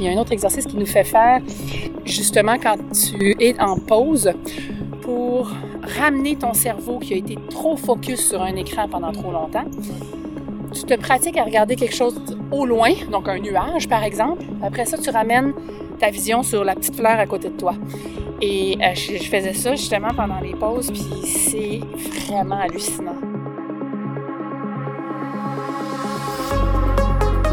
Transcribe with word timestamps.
Il 0.00 0.06
y 0.06 0.08
a 0.08 0.12
un 0.12 0.16
autre 0.16 0.32
exercice 0.32 0.64
qui 0.64 0.78
nous 0.78 0.86
fait 0.86 1.04
faire 1.04 1.42
justement 2.06 2.56
quand 2.56 2.76
tu 2.90 3.36
es 3.38 3.60
en 3.60 3.76
pause 3.76 4.32
pour 5.02 5.50
ramener 5.98 6.36
ton 6.36 6.54
cerveau 6.54 6.98
qui 6.98 7.12
a 7.12 7.16
été 7.18 7.36
trop 7.50 7.76
focus 7.76 8.30
sur 8.30 8.40
un 8.40 8.56
écran 8.56 8.88
pendant 8.88 9.12
trop 9.12 9.30
longtemps. 9.30 9.66
Tu 10.72 10.84
te 10.84 10.94
pratiques 10.94 11.36
à 11.36 11.44
regarder 11.44 11.76
quelque 11.76 11.94
chose 11.94 12.18
au 12.50 12.64
loin, 12.64 12.92
donc 13.12 13.28
un 13.28 13.38
nuage 13.38 13.88
par 13.88 14.02
exemple. 14.02 14.42
Après 14.62 14.86
ça, 14.86 14.96
tu 14.96 15.10
ramènes 15.10 15.52
ta 15.98 16.08
vision 16.08 16.42
sur 16.42 16.64
la 16.64 16.74
petite 16.74 16.96
fleur 16.96 17.18
à 17.18 17.26
côté 17.26 17.50
de 17.50 17.56
toi. 17.56 17.74
Et 18.40 18.78
euh, 18.80 18.94
je, 18.94 19.22
je 19.22 19.28
faisais 19.28 19.52
ça 19.52 19.74
justement 19.74 20.14
pendant 20.16 20.40
les 20.40 20.54
pauses, 20.54 20.90
puis 20.90 21.26
c'est 21.26 21.80
vraiment 22.26 22.58
hallucinant. 22.58 23.29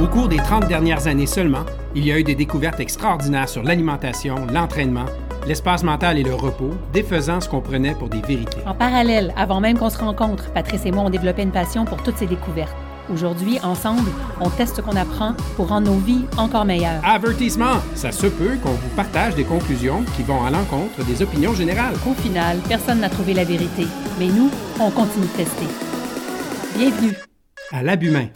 Au 0.07 0.09
cours 0.09 0.29
des 0.29 0.37
30 0.37 0.69
dernières 0.69 1.05
années 1.07 1.25
seulement, 1.25 1.65
il 1.93 2.05
y 2.05 2.13
a 2.13 2.17
eu 2.17 2.23
des 2.23 2.33
découvertes 2.33 2.79
extraordinaires 2.79 3.49
sur 3.49 3.61
l'alimentation, 3.61 4.47
l'entraînement, 4.53 5.03
l'espace 5.45 5.83
mental 5.83 6.17
et 6.17 6.23
le 6.23 6.33
repos, 6.33 6.69
défaisant 6.93 7.41
ce 7.41 7.49
qu'on 7.49 7.59
prenait 7.59 7.93
pour 7.93 8.07
des 8.07 8.21
vérités. 8.21 8.61
En 8.65 8.73
parallèle, 8.73 9.33
avant 9.35 9.59
même 9.59 9.77
qu'on 9.77 9.89
se 9.89 9.97
rencontre, 9.97 10.49
Patrice 10.53 10.85
et 10.85 10.91
moi 10.91 11.03
ont 11.03 11.09
développé 11.09 11.41
une 11.41 11.51
passion 11.51 11.83
pour 11.83 12.01
toutes 12.03 12.15
ces 12.15 12.25
découvertes. 12.25 12.73
Aujourd'hui, 13.11 13.59
ensemble, 13.63 14.09
on 14.39 14.49
teste 14.49 14.77
ce 14.77 14.81
qu'on 14.81 14.95
apprend 14.95 15.33
pour 15.57 15.67
rendre 15.67 15.91
nos 15.91 15.97
vies 15.97 16.23
encore 16.37 16.63
meilleures. 16.63 17.01
Avertissement! 17.03 17.81
Ça 17.93 18.13
se 18.13 18.27
peut 18.27 18.55
qu'on 18.63 18.71
vous 18.71 18.95
partage 18.95 19.35
des 19.35 19.43
conclusions 19.43 20.03
qui 20.15 20.23
vont 20.23 20.45
à 20.45 20.49
l'encontre 20.49 21.03
des 21.05 21.21
opinions 21.21 21.53
générales. 21.53 21.95
Au 22.09 22.13
final, 22.13 22.59
personne 22.69 23.01
n'a 23.01 23.09
trouvé 23.09 23.33
la 23.33 23.43
vérité, 23.43 23.85
mais 24.17 24.27
nous, 24.27 24.49
on 24.79 24.89
continue 24.89 25.25
de 25.25 25.43
tester. 25.43 25.67
Bienvenue 26.77 27.13
À 27.73 27.83
l'abhumain. 27.83 28.27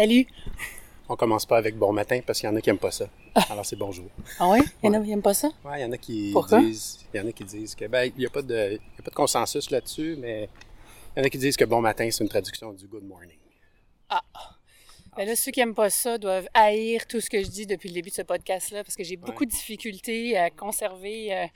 Salut! 0.00 0.26
On 1.10 1.14
commence 1.14 1.44
pas 1.44 1.58
avec 1.58 1.76
bon 1.76 1.92
matin 1.92 2.20
parce 2.26 2.40
qu'il 2.40 2.48
y 2.48 2.50
en 2.50 2.56
a 2.56 2.62
qui 2.62 2.70
aiment 2.70 2.78
pas 2.78 2.90
ça. 2.90 3.10
Alors 3.50 3.66
c'est 3.66 3.76
bonjour. 3.76 4.06
Ah 4.38 4.48
ouais? 4.48 4.60
Il 4.82 4.86
y 4.86 4.88
en 4.88 4.94
a 4.94 5.00
qui 5.02 5.10
n'aiment 5.10 5.20
pas 5.20 5.34
ça? 5.34 5.48
Ouais, 5.62 5.78
il 5.78 5.82
y 5.82 5.84
en 5.84 5.92
a 5.92 5.98
qui 5.98 6.30
Pourquoi? 6.32 6.58
disent, 6.62 7.00
il 7.12 7.18
y 7.18 7.22
en 7.22 7.28
a 7.28 7.32
qui 7.32 7.44
disent 7.44 7.74
que 7.74 7.84
ben 7.84 8.10
il 8.16 8.22
y 8.22 8.24
a 8.24 8.30
pas 8.30 8.40
de 8.40 8.54
il 8.70 8.96
y 8.96 9.00
a 9.00 9.02
pas 9.02 9.10
de 9.10 9.14
consensus 9.14 9.70
là-dessus, 9.70 10.16
mais 10.18 10.48
il 11.14 11.18
y 11.18 11.22
en 11.22 11.26
a 11.26 11.28
qui 11.28 11.36
disent 11.36 11.54
que 11.58 11.66
bon 11.66 11.82
matin 11.82 12.08
c'est 12.10 12.24
une 12.24 12.30
traduction 12.30 12.72
du 12.72 12.86
good 12.86 13.04
morning. 13.04 13.36
Ben 15.18 15.26
là, 15.26 15.36
ceux 15.36 15.52
qui 15.52 15.60
n'aiment 15.60 15.74
pas 15.74 15.90
ça 15.90 16.16
doivent 16.16 16.48
haïr 16.54 17.06
tout 17.06 17.20
ce 17.20 17.28
que 17.28 17.42
je 17.44 17.48
dis 17.50 17.66
depuis 17.66 17.90
le 17.90 17.94
début 17.96 18.08
de 18.08 18.14
ce 18.14 18.22
podcast-là 18.22 18.82
parce 18.82 18.96
que 18.96 19.04
j'ai 19.04 19.16
beaucoup 19.18 19.40
Ouais. 19.40 19.46
de 19.48 19.50
difficultés 19.50 20.38
à 20.38 20.48
conserver 20.48 21.36
euh, 21.36 21.46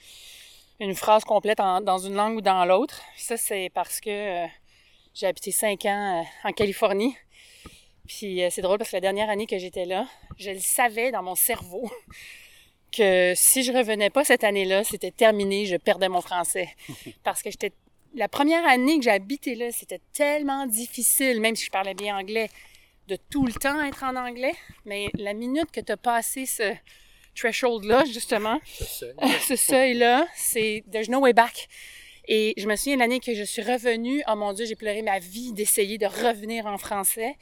une 0.81 0.95
phrase 0.95 1.25
complète 1.25 1.61
en- 1.61 1.81
dans 1.81 1.97
une 1.97 2.12
langue 2.15 2.37
ou 2.37 2.41
dans 2.42 2.67
l'autre. 2.67 3.00
Ça, 3.17 3.39
c'est 3.39 3.70
parce 3.72 4.00
que 4.00 4.45
euh, 4.45 4.47
j'ai 5.15 5.28
habité 5.28 5.50
cinq 5.50 5.87
ans 5.87 6.20
euh, 6.20 6.48
en 6.48 6.53
Californie. 6.53 7.17
Puis 8.06 8.42
euh, 8.42 8.48
c'est 8.50 8.62
drôle 8.62 8.78
parce 8.78 8.91
que 8.91 8.97
la 8.97 9.00
dernière 9.00 9.30
année 9.30 9.47
que 9.47 9.58
j'étais 9.58 9.84
là, 9.84 10.06
je 10.38 10.50
le 10.50 10.60
savais 10.60 11.10
dans 11.10 11.22
mon 11.22 11.34
cerveau 11.34 11.91
que 12.92 13.33
si 13.34 13.62
je 13.62 13.72
revenais 13.72 14.10
pas 14.10 14.24
cette 14.24 14.44
année-là, 14.44 14.84
c'était 14.84 15.10
terminé, 15.10 15.66
je 15.66 15.77
perdais 15.77 16.08
mon 16.08 16.20
français. 16.20 16.69
Parce 17.25 17.42
que 17.42 17.50
j'étais 17.50 17.72
la 18.14 18.28
première 18.28 18.64
année 18.66 18.98
que 18.98 19.05
j'ai 19.05 19.10
habité 19.10 19.55
là, 19.55 19.72
c'était 19.72 20.00
tellement 20.12 20.66
difficile, 20.66 21.41
même 21.41 21.56
si 21.56 21.64
je 21.64 21.70
parlais 21.70 21.94
bien 21.94 22.16
anglais, 22.16 22.48
de 23.08 23.16
tout 23.30 23.44
le 23.44 23.52
temps 23.52 23.82
être 23.82 24.05
en 24.05 24.16
anglais. 24.16 24.55
Mais 24.84 25.08
la 25.14 25.34
minute 25.34 25.70
que 25.72 25.80
tu 25.80 25.92
as 25.92 25.97
passé 25.97 26.47
ce 26.47 26.75
threshold-là, 27.34 28.05
justement, 28.05 28.60
ce 28.69 29.56
seuil-là, 29.56 30.27
c'est 30.36 30.84
there's 30.91 31.09
no 31.09 31.19
way 31.19 31.32
back. 31.32 31.69
Et 32.27 32.55
je 32.57 32.67
me 32.67 32.77
souviens 32.77 32.97
l'année 32.97 33.21
que 33.21 33.35
je 33.35 33.43
suis 33.45 33.62
revenue, 33.62 34.23
oh 34.31 34.35
mon 34.37 34.53
Dieu, 34.53 34.65
j'ai 34.67 34.77
pleuré 34.77 35.03
ma 35.03 35.19
vie 35.19 35.53
d'essayer 35.53 35.99
de 35.99 36.07
revenir 36.07 36.67
en 36.67 36.79
français. 36.79 37.35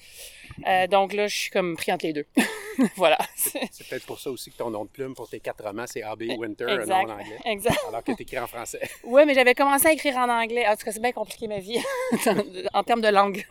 Euh, 0.67 0.87
donc 0.87 1.13
là, 1.13 1.29
je 1.29 1.37
suis 1.37 1.51
comme 1.51 1.77
pris 1.77 1.93
entre 1.93 2.05
les 2.07 2.13
deux. 2.13 2.27
voilà. 2.97 3.19
C'est 3.37 3.61
peut-être 3.89 4.05
pour 4.07 4.19
ça 4.19 4.31
aussi 4.31 4.51
que 4.51 4.57
ton 4.57 4.71
nom 4.71 4.85
de 4.85 4.91
plume 4.91 5.15
pour 5.15 5.29
tes 5.29 5.41
quatre 5.41 5.65
romans, 5.65 5.85
c'est 5.87 6.03
A.B. 6.03 6.23
Winter, 6.37 6.67
Exact. 6.69 6.91
un 6.93 7.03
nom 7.05 7.11
en 7.13 7.19
anglais. 7.21 7.39
Exact. 7.45 7.79
Alors 7.89 8.03
que 8.05 8.13
tu 8.13 8.23
écris 8.23 8.39
en 8.39 8.47
français. 8.47 8.81
Oui, 9.05 9.23
mais 9.27 9.35
j'avais 9.35 9.55
commencé 9.55 9.87
à 9.87 9.93
écrire 9.93 10.17
en 10.17 10.29
anglais. 10.29 10.67
En 10.67 10.77
tout 10.77 10.85
cas, 10.85 10.93
c'est 10.93 11.01
bien 11.01 11.13
compliqué 11.13 11.47
ma 11.49 11.59
vie 11.59 11.79
en 12.75 12.83
termes 12.83 13.01
de 13.03 13.09
langue. 13.09 13.45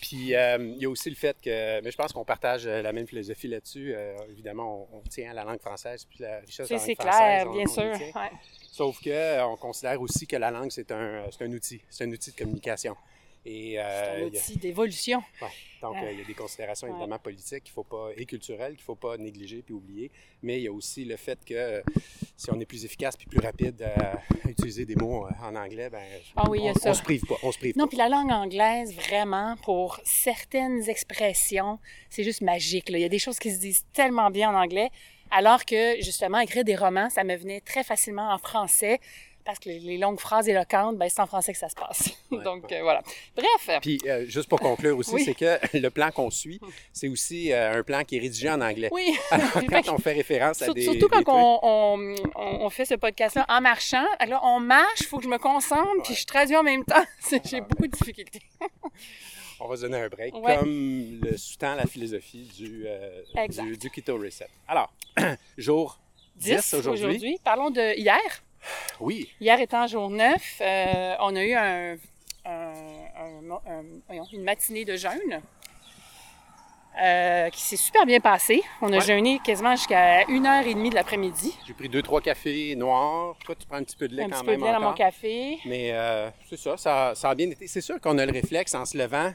Puis 0.00 0.34
euh, 0.34 0.58
il 0.76 0.82
y 0.82 0.86
a 0.86 0.88
aussi 0.88 1.10
le 1.10 1.16
fait 1.16 1.36
que, 1.42 1.80
mais 1.82 1.90
je 1.90 1.96
pense 1.96 2.12
qu'on 2.12 2.24
partage 2.24 2.66
euh, 2.66 2.82
la 2.82 2.92
même 2.92 3.06
philosophie 3.06 3.48
là-dessus. 3.48 3.92
Euh, 3.94 4.16
évidemment, 4.30 4.88
on, 4.92 4.98
on 4.98 5.00
tient 5.08 5.30
à 5.30 5.34
la 5.34 5.44
langue 5.44 5.60
française 5.60 6.04
puis 6.08 6.18
la 6.20 6.38
richesse 6.40 6.68
de 6.68 6.74
la 6.74 6.78
C'est 6.80 6.94
clair, 6.94 7.46
on- 7.48 7.52
bien 7.54 7.64
on 7.66 7.72
sûr. 7.72 7.92
Sauf 8.76 9.00
que 9.00 9.08
euh, 9.08 9.46
on 9.46 9.56
considère 9.56 10.00
aussi 10.02 10.26
que 10.26 10.36
la 10.36 10.50
langue 10.50 10.70
c'est 10.70 10.90
un, 10.92 11.24
un 11.40 11.52
outil, 11.52 11.80
c'est 11.88 12.04
un 12.04 12.10
outil 12.12 12.30
de 12.32 12.36
communication. 12.36 12.94
Et 13.48 13.74
C'est 13.76 13.78
euh, 13.78 14.18
un 14.18 14.22
a- 14.22 14.26
outil 14.26 14.56
d'évolution. 14.56 15.22
Ouais. 15.40 15.48
Donc, 15.80 15.96
euh, 16.02 16.10
il 16.12 16.18
y 16.18 16.22
a 16.22 16.24
des 16.24 16.34
considérations 16.34 16.88
Ouais. 16.88 16.92
évidemment 16.94 17.18
politiques 17.20 17.62
qu'il 17.64 17.72
faut 17.72 17.84
pas, 17.84 18.08
et 18.16 18.26
culturelles 18.26 18.72
qu'il 18.72 18.80
ne 18.82 18.84
faut 18.86 18.96
pas 18.96 19.16
négliger 19.16 19.62
puis 19.62 19.72
oublier. 19.72 20.10
Mais 20.42 20.58
il 20.58 20.64
y 20.64 20.68
a 20.68 20.72
aussi 20.72 21.04
le 21.04 21.16
fait 21.16 21.38
que 21.44 21.54
euh, 21.54 21.80
si 22.36 22.50
on 22.50 22.58
est 22.58 22.66
plus 22.66 22.84
efficace 22.84 23.16
puis 23.16 23.26
plus 23.28 23.38
rapide 23.38 23.80
à 23.82 24.20
utiliser 24.48 24.84
des 24.84 24.96
mots 24.96 25.26
euh, 25.26 25.30
en 25.42 25.54
anglais, 25.54 25.88
ben, 25.88 26.02
Ah 26.34 26.50
oui, 26.50 26.58
on, 26.64 26.72
on 26.90 26.92
se 26.94 27.02
prive 27.02 27.24
pas. 27.24 27.36
On 27.44 27.52
se 27.52 27.58
prive 27.58 27.78
Non, 27.78 27.86
puis 27.86 27.96
la 27.96 28.08
langue 28.08 28.32
anglaise, 28.32 28.92
vraiment, 28.94 29.54
pour 29.62 30.00
certaines 30.04 30.88
expressions, 30.90 31.78
c'est 32.10 32.24
juste 32.24 32.40
magique. 32.42 32.88
là. 32.90 32.98
Il 32.98 33.02
y 33.02 33.04
a 33.04 33.08
des 33.08 33.20
choses 33.20 33.38
qui 33.38 33.52
se 33.52 33.60
disent 33.60 33.84
tellement 33.92 34.30
bien 34.30 34.50
en 34.50 34.60
anglais, 34.60 34.90
alors 35.30 35.64
que, 35.64 35.96
justement, 36.00 36.38
écrire 36.38 36.64
des 36.64 36.76
romans, 36.76 37.10
ça 37.10 37.24
me 37.24 37.36
venait 37.36 37.60
très 37.60 37.82
facilement 37.84 38.30
en 38.32 38.38
français, 38.38 39.00
parce 39.44 39.60
que 39.60 39.68
les- 39.68 39.96
longues 39.98 40.18
phrases 40.18 40.48
éloquentes, 40.48 40.96
ben, 40.96 41.08
c'est 41.08 41.20
en 41.20 41.26
français 41.26 41.52
que 41.52 41.58
ça 41.58 41.68
se 41.68 41.76
passe. 41.76 42.10
Ouais, 42.32 42.42
Donc, 42.42 42.64
ouais. 42.68 42.78
euh, 42.78 42.82
voilà. 42.82 43.00
Bref, 43.36 43.78
Puis, 43.80 44.00
euh, 44.06 44.24
juste 44.26 44.48
pour 44.48 44.58
conclure 44.58 44.98
aussi, 44.98 45.14
Oui. 45.14 45.22
c'est 45.24 45.34
que 45.34 45.58
le 45.78 45.88
plan 45.90 46.10
qu'on 46.10 46.28
suit, 46.30 46.60
c'est 46.92 47.06
aussi 47.06 47.52
euh, 47.52 47.78
un 47.78 47.82
plan 47.84 48.02
qui 48.02 48.16
est 48.16 48.20
rédigé 48.20 48.50
en 48.50 48.60
anglais. 48.60 48.88
oui. 48.90 49.16
Alors, 49.30 49.52
quand 49.70 49.82
que- 49.82 49.90
on 49.90 49.98
fait 49.98 50.14
référence 50.14 50.62
à 50.62 50.72
des. 50.72 50.82
Surtout 50.82 51.08
des 51.08 51.22
quand 51.22 51.22
on, 51.28 51.60
on, 51.62 52.14
on- 52.34 52.64
on 52.66 52.70
fait 52.70 52.84
ce 52.84 52.94
podcast-là 52.94 53.46
en 53.48 53.60
marchant. 53.60 54.04
Alors, 54.18 54.42
on 54.42 54.58
marche, 54.58 55.00
il 55.02 55.06
faut 55.06 55.18
que 55.18 55.24
je 55.24 55.28
me 55.28 55.38
concentre, 55.38 56.02
puis 56.02 56.14
je 56.16 56.26
traduis 56.26 56.56
en 56.56 56.64
même 56.64 56.84
temps. 56.84 57.04
J'ai 57.44 57.60
beaucoup 57.60 57.86
de 57.86 57.92
difficultés. 57.96 58.42
On 59.60 59.68
va 59.68 59.76
se 59.76 59.82
donner 59.82 59.98
un 60.00 60.08
break, 60.08 60.34
Ouais. 60.34 60.56
comme 60.58 61.20
le 61.22 61.36
sous-tend 61.36 61.74
la 61.74 61.86
philosophie 61.86 62.50
du, 62.56 62.84
euh, 62.86 63.22
du, 63.48 63.76
du 63.76 63.90
Keto 63.90 64.16
Reset. 64.18 64.48
Alors, 64.68 64.92
jour 65.58 65.98
10, 66.36 66.74
aujourd'hui. 66.74 67.38
Parlons 67.42 67.70
de 67.70 67.96
hier. 67.98 68.18
Oui, 69.00 69.28
Hier 69.40 69.60
étant 69.60 69.86
jour 69.86 70.10
9, 70.10 70.58
euh, 70.60 71.14
on 71.20 71.36
a 71.36 71.44
eu 71.44 71.52
un, 71.54 71.96
une 74.32 74.42
matinée 74.42 74.84
de 74.84 74.96
jeûne 74.96 75.40
euh, 77.00 77.50
qui 77.50 77.60
s'est 77.60 77.76
super 77.76 78.06
bien 78.06 78.20
passée. 78.20 78.62
On 78.80 78.88
a 78.92 78.96
Ouais. 78.96 79.00
jeûné 79.02 79.38
quasiment 79.44 79.76
jusqu'à 79.76 80.22
1h30 80.24 80.90
de 80.90 80.94
l'après-midi. 80.94 81.54
j'ai 81.66 81.74
pris 81.74 81.88
deux, 81.90 82.02
trois 82.02 82.20
cafés 82.22 82.74
noirs. 82.74 83.36
Toi, 83.44 83.54
tu 83.54 83.66
prends 83.66 83.76
un 83.76 83.84
petit 83.84 83.96
peu 83.96 84.08
de 84.08 84.14
lait 84.16 84.22
Un 84.24 84.30
quand 84.30 84.36
petit 84.38 84.44
peu 84.46 84.50
même 84.52 84.60
de 84.60 84.66
lait 84.66 84.72
dans 84.72 84.80
mon 84.80 84.94
café. 84.94 85.58
Mais 85.66 85.90
euh, 85.92 86.30
c'est 86.48 86.56
ça, 86.58 86.76
ça, 86.76 87.12
ça 87.14 87.30
a 87.30 87.34
bien 87.34 87.50
été. 87.50 87.66
C'est 87.66 87.82
sûr 87.82 88.00
qu'on 88.00 88.16
a 88.18 88.24
le 88.26 88.32
réflexe 88.32 88.74
en 88.74 88.84
se 88.86 88.96
levant 88.96 89.32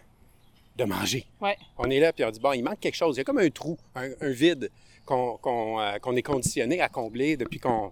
de 0.81 0.89
manger. 0.89 1.25
Ouais. 1.41 1.57
On 1.77 1.89
est 1.89 1.99
là 1.99 2.11
puis 2.13 2.23
on 2.23 2.31
dit, 2.31 2.39
bon, 2.39 2.53
il 2.53 2.63
manque 2.63 2.79
quelque 2.79 2.95
chose. 2.95 3.15
Il 3.15 3.19
y 3.19 3.21
a 3.21 3.23
comme 3.23 3.39
un 3.39 3.49
trou, 3.49 3.77
un, 3.95 4.09
un 4.21 4.31
vide 4.31 4.69
qu'on 5.05 5.37
qu'on, 5.37 5.79
euh, 5.79 6.15
est 6.15 6.21
conditionné 6.21 6.81
à 6.81 6.89
combler 6.89 7.37
depuis 7.37 7.59
qu'on 7.59 7.89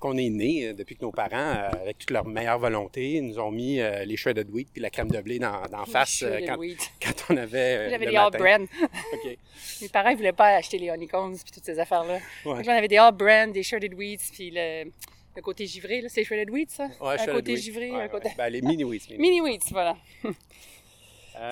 qu'on 0.00 0.16
est 0.16 0.30
né, 0.30 0.66
euh, 0.66 0.72
depuis 0.72 0.96
que 0.96 1.02
nos 1.02 1.12
parents, 1.12 1.36
euh, 1.36 1.68
avec 1.82 1.98
toute 1.98 2.10
leur 2.10 2.26
meilleure 2.26 2.58
volonté, 2.58 3.20
nous 3.20 3.38
ont 3.38 3.52
mis 3.52 3.78
euh, 3.78 4.04
les 4.04 4.16
shredded 4.16 4.50
wheat 4.50 4.68
puis 4.72 4.82
la 4.82 4.90
crème 4.90 5.08
de 5.10 5.20
blé 5.20 5.38
dans, 5.38 5.62
dans 5.70 5.84
face 5.84 6.24
euh, 6.26 6.40
quand, 6.44 6.56
wheat. 6.58 6.90
quand 7.00 7.12
on 7.30 7.36
avait 7.36 7.88
J'avais 7.88 8.06
des 8.06 8.12
matin. 8.12 8.36
Brand. 8.36 8.62
OK. 9.12 9.36
Mes 9.80 9.88
parents 9.90 10.10
ne 10.10 10.16
voulaient 10.16 10.32
pas 10.32 10.56
acheter 10.56 10.78
les 10.78 10.90
honeycombs 10.90 11.36
puis 11.44 11.52
toutes 11.52 11.64
ces 11.64 11.78
affaires-là. 11.78 12.14
Ouais. 12.44 12.62
On 12.66 12.68
avait 12.68 12.88
des 12.88 12.96
All 12.96 13.12
Brand, 13.14 13.52
des 13.52 13.62
Shredded 13.62 13.94
Wheats, 13.94 14.32
puis 14.32 14.50
le, 14.52 14.90
le 15.36 15.42
côté 15.42 15.66
givré. 15.66 16.02
C'est 16.08 16.24
Shredded 16.24 16.50
Wheat, 16.50 16.70
ça? 16.72 16.88
Ouais, 17.00 17.20
un 17.20 17.26
côté 17.26 17.52
wheat. 17.52 17.62
givré, 17.62 17.90
Ouais, 17.92 18.02
un 18.02 18.08
côté... 18.08 18.30
Ben, 18.36 18.48
les 18.48 18.60
mini 18.60 18.82
wheats. 18.82 19.06
mini 19.10 19.18
Mini 19.20 19.40
Wheats, 19.40 19.70
voilà. 19.70 19.96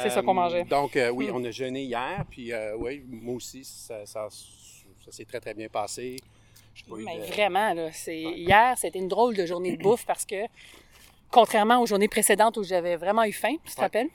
C'est 0.02 0.10
ça 0.10 0.22
qu'on 0.22 0.34
mangeait. 0.34 0.64
Donc, 0.64 0.96
euh, 0.96 1.10
oui, 1.10 1.28
Mm. 1.28 1.36
on 1.36 1.44
a 1.44 1.50
jeûné 1.50 1.82
hier, 1.82 2.24
puis 2.30 2.52
euh, 2.52 2.76
oui, 2.76 3.02
moi 3.08 3.34
aussi, 3.36 3.64
ça, 3.64 4.04
ça, 4.06 4.28
ça 4.30 5.12
s'est 5.12 5.24
très, 5.24 5.40
très 5.40 5.54
bien 5.54 5.68
passé. 5.68 6.16
Mais 6.88 7.18
de- 7.18 7.24
vraiment, 7.32 7.72
là, 7.74 7.90
c'est... 7.92 8.20
hier, 8.20 8.76
c'était 8.78 8.98
une 8.98 9.08
drôle 9.08 9.36
de 9.36 9.44
journée 9.46 9.76
de 9.76 9.82
bouffe 9.82 10.06
parce 10.06 10.24
que, 10.24 10.44
contrairement 11.30 11.78
aux 11.80 11.86
journées 11.86 12.08
précédentes 12.08 12.56
où 12.56 12.62
j'avais 12.64 12.96
vraiment 12.96 13.24
eu 13.24 13.32
faim, 13.32 13.54
tu 13.64 13.72
te 13.74 13.78
Ouais. 13.78 13.84
rappelles? 13.84 14.08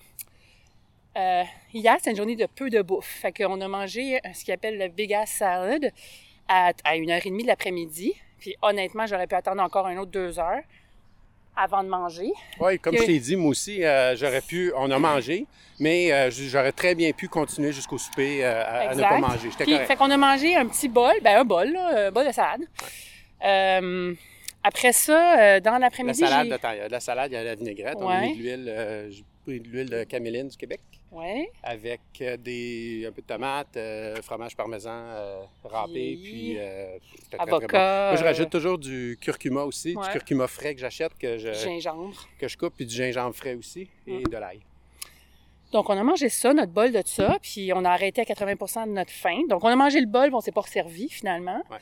Euh, 1.18 1.44
hier, 1.74 1.96
c'était 1.98 2.12
une 2.12 2.18
journée 2.18 2.36
de 2.36 2.46
peu 2.46 2.70
de 2.70 2.82
bouffe. 2.82 3.08
Fait 3.22 3.32
qu'on 3.32 3.62
a 3.62 3.68
mangé 3.68 4.18
euh, 4.18 4.20
ce 4.34 4.44
qu'ils 4.44 4.54
appelle 4.54 4.78
le 4.78 4.88
Big 4.90 5.14
Ass 5.14 5.32
Salad 5.32 5.92
à, 6.48 6.72
à 6.84 6.96
1h30 6.98 7.42
de 7.44 7.48
l'après-midi. 7.48 8.14
Puis 8.40 8.56
honnêtement, 8.62 9.06
j'aurais 9.08 9.28
pu 9.28 9.36
attendre 9.36 9.62
encore 9.62 9.88
un 9.88 9.98
autre 9.98 10.12
deux 10.12 10.40
heures. 10.40 10.62
Avant 11.56 11.84
de 11.84 11.90
manger. 11.90 12.32
Oui, 12.60 12.80
comme 12.80 12.96
Que- 12.96 13.02
je 13.02 13.06
t'ai 13.06 13.20
dit, 13.20 13.36
moi 13.36 13.50
aussi, 13.52 13.84
euh, 13.84 14.16
j'aurais 14.16 14.42
pu, 14.42 14.72
on 14.76 14.90
a 14.92 15.00
mangé, 15.00 15.46
mais 15.80 16.12
euh, 16.12 16.30
j'aurais 16.32 16.72
très 16.72 16.96
bien 16.96 17.12
pu 17.14 17.28
continuer 17.28 17.72
jusqu'au 17.72 17.98
souper 17.98 18.44
euh, 18.46 18.64
à, 18.64 18.90
à 18.90 18.96
ne 18.96 19.02
pas 19.02 19.18
manger. 19.20 19.50
J'étais 19.52 19.64
Puis, 19.64 19.74
correct. 19.74 19.88
fait 19.88 19.96
qu'on 19.96 20.12
a 20.12 20.18
mangé 20.18 20.56
un 20.56 20.66
petit 20.68 20.90
bol, 20.90 21.14
ben 21.24 21.40
un 21.40 21.46
bol, 21.46 21.72
là, 21.72 22.08
un 22.08 22.12
bol 22.12 22.26
de 22.28 22.32
salade. 22.32 22.62
Après 24.64 24.94
ça, 24.94 25.60
dans 25.60 25.74
La 25.74 25.80
l'après-midi, 25.80 26.20
salade, 26.20 26.48
j'ai... 26.48 26.54
attends, 26.54 26.72
il 26.72 26.78
y 26.78 26.82
a 26.82 26.88
de 26.88 26.92
la 26.92 27.00
salade, 27.00 27.32
il 27.32 27.36
y 27.36 27.38
a 27.38 27.44
de 27.44 27.48
la 27.50 27.56
vinaigrette, 27.56 27.96
on 27.98 28.10
a 28.10 28.20
Ouais. 28.20 28.28
mis 28.30 28.38
de 28.38 28.42
l'huile, 28.42 29.08
j'ai 29.12 29.24
pris 29.46 29.60
de 29.60 29.68
l'huile 29.68 29.90
de 29.90 30.04
caméline 30.06 30.48
du 30.48 30.58
Québec 30.58 30.80
Ouais. 31.12 31.50
avec 31.64 32.02
euh, 32.22 32.36
des, 32.36 33.06
un 33.08 33.12
peu 33.12 33.22
de 33.22 33.28
tomates, 33.28 33.78
euh, 33.78 34.22
fromage 34.22 34.56
parmesan 34.56 34.92
euh, 34.92 35.44
râpé, 35.64 35.92
Puis, 35.94 36.18
puis 36.24 36.60
euh, 36.60 36.98
c'était 37.24 37.38
très, 37.38 37.46
très 37.46 37.46
bon. 37.52 37.58
Avocat. 37.58 38.08
Moi, 38.12 38.16
je 38.18 38.24
rajoute 38.24 38.50
toujours 38.50 38.78
du 38.78 39.18
curcuma 39.22 39.62
aussi, 39.64 39.96
Ouais. 39.96 40.06
du 40.06 40.12
curcuma 40.12 40.48
frais 40.48 40.76
que 40.76 40.82
j'achète, 40.82 41.18
que 41.18 41.38
je, 41.38 41.54
gingembre. 41.54 42.14
que 42.38 42.48
je 42.50 42.58
coupe, 42.58 42.74
puis 42.76 42.86
du 42.86 42.94
gingembre 42.94 43.34
frais 43.36 43.54
aussi, 43.56 43.88
et 44.08 44.24
de 44.24 44.38
l'ail. 44.38 44.60
Donc, 45.72 45.90
on 45.90 45.98
a 45.98 46.04
mangé 46.04 46.30
ça, 46.30 46.54
notre 46.54 46.72
bol 46.72 46.92
de 46.92 47.02
ça, 47.06 47.38
puis 47.42 47.72
on 47.74 47.84
a 47.86 47.90
arrêté 47.92 48.22
à 48.22 48.24
80% 48.26 48.86
de 48.88 48.92
notre 48.92 49.12
faim. 49.12 49.42
Donc, 49.50 49.64
on 49.64 49.68
a 49.68 49.76
mangé 49.76 50.00
le 50.02 50.08
bol, 50.08 50.26
puis 50.28 50.36
on 50.36 50.42
s'est 50.42 50.52
pas 50.52 50.62
resservi 50.62 51.10
finalement. 51.10 51.62
Ouais. 51.70 51.78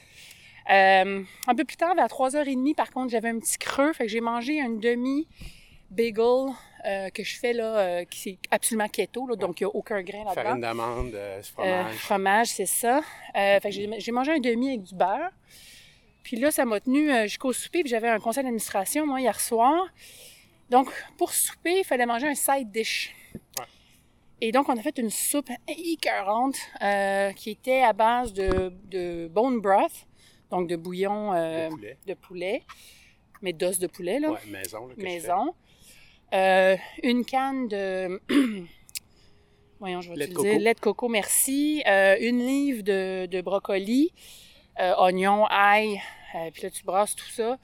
Euh, 0.71 1.23
un 1.47 1.55
peu 1.55 1.63
plus 1.65 1.75
tard, 1.75 1.93
vers 1.95 2.07
3h30, 2.07 2.75
par 2.75 2.91
contre, 2.91 3.11
j'avais 3.11 3.29
un 3.29 3.39
petit 3.39 3.57
creux, 3.57 3.93
fait 3.93 4.05
que 4.05 4.09
j'ai 4.11 4.21
mangé 4.21 4.59
une 4.59 4.79
demi-bagel 4.79 6.53
euh, 6.85 7.09
que 7.09 7.23
je 7.23 7.37
fais 7.39 7.53
là, 7.53 7.77
euh, 7.77 8.05
qui 8.05 8.29
est 8.29 8.39
absolument 8.51 8.87
keto, 8.87 9.27
là, 9.27 9.35
donc 9.35 9.59
il 9.59 9.63
n'y 9.63 9.67
a 9.71 9.75
aucun 9.75 10.01
grain 10.01 10.23
là-dedans. 10.25 10.41
Farine 10.43 10.61
d'amande, 10.61 11.13
euh, 11.15 11.41
fromage. 11.43 11.95
fromage, 11.95 12.47
c'est 12.47 12.65
ça. 12.65 13.01
Fait 13.33 13.59
que 13.63 13.71
j'ai 13.71 13.89
j'ai 13.99 14.11
mangé 14.11 14.31
un 14.31 14.39
demi 14.39 14.69
avec 14.69 14.83
du 14.83 14.95
beurre. 14.95 15.31
Puis 16.23 16.37
là, 16.37 16.51
ça 16.51 16.63
m'a 16.65 16.79
tenu 16.79 17.09
jusqu'au 17.23 17.51
souper. 17.51 17.81
Puis 17.81 17.89
j'avais 17.89 18.07
un 18.09 18.19
conseil 18.19 18.43
d'administration, 18.43 19.05
moi, 19.05 19.19
hier 19.19 19.39
soir. 19.39 19.87
Donc, 20.69 20.89
pour 21.17 21.33
souper, 21.33 21.79
il 21.79 21.83
fallait 21.83 22.05
manger 22.05 22.27
un 22.27 22.35
side 22.35 22.71
dish. 22.71 23.13
Ouais. 23.59 23.65
Et 24.41 24.51
donc, 24.51 24.69
on 24.69 24.77
a 24.77 24.81
fait 24.81 24.97
une 24.97 25.09
soupe 25.09 25.49
écœurante 25.67 26.55
euh, 26.81 27.31
qui 27.33 27.51
était 27.51 27.81
à 27.81 27.93
base 27.93 28.33
de, 28.33 28.73
de 28.89 29.27
bone 29.27 29.59
broth, 29.59 30.07
donc 30.49 30.67
de 30.69 30.75
bouillon 30.77 31.33
euh, 31.33 31.67
de 31.67 31.69
poulet. 31.75 31.97
de 32.07 32.13
poulet, 32.13 32.63
mais 33.41 33.53
d'os 33.53 33.77
de 33.79 33.87
poulet, 33.87 34.19
là, 34.19 34.31
Ouais, 34.31 34.39
maison. 34.47 34.87
là, 34.87 34.95
que 34.95 35.01
maison. 35.01 35.53
Euh, 36.33 36.75
une 37.03 37.23
canne 37.25 37.67
de. 37.67 38.19
Voyons, 39.79 40.01
je 40.01 40.09
vais 40.09 40.15
Lait 40.15 40.27
de 40.27 40.31
utiliser. 40.31 40.51
coco. 40.53 40.63
Lait 40.63 40.73
de 40.73 40.79
coco, 40.79 41.07
merci. 41.09 41.83
Euh, 41.87 42.15
une 42.19 42.39
livre 42.45 42.83
de, 42.83 43.25
de 43.25 43.41
brocoli, 43.41 44.11
euh, 44.79 44.93
oignon, 44.97 45.45
ail. 45.49 45.99
euh, 46.35 46.49
puis 46.53 46.63
là, 46.63 46.69
tu 46.69 46.83
brasses 46.83 47.15
tout 47.15 47.29
ça. 47.29 47.57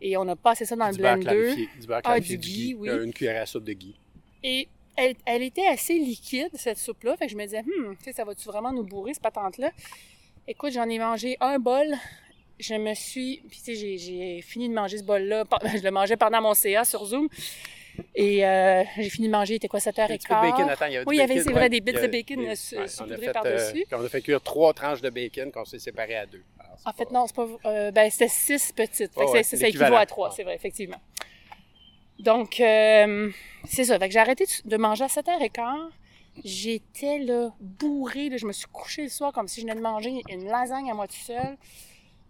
Et 0.00 0.16
on 0.16 0.26
a 0.28 0.36
passé 0.36 0.64
ça 0.64 0.76
dans 0.76 0.90
Du 0.90 0.98
le 0.98 1.02
beurre 1.02 1.16
blender. 1.18 1.34
clarifié. 1.42 1.68
Du 1.80 1.86
beurre 1.86 1.98
Ah, 2.04 2.12
clarifié, 2.20 2.36
du 2.36 2.48
du 2.48 2.54
ghee, 2.54 2.66
ghee. 2.68 2.74
oui. 2.74 2.88
une 3.04 3.12
cuillère 3.12 3.42
à 3.42 3.46
soupe 3.46 3.64
de 3.64 3.72
ghee. 3.72 3.96
Et 4.44 4.68
elle, 4.96 5.16
elle 5.26 5.42
était 5.42 5.66
assez 5.66 5.98
liquide, 5.98 6.50
cette 6.54 6.78
soupe-là. 6.78 7.16
Fait 7.16 7.26
que 7.26 7.32
je 7.32 7.36
me 7.36 7.42
disais, 7.44 7.62
tu 7.64 8.04
sais, 8.04 8.12
ça 8.12 8.24
va-tu 8.24 8.44
vraiment 8.48 8.72
nous 8.72 8.84
bourrer, 8.84 9.12
cette 9.14 9.22
patente-là? 9.24 9.72
Écoute, 10.46 10.72
j'en 10.72 10.88
ai 10.88 10.98
mangé 10.98 11.36
un 11.40 11.58
bol. 11.58 11.86
Je 12.60 12.74
me 12.74 12.94
suis. 12.94 13.42
Puis, 13.48 13.58
tu 13.58 13.64
sais, 13.64 13.74
j'ai- 13.74 13.98
j'ai 13.98 14.42
fini 14.42 14.68
de 14.68 14.74
manger 14.74 14.98
ce 14.98 15.02
bol-là. 15.02 15.44
Je 15.76 15.82
le 15.82 15.90
mangeais 15.90 16.16
pendant 16.16 16.40
mon 16.40 16.54
CA 16.54 16.84
sur 16.84 17.04
Zoom. 17.04 17.28
Et 18.16 18.46
euh, 18.46 18.84
j'ai 18.96 19.10
fini 19.10 19.26
de 19.26 19.32
manger, 19.32 19.54
il 19.54 19.56
était 19.56 19.66
quoi, 19.68 19.80
7h15? 19.80 20.02
Un 20.02 20.06
petit 20.16 20.26
peu 20.28 20.34
de 20.34 20.40
bacon, 20.40 20.68
attends, 20.68 20.86
il 20.86 20.92
y 20.92 20.96
avait 20.96 21.06
Oui, 21.06 21.16
il 21.16 21.18
y 21.18 21.22
avait, 21.22 21.40
c'est 21.42 21.50
vrai, 21.50 21.68
des 21.68 21.80
bits 21.80 21.92
de 21.92 22.06
bacon 22.06 22.36
des- 22.38 22.44
euh, 22.46 22.80
ouais, 22.80 22.88
saupoudrés 22.88 23.32
par-dessus. 23.32 23.84
euh, 23.92 23.96
on 23.98 24.04
a 24.04 24.08
fait 24.08 24.22
cuire 24.22 24.40
trois 24.40 24.72
tranches 24.72 25.00
de 25.00 25.10
bacon 25.10 25.50
qu'on 25.50 25.64
s'est 25.64 25.80
séparés 25.80 26.16
à 26.16 26.24
deux. 26.26 26.44
Alors, 26.60 26.76
c'est 26.78 26.88
En 26.88 26.92
fait, 26.92 27.04
pas- 27.06 27.10
non, 27.12 27.26
c'est 27.26 27.34
pas. 27.34 27.46
euh, 27.66 27.90
ben, 27.90 28.08
c'était 28.10 28.28
six 28.28 28.72
petites. 28.72 29.12
Fait 29.14 29.24
que 29.26 29.30
Ouais, 29.32 29.42
ça 29.42 29.66
équivaut 29.68 29.96
à 29.96 30.06
trois, 30.06 30.30
c'est 30.30 30.44
vrai, 30.44 30.54
effectivement. 30.54 31.00
Donc, 32.20 32.60
euh, 32.60 33.30
c'est 33.64 33.84
ça. 33.84 33.98
Fait 33.98 34.06
que 34.06 34.12
j'ai 34.12 34.20
arrêté 34.20 34.44
de- 34.64 34.76
manger 34.76 35.04
à 35.04 35.08
7h15. 35.08 35.90
J'étais 36.44 37.18
là, 37.18 37.52
bourrée. 37.60 38.28
là. 38.28 38.36
Je 38.36 38.46
me 38.46 38.52
suis 38.52 38.66
couchée 38.66 39.02
le 39.02 39.08
soir 39.08 39.32
comme 39.32 39.48
si 39.48 39.60
je 39.60 39.66
venais 39.66 39.76
de 39.76 39.82
manger 39.82 40.22
une 40.28 40.44
lasagne 40.46 40.90
à 40.90 40.94
moi 40.94 41.08
tout 41.08 41.14
seul. 41.16 41.56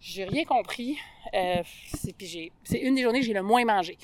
J'ai 0.01 0.25
rien 0.25 0.45
compris. 0.45 0.97
C'est 1.33 2.79
une 2.79 2.95
des 2.95 3.03
journées 3.03 3.21
que 3.21 3.27
j'ai 3.27 3.33
le 3.35 3.43
moins 3.43 3.65
mangé. 3.65 3.97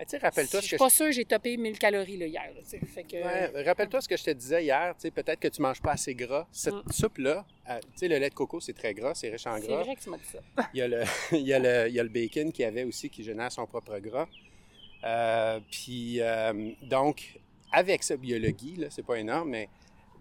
Tu 0.00 0.10
sais, 0.10 0.18
rappelle-toi 0.18 0.60
Je 0.60 0.64
ce 0.64 0.68
suis 0.68 0.76
pas 0.78 0.88
que 0.88 1.12
j'ai 1.12 1.24
topé 1.24 1.56
1000 1.56 1.78
calories 1.78 2.16
là, 2.16 2.26
hier. 2.26 2.42
là, 2.54 2.60
tu 2.62 2.68
sais. 2.70 2.80
fait 2.86 3.02
que, 3.04 3.16
Ouais, 3.16 3.62
rappelle-toi 3.64 4.00
ce 4.00 4.08
que 4.08 4.16
je 4.16 4.24
te 4.24 4.30
disais 4.30 4.64
hier, 4.64 4.94
tu 5.00 5.10
peut-être 5.10 5.38
que 5.40 5.48
tu 5.48 5.60
manges 5.60 5.80
pas 5.82 5.92
assez 5.92 6.14
gras. 6.14 6.46
Cette 6.52 6.74
Mm. 6.74 6.90
soupe-là, 6.92 7.44
euh, 7.68 7.78
tu 7.80 7.86
sais, 7.96 8.08
le 8.08 8.16
lait 8.18 8.30
de 8.30 8.34
coco, 8.34 8.60
c'est 8.60 8.72
très 8.72 8.94
gras, 8.94 9.14
c'est 9.14 9.28
riche 9.30 9.46
en 9.46 9.56
c'est 9.60 9.66
gras. 9.66 9.82
vrai 9.82 9.94
que 9.96 10.00
tu 10.00 10.08
m'as 10.10 10.16
dit 10.16 10.24
ça. 10.24 10.38
Il 10.72 10.78
y, 10.78 10.82
a 10.82 10.88
le, 10.88 11.02
il, 11.32 11.46
y 11.46 11.52
a 11.52 11.58
le, 11.58 11.88
il 11.88 11.94
y 11.94 12.00
a 12.00 12.02
le 12.02 12.08
bacon 12.08 12.50
qui 12.50 12.64
avait 12.64 12.84
aussi, 12.84 13.10
qui 13.10 13.22
génère 13.22 13.52
son 13.52 13.66
propre 13.66 13.98
gras. 13.98 14.26
Euh, 15.04 15.60
puis, 15.70 16.16
euh, 16.20 16.70
donc, 16.82 17.38
avec 17.72 18.02
ça, 18.02 18.14
il 18.22 18.30
y 18.30 18.34
a 18.34 18.38
le 18.38 18.50
ghee, 18.50 18.76
là, 18.76 18.86
c'est 18.90 19.04
pas 19.04 19.16
énorme, 19.18 19.50
mais 19.50 19.68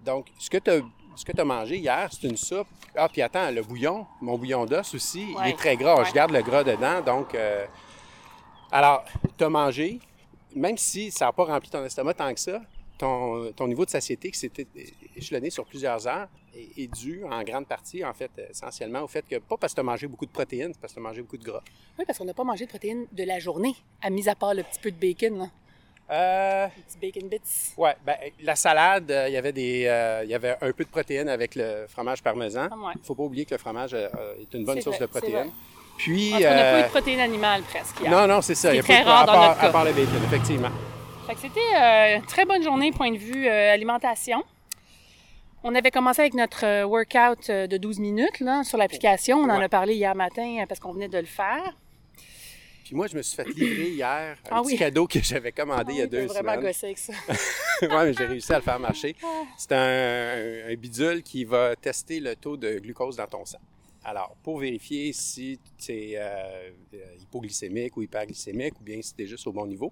donc, 0.05 0.27
ce 0.39 0.49
que 0.49 0.57
tu 0.57 0.69
as, 0.71 0.81
ce 1.15 1.25
que 1.25 1.39
as 1.39 1.45
mangé 1.45 1.77
hier, 1.77 2.09
c'est 2.11 2.27
une 2.27 2.37
soupe. 2.37 2.67
Ah, 2.95 3.09
puis 3.09 3.21
attends, 3.21 3.49
le 3.51 3.61
bouillon, 3.61 4.05
mon 4.21 4.37
bouillon 4.37 4.65
d'os 4.65 4.93
aussi, 4.93 5.33
il 5.43 5.49
est 5.49 5.57
très 5.57 5.75
gras. 5.77 5.99
Ouais. 5.99 6.05
Je 6.05 6.13
garde 6.13 6.31
le 6.31 6.41
gras 6.41 6.63
dedans, 6.63 7.01
donc. 7.01 7.33
euh, 7.35 7.65
alors, 8.71 9.03
tu 9.37 9.43
as 9.43 9.49
mangé, 9.49 9.99
même 10.55 10.77
si 10.77 11.11
ça 11.11 11.25
n'a 11.25 11.31
pas 11.33 11.45
rempli 11.45 11.69
ton 11.69 11.83
estomac 11.83 12.13
tant 12.13 12.33
que 12.33 12.39
ça, 12.39 12.61
ton, 12.97 13.51
ton 13.53 13.67
niveau 13.67 13.85
de 13.85 13.89
satiété 13.89 14.29
qui 14.31 14.37
s'était 14.39 14.67
échelonné 15.15 15.49
sur 15.49 15.65
plusieurs 15.65 16.05
heures 16.07 16.27
est, 16.53 16.83
est 16.83 16.87
dû 16.87 17.23
en 17.23 17.41
grande 17.43 17.65
partie, 17.67 18.03
en 18.03 18.13
fait, 18.13 18.31
essentiellement 18.49 19.01
au 19.01 19.07
fait 19.07 19.25
que, 19.27 19.37
pas 19.37 19.55
parce 19.57 19.73
que 19.73 19.75
tu 19.75 19.79
as 19.81 19.83
mangé 19.83 20.07
beaucoup 20.07 20.25
de 20.25 20.31
protéines, 20.31 20.73
c'est 20.73 20.79
parce 20.81 20.93
que 20.93 20.99
tu 20.99 21.05
as 21.05 21.07
mangé 21.07 21.21
beaucoup 21.21 21.37
de 21.37 21.43
gras. 21.45 21.61
Oui, 21.97 22.05
parce 22.05 22.17
qu'on 22.17 22.25
n'a 22.25 22.33
pas 22.33 22.43
mangé 22.43 22.65
de 22.65 22.69
protéines 22.69 23.05
de 23.11 23.23
la 23.23 23.39
journée, 23.39 23.75
à 24.01 24.09
mis 24.09 24.27
à 24.27 24.35
part 24.35 24.53
le 24.53 24.63
petit 24.63 24.79
peu 24.79 24.91
de 24.91 24.97
bacon, 24.97 25.37
là. 25.37 25.47
Euh, 26.11 26.65
Le 26.75 26.81
petit 26.81 26.97
bacon 26.97 27.29
bits. 27.29 27.73
ouais, 27.77 27.95
ben, 28.03 28.15
la 28.41 28.55
salade, 28.55 29.11
euh, 29.11 29.29
il 29.29 29.33
y 29.33 29.37
avait 29.37 29.51
des, 29.53 29.85
euh, 29.85 30.23
il 30.23 30.29
y 30.31 30.33
avait 30.33 30.57
un 30.59 30.71
peu 30.71 30.83
de 30.83 30.89
protéines 30.89 31.29
avec 31.29 31.53
le 31.53 31.85
fromage 31.87 32.23
parmesan. 32.23 32.67
Ah, 32.71 32.75
ouais. 32.77 32.93
Il 32.95 33.05
faut 33.05 33.13
pas 33.13 33.21
oublier 33.23 33.45
que 33.45 33.53
le 33.53 33.59
fromage 33.59 33.91
euh, 33.93 34.09
est 34.41 34.51
une 34.55 34.65
bonne 34.65 34.81
source 34.81 34.97
vrai, 34.97 35.05
de 35.05 35.11
protéines. 35.11 35.51
Puis, 35.99 36.31
Parce 36.31 36.43
qu'on 36.43 36.49
n'a 36.49 36.55
pas 36.55 36.73
euh, 36.75 36.79
eu 36.79 36.83
de 36.83 36.87
protéines 36.89 37.19
animales 37.19 37.61
presque 37.63 37.99
hier. 37.99 38.09
non, 38.09 38.25
non, 38.25 38.41
c'est 38.41 38.55
ça. 38.55 38.73
Il 38.73 38.77
y 38.77 38.79
a 38.79 38.83
pas 38.83 38.93
très 38.93 39.03
de- 39.03 39.07
rare 39.07 39.21
à 39.23 39.25
dans 39.25 39.33
part, 39.33 39.47
notre 39.49 39.61
cas. 39.61 39.67
à 39.67 39.71
part 39.71 39.85
le 39.85 39.91
bacon, 39.91 40.23
effectivement. 40.25 40.69
Fait 41.27 41.35
que 41.35 41.41
c'était 41.41 41.59
euh, 41.79 42.15
une 42.17 42.25
très 42.25 42.45
bonne 42.45 42.63
journée 42.63 42.91
point 42.91 43.11
de 43.11 43.17
vue 43.17 43.47
euh, 43.47 43.73
alimentation. 43.73 44.43
On 45.63 45.75
avait 45.75 45.91
commencé 45.91 46.21
avec 46.21 46.33
notre 46.35 46.65
euh, 46.65 46.83
workout 46.85 47.49
euh, 47.49 47.67
de 47.67 47.75
12 47.77 47.99
minutes 47.99 48.39
là, 48.39 48.63
sur 48.63 48.77
l'application. 48.77 49.37
On 49.39 49.49
en 49.49 49.59
a 49.59 49.67
parlé 49.69 49.93
hier 49.95 50.15
matin 50.15 50.59
euh, 50.61 50.65
parce 50.65 50.79
qu'on 50.79 50.93
venait 50.93 51.09
de 51.09 51.17
le 51.19 51.25
faire. 51.25 51.75
Puis 52.85 52.95
moi, 52.95 53.05
je 53.07 53.17
me 53.17 53.21
suis 53.21 53.35
fait 53.35 53.47
livrer 53.49 53.89
hier 53.89 54.37
un 54.49 54.55
Ah 54.55 54.61
petit 54.61 54.67
oui. 54.71 54.77
cadeau 54.77 55.05
que 55.05 55.19
j'avais 55.21 55.51
commandé 55.51 55.93
il 55.93 55.97
y 55.97 56.01
a 56.01 56.05
Ah 56.05 56.07
oui, 56.11 56.17
deux 56.21 56.27
t'as 56.27 56.33
vraiment 56.33 56.51
semaines. 56.53 56.65
gossé 56.65 56.85
avec 56.85 56.97
ça. 56.97 57.13
ouais, 57.81 58.05
mais 58.05 58.13
j'ai 58.13 58.25
réussi 58.25 58.53
à 58.53 58.55
le 58.55 58.61
faire 58.63 58.79
marcher. 58.79 59.15
C'est 59.57 59.73
un, 59.73 60.71
un 60.71 60.75
bidule 60.75 61.21
qui 61.21 61.43
va 61.43 61.75
tester 61.75 62.19
le 62.21 62.35
taux 62.35 62.55
de 62.57 62.79
glucose 62.79 63.17
dans 63.17 63.27
ton 63.27 63.45
sang. 63.45 63.59
Alors, 64.09 64.35
pour 64.41 64.57
vérifier 64.57 65.13
si 65.13 65.59
tu 65.77 65.91
es 65.91 66.13
euh, 66.17 66.71
euh, 66.95 67.15
hypoglycémique 67.21 67.95
ou 67.95 68.01
hyperglycémique 68.01 68.79
ou 68.79 68.83
bien 68.83 68.99
si 69.03 69.13
tu 69.13 69.21
es 69.21 69.27
juste 69.27 69.45
au 69.45 69.51
bon 69.51 69.67
niveau. 69.67 69.91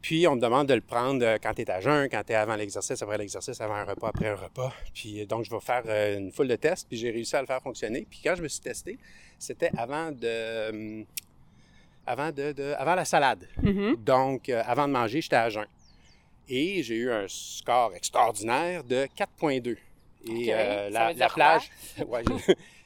Puis, 0.00 0.28
on 0.28 0.36
me 0.36 0.40
demande 0.40 0.68
de 0.68 0.74
le 0.74 0.80
prendre 0.80 1.24
euh, 1.24 1.36
quand 1.42 1.52
tu 1.52 1.62
es 1.62 1.70
à 1.72 1.80
jeun, 1.80 2.08
quand 2.08 2.22
tu 2.24 2.32
es 2.32 2.36
avant 2.36 2.54
l'exercice, 2.54 3.02
après 3.02 3.18
l'exercice, 3.18 3.60
avant 3.60 3.74
un 3.74 3.84
repas, 3.84 4.10
après 4.10 4.28
un 4.28 4.36
repas. 4.36 4.72
Puis, 4.94 5.26
donc, 5.26 5.44
je 5.44 5.50
vais 5.50 5.58
faire 5.58 5.82
une 6.16 6.30
foule 6.30 6.46
de 6.46 6.54
tests, 6.54 6.86
puis 6.88 6.96
j'ai 6.96 7.10
réussi 7.10 7.34
à 7.34 7.40
le 7.40 7.48
faire 7.48 7.60
fonctionner. 7.60 8.06
Puis, 8.08 8.20
quand 8.22 8.36
je 8.36 8.42
me 8.44 8.48
suis 8.48 8.60
testé, 8.60 8.96
c'était 9.40 9.70
avant 9.76 10.12
de. 10.12 11.04
avant, 12.06 12.30
de, 12.30 12.52
de- 12.52 12.74
avant 12.78 12.94
la 12.94 13.04
salade. 13.04 13.48
Mhm. 13.60 13.96
Donc, 13.96 14.48
avant 14.50 14.86
de 14.86 14.92
manger, 14.92 15.20
j'étais 15.20 15.34
à 15.34 15.50
jeun. 15.50 15.66
Et 16.48 16.84
j'ai 16.84 16.94
eu 16.94 17.10
un 17.10 17.24
score 17.26 17.92
extraordinaire 17.96 18.84
de 18.84 19.08
4,2. 19.18 19.76
Et 20.28 20.52
euh, 20.52 20.90
la, 20.90 21.28
plage, 21.28 21.70
ouais, 22.08 22.22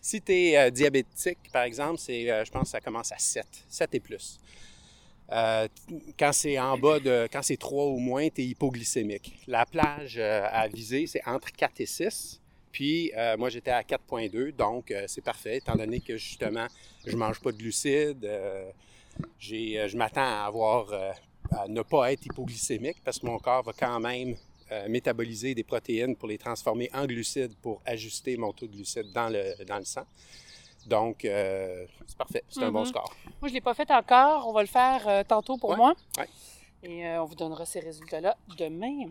si 0.00 0.20
tu 0.20 0.32
es 0.32 0.70
diabétique, 0.70 1.38
par 1.52 1.62
exemple, 1.64 1.98
c'est, 1.98 2.30
euh, 2.30 2.44
je 2.44 2.50
pense 2.50 2.64
que 2.64 2.68
ça 2.70 2.80
commence 2.80 3.12
à 3.12 3.18
7, 3.18 3.46
7 3.68 3.94
et 3.94 4.00
plus. 4.00 4.38
Euh, 5.32 5.68
quand 6.18 6.32
c'est 6.32 6.58
en 6.58 6.76
bas 6.76 6.98
de, 6.98 7.28
quand 7.32 7.42
c'est 7.42 7.56
3 7.56 7.86
ou 7.86 7.98
moins, 7.98 8.28
tu 8.28 8.42
es 8.42 8.46
hypoglycémique. 8.46 9.38
La 9.46 9.64
plage 9.64 10.16
euh, 10.18 10.46
à 10.50 10.66
viser, 10.66 11.06
c'est 11.06 11.24
entre 11.26 11.52
4 11.52 11.80
et 11.80 11.86
6. 11.86 12.40
Puis 12.72 13.12
euh, 13.16 13.36
moi, 13.36 13.48
j'étais 13.48 13.70
à 13.70 13.82
4,2, 13.82 14.52
donc 14.52 14.90
euh, 14.90 15.04
c'est 15.06 15.22
parfait, 15.22 15.58
étant 15.58 15.76
donné 15.76 16.00
que 16.00 16.16
justement, 16.16 16.66
je 17.06 17.16
mange 17.16 17.40
pas 17.40 17.52
de 17.52 17.58
glucides. 17.58 18.24
euh, 18.24 18.70
euh, 19.52 19.88
je 19.88 19.96
m'attends 19.96 20.20
à 20.20 20.46
avoir, 20.46 20.92
euh, 20.92 21.12
à 21.52 21.68
ne 21.68 21.82
pas 21.82 22.12
être 22.12 22.24
hypoglycémique 22.26 22.98
parce 23.04 23.18
que 23.18 23.26
mon 23.26 23.38
corps 23.38 23.62
va 23.62 23.72
quand 23.72 24.00
même 24.00 24.36
euh, 24.72 24.88
métaboliser 24.88 25.54
des 25.54 25.64
protéines 25.64 26.14
pour 26.16 26.28
les 26.28 26.38
transformer 26.38 26.88
en 26.94 27.06
glucides 27.06 27.54
pour 27.56 27.80
ajuster 27.84 28.36
mon 28.36 28.52
taux 28.52 28.66
de 28.66 28.72
glucides 28.72 29.12
dans 29.12 29.28
le, 29.28 29.64
dans 29.64 29.78
le 29.78 29.84
sang. 29.84 30.04
Donc, 30.86 31.24
euh, 31.24 31.84
c'est 32.06 32.16
parfait. 32.16 32.42
C'est 32.48 32.62
un 32.62 32.70
bon 32.72 32.80
Mhm. 32.80 32.86
score. 32.86 33.14
Moi, 33.40 33.48
je 33.48 33.48
ne 33.48 33.54
l'ai 33.54 33.60
pas 33.60 33.74
fait 33.74 33.90
encore. 33.90 34.46
On 34.48 34.52
va 34.52 34.62
le 34.62 34.68
faire 34.68 35.06
euh, 35.08 35.22
tantôt 35.24 35.56
pour 35.58 35.70
Ouais, 35.70 35.76
moi. 35.76 35.94
ouais. 36.18 36.28
Et 36.82 37.06
on 37.18 37.24
vous 37.26 37.34
donnera 37.34 37.66
ces 37.66 37.80
résultats-là 37.80 38.36
demain. 38.56 39.10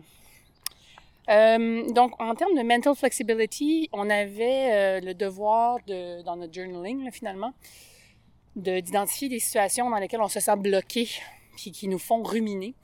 Donc, 1.28 2.20
en 2.20 2.34
termes 2.34 2.56
de 2.56 2.62
mental 2.62 2.96
flexibility, 2.96 3.88
on 3.92 4.10
avait 4.10 5.00
le 5.00 5.14
devoir 5.14 5.78
de, 5.86 6.22
dans 6.22 6.34
notre 6.34 6.52
journaling, 6.52 7.04
là, 7.04 7.12
finalement, 7.12 7.52
d'identifier 8.56 9.28
des 9.28 9.38
situations 9.38 9.88
dans 9.90 9.98
lesquelles 9.98 10.20
on 10.22 10.28
se 10.28 10.40
sent 10.40 10.56
bloqué, 10.56 11.08
puis 11.56 11.70
qui 11.70 11.86
nous 11.86 12.00
font 12.00 12.24
ruminer. 12.24 12.74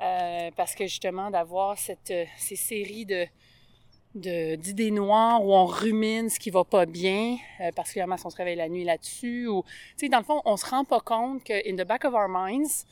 Euh, 0.00 0.50
parce 0.56 0.74
que 0.74 0.84
justement, 0.84 1.30
d'avoir 1.30 1.78
cette, 1.78 2.10
euh, 2.10 2.24
ces 2.36 2.56
séries 2.56 3.06
de, 3.06 3.26
d'idées 4.56 4.90
noires 4.90 5.44
où 5.44 5.52
on 5.52 5.66
rumine 5.66 6.28
ce 6.28 6.38
qui 6.38 6.50
va 6.50 6.64
pas 6.64 6.84
bien, 6.84 7.36
euh, 7.60 7.70
particulièrement 7.72 8.16
si 8.16 8.26
on 8.26 8.30
se 8.30 8.36
réveille 8.36 8.56
la 8.56 8.68
nuit 8.68 8.84
là-dessus, 8.84 9.46
ou, 9.46 9.62
tu 9.62 10.06
sais, 10.06 10.08
dans 10.08 10.18
le 10.18 10.24
fond, 10.24 10.42
on 10.44 10.56
se 10.56 10.66
rend 10.66 10.84
pas 10.84 11.00
compte 11.00 11.44
que 11.44 11.52
in 11.68 11.76
the 11.76 11.86
back 11.86 12.04
of 12.04 12.14
our 12.14 12.28
minds, 12.28 12.84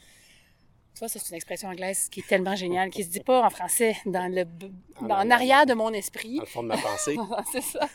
tu 0.95 0.99
vois, 1.01 1.09
ça 1.09 1.19
c'est 1.19 1.31
une 1.31 1.37
expression 1.37 1.69
anglaise 1.69 2.09
qui 2.09 2.21
est 2.21 2.29
tellement 2.29 2.55
géniale, 2.55 2.91
qui 2.91 3.03
se 3.03 3.09
dit 3.09 3.21
pas 3.21 3.45
en 3.45 3.51
français, 3.51 3.97
dans 4.07 4.33
le, 4.33 4.45
dans, 5.01 5.17
en 5.17 5.31
arrière 5.31 5.67
de 5.67 5.75
mon 5.75 5.93
esprit. 5.93 6.37
Dans 6.37 6.43
le 6.43 6.47
fond 6.47 6.63
de 6.63 6.69
ma 6.69 6.77
pensée. 6.77 7.17
c'est 7.53 7.63
ça. 7.63 7.89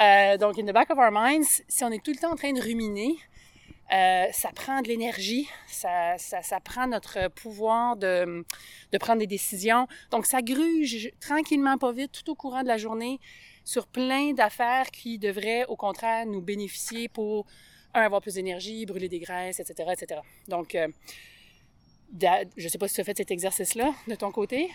Euh, 0.00 0.38
donc, 0.38 0.58
in 0.58 0.64
the 0.64 0.72
back 0.72 0.90
of 0.90 0.98
our 0.98 1.10
minds, 1.10 1.62
si 1.68 1.84
on 1.84 1.90
est 1.90 2.02
tout 2.02 2.12
le 2.12 2.18
temps 2.18 2.32
en 2.32 2.36
train 2.36 2.52
de 2.52 2.60
ruminer, 2.60 3.16
euh, 3.92 4.26
ça 4.32 4.50
prend 4.54 4.80
de 4.80 4.88
l'énergie, 4.88 5.48
ça, 5.66 6.16
ça, 6.16 6.42
ça, 6.42 6.60
prend 6.60 6.86
notre 6.86 7.28
pouvoir 7.28 7.96
de, 7.96 8.44
de, 8.90 8.98
prendre 8.98 9.18
des 9.18 9.26
décisions. 9.26 9.86
Donc, 10.10 10.24
ça 10.24 10.40
gruge 10.40 11.10
tranquillement, 11.20 11.76
pas 11.76 11.92
vite, 11.92 12.12
tout 12.12 12.30
au 12.30 12.34
courant 12.34 12.62
de 12.62 12.68
la 12.68 12.78
journée 12.78 13.20
sur 13.64 13.86
plein 13.86 14.32
d'affaires 14.32 14.90
qui 14.90 15.18
devraient, 15.18 15.66
au 15.66 15.76
contraire, 15.76 16.24
nous 16.26 16.40
bénéficier 16.40 17.08
pour, 17.08 17.46
un, 17.94 18.02
avoir 18.02 18.22
plus 18.22 18.34
d'énergie, 18.34 18.86
brûler 18.86 19.08
des 19.08 19.18
graisses, 19.18 19.60
etc., 19.60 19.90
etc. 19.92 20.20
Donc, 20.48 20.74
euh, 20.74 20.88
je 22.56 22.64
ne 22.64 22.68
sais 22.68 22.78
pas 22.78 22.88
si 22.88 22.94
tu 22.94 23.00
as 23.00 23.04
fait 23.04 23.16
cet 23.16 23.30
exercice-là 23.30 23.92
de 24.08 24.14
ton 24.14 24.30
côté. 24.32 24.70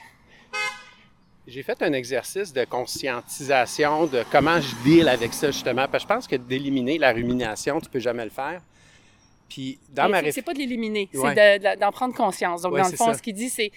J'ai 1.47 1.63
fait 1.63 1.81
un 1.81 1.93
exercice 1.93 2.51
de 2.51 2.65
conscientisation 2.65 4.05
de 4.05 4.24
comment 4.31 4.59
je 4.59 4.75
deal 4.83 5.07
avec 5.07 5.33
ça, 5.33 5.50
justement. 5.50 5.88
Parce 5.88 6.03
que 6.03 6.09
je 6.09 6.15
pense 6.15 6.27
que 6.27 6.36
d'éliminer 6.36 6.97
la 6.97 7.13
rumination, 7.13 7.79
tu 7.79 7.89
peux 7.89 8.00
jamais 8.00 8.25
le 8.25 8.31
faire. 8.31 8.62
Puis, 9.49 9.79
dans 9.89 10.09
ma 10.09 10.31
C'est 10.31 10.41
pas 10.41 10.53
de 10.53 10.59
l'éliminer, 10.59 11.09
c'est 11.13 11.77
d'en 11.77 11.91
prendre 11.91 12.13
conscience. 12.13 12.61
Donc, 12.61 12.75
dans 12.75 12.89
le 12.89 12.95
fond, 12.95 13.13
ce 13.13 13.21
qu'il 13.21 13.35
dit, 13.35 13.49
c'est 13.49 13.71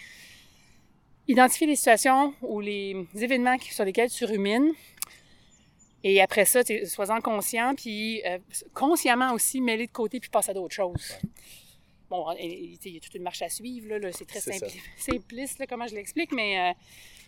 identifier 1.28 1.66
les 1.66 1.76
situations 1.76 2.34
ou 2.42 2.60
les 2.60 3.06
événements 3.14 3.56
sur 3.60 3.84
lesquels 3.84 4.10
tu 4.10 4.24
rumines. 4.24 4.72
Et 6.02 6.20
après 6.22 6.46
ça, 6.46 6.62
sois-en 6.86 7.20
conscient, 7.20 7.74
puis 7.74 8.22
euh, 8.24 8.38
consciemment 8.72 9.32
aussi, 9.34 9.60
mêler 9.60 9.86
de 9.86 9.92
côté, 9.92 10.18
puis 10.18 10.30
passe 10.30 10.48
à 10.48 10.54
d'autres 10.54 10.74
choses. 10.74 11.18
Bon, 12.08 12.26
il 12.40 12.78
y 12.82 12.96
a 12.96 13.00
toute 13.00 13.14
une 13.14 13.22
marche 13.22 13.42
à 13.42 13.48
suivre, 13.48 13.96
là, 13.96 14.10
c'est 14.10 14.26
très 14.26 14.40
simpliste, 14.96 15.58
là, 15.58 15.66
comment 15.66 15.86
je 15.86 15.94
l'explique, 15.94 16.32
mais, 16.32 16.58
euh, 16.58 16.72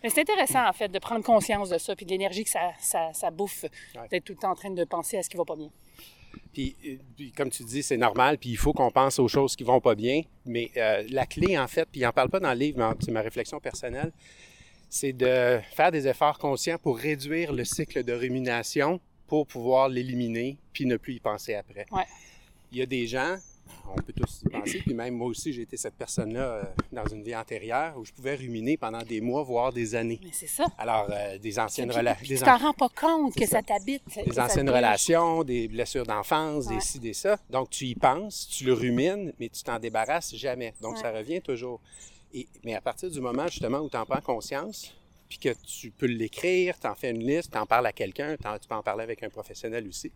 mais 0.01 0.09
c'est 0.09 0.21
intéressant, 0.21 0.67
en 0.67 0.73
fait, 0.73 0.89
de 0.89 0.99
prendre 0.99 1.23
conscience 1.23 1.69
de 1.69 1.77
ça, 1.77 1.95
puis 1.95 2.05
de 2.05 2.11
l'énergie 2.11 2.43
que 2.43 2.49
ça, 2.49 2.71
ça, 2.79 3.13
ça 3.13 3.29
bouffe, 3.29 3.65
d'être 4.09 4.25
tout 4.25 4.33
le 4.33 4.39
temps 4.39 4.51
en 4.51 4.55
train 4.55 4.71
de 4.71 4.83
penser 4.83 5.17
à 5.17 5.23
ce 5.23 5.29
qui 5.29 5.37
va 5.37 5.45
pas 5.45 5.55
bien. 5.55 5.69
Puis, 6.53 6.75
euh, 6.85 6.95
puis, 7.15 7.31
comme 7.31 7.49
tu 7.49 7.63
dis, 7.63 7.83
c'est 7.83 7.97
normal, 7.97 8.37
puis 8.37 8.49
il 8.49 8.57
faut 8.57 8.73
qu'on 8.73 8.91
pense 8.91 9.19
aux 9.19 9.27
choses 9.27 9.55
qui 9.55 9.63
vont 9.63 9.81
pas 9.81 9.95
bien. 9.95 10.21
Mais 10.45 10.71
euh, 10.77 11.03
la 11.09 11.25
clé, 11.25 11.57
en 11.57 11.67
fait, 11.67 11.87
puis 11.91 12.01
il 12.01 12.03
n'en 12.03 12.11
parle 12.11 12.29
pas 12.29 12.39
dans 12.39 12.51
le 12.53 12.59
livre, 12.59 12.77
mais 12.79 12.95
c'est 12.99 13.11
ma 13.11 13.21
réflexion 13.21 13.59
personnelle, 13.59 14.11
c'est 14.89 15.13
de 15.13 15.59
faire 15.71 15.91
des 15.91 16.07
efforts 16.07 16.37
conscients 16.37 16.77
pour 16.77 16.97
réduire 16.97 17.53
le 17.53 17.65
cycle 17.65 18.03
de 18.03 18.13
rumination 18.13 18.99
pour 19.27 19.47
pouvoir 19.47 19.89
l'éliminer, 19.89 20.57
puis 20.73 20.85
ne 20.85 20.97
plus 20.97 21.15
y 21.15 21.19
penser 21.19 21.55
après. 21.55 21.85
Ouais. 21.91 22.05
Il 22.71 22.77
y 22.77 22.81
a 22.81 22.85
des 22.85 23.07
gens 23.07 23.37
on 23.87 24.01
peut 24.01 24.13
tous 24.13 24.43
y 24.43 24.49
penser. 24.49 24.79
Puis 24.79 24.93
même 24.93 25.15
moi 25.15 25.27
aussi, 25.27 25.53
j'ai 25.53 25.63
été 25.63 25.77
cette 25.77 25.95
personne-là 25.95 26.41
euh, 26.41 26.63
dans 26.91 27.05
une 27.05 27.23
vie 27.23 27.35
antérieure 27.35 27.97
où 27.97 28.05
je 28.05 28.11
pouvais 28.11 28.35
ruminer 28.35 28.77
pendant 28.77 29.01
des 29.01 29.21
mois, 29.21 29.43
voire 29.43 29.71
des 29.71 29.95
années. 29.95 30.19
Mais 30.23 30.31
c'est 30.31 30.47
ça. 30.47 30.65
Alors, 30.77 31.07
euh, 31.11 31.37
des 31.37 31.59
anciennes 31.59 31.91
relations. 31.91 32.37
Tu 32.37 32.43
t'en 32.43 32.57
rends 32.57 32.73
pas 32.73 32.89
compte 32.89 33.35
que 33.35 33.45
ça, 33.45 33.61
t'habite. 33.61 34.03
Des 34.25 34.39
anciennes 34.39 34.69
relations, 34.69 35.43
des 35.43 35.67
blessures 35.67 36.05
d'enfance, 36.05 36.67
des 36.67 36.79
ci, 36.79 36.99
des 36.99 37.13
ça. 37.13 37.37
Donc, 37.49 37.69
tu 37.69 37.85
y 37.85 37.95
penses, 37.95 38.47
tu 38.49 38.65
le 38.65 38.73
rumines, 38.73 39.33
mais 39.39 39.49
tu 39.49 39.63
t'en 39.63 39.79
débarrasses 39.79 40.35
jamais. 40.35 40.73
Donc, 40.81 40.97
ça 40.97 41.11
revient 41.11 41.41
toujours. 41.41 41.79
Et, 42.33 42.47
mais 42.63 42.73
à 42.73 42.81
partir 42.81 43.11
du 43.11 43.21
moment, 43.21 43.47
justement, 43.47 43.79
où 43.79 43.89
tu 43.89 43.97
en 43.97 44.05
prends 44.05 44.21
conscience, 44.21 44.93
puis 45.29 45.37
que 45.37 45.53
tu 45.63 45.91
peux 45.91 46.07
l'écrire, 46.07 46.79
tu 46.79 46.87
en 46.87 46.95
fais 46.95 47.11
une 47.11 47.25
liste, 47.25 47.51
tu 47.51 47.57
en 47.57 47.65
parles 47.65 47.85
à 47.85 47.91
quelqu'un, 47.91 48.35
tu 48.37 48.67
peux 48.67 48.75
en 48.75 48.83
parler 48.83 49.03
avec 49.03 49.21
un 49.23 49.29
professionnel 49.29 49.87
aussi, 49.87 50.11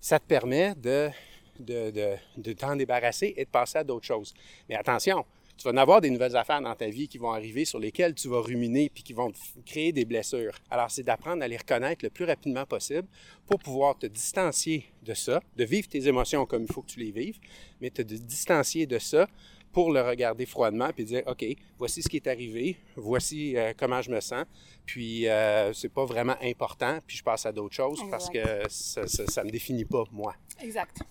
ça 0.00 0.18
te 0.18 0.24
permet 0.24 0.74
de 0.74 1.10
de, 1.58 2.52
t'en 2.54 2.76
débarrasser 2.76 3.34
et 3.36 3.44
de 3.44 3.50
passer 3.50 3.78
à 3.78 3.84
d'autres 3.84 4.06
choses. 4.06 4.34
Mais 4.68 4.74
attention, 4.74 5.24
tu 5.56 5.64
vas 5.64 5.72
en 5.72 5.76
avoir 5.76 6.00
des 6.00 6.10
nouvelles 6.10 6.36
affaires 6.36 6.60
dans 6.60 6.74
ta 6.74 6.88
vie 6.88 7.08
qui 7.08 7.18
vont 7.18 7.32
arriver 7.32 7.64
sur 7.64 7.78
lesquelles 7.78 8.14
tu 8.14 8.28
vas 8.28 8.40
ruminer 8.40 8.90
puis 8.92 9.02
qui 9.02 9.12
vont 9.12 9.30
te 9.30 9.38
créer 9.64 9.92
des 9.92 10.04
blessures. 10.04 10.54
Alors, 10.70 10.90
c'est 10.90 11.02
d'apprendre 11.02 11.42
à 11.42 11.48
les 11.48 11.56
reconnaître 11.56 12.04
le 12.04 12.10
plus 12.10 12.24
rapidement 12.24 12.64
possible 12.64 13.06
pour 13.46 13.58
pouvoir 13.58 13.98
te 13.98 14.06
distancier 14.06 14.86
de 15.04 15.14
ça, 15.14 15.40
de 15.56 15.64
vivre 15.64 15.88
tes 15.88 16.08
émotions 16.08 16.46
comme 16.46 16.62
il 16.62 16.72
faut 16.72 16.82
que 16.82 16.90
tu 16.90 17.00
les 17.00 17.10
vives, 17.10 17.38
mais 17.80 17.90
te 17.90 18.02
distancier 18.02 18.86
de 18.86 18.98
ça 18.98 19.28
pour 19.72 19.90
le 19.92 20.02
regarder 20.02 20.46
froidement 20.46 20.90
puis 20.92 21.04
dire 21.04 21.22
OK, 21.26 21.44
voici 21.78 22.02
ce 22.02 22.08
qui 22.08 22.16
est 22.16 22.26
arrivé, 22.26 22.76
voici 22.96 23.56
euh, 23.56 23.72
comment 23.76 24.02
je 24.02 24.10
me 24.10 24.20
sens, 24.20 24.44
puis 24.86 25.28
euh, 25.28 25.72
c'est 25.72 25.88
pas 25.88 26.04
vraiment 26.04 26.36
important, 26.42 26.98
puis 27.06 27.16
je 27.16 27.22
passe 27.22 27.46
à 27.46 27.52
d'autres 27.52 27.74
choses 27.74 28.00
parce 28.10 28.28
que 28.28 28.68
ça, 28.68 29.06
ça, 29.06 29.44
me 29.44 29.50
définit 29.50 29.84
pas 29.84 30.04
moi. 30.12 30.34
Exact. 30.60 31.02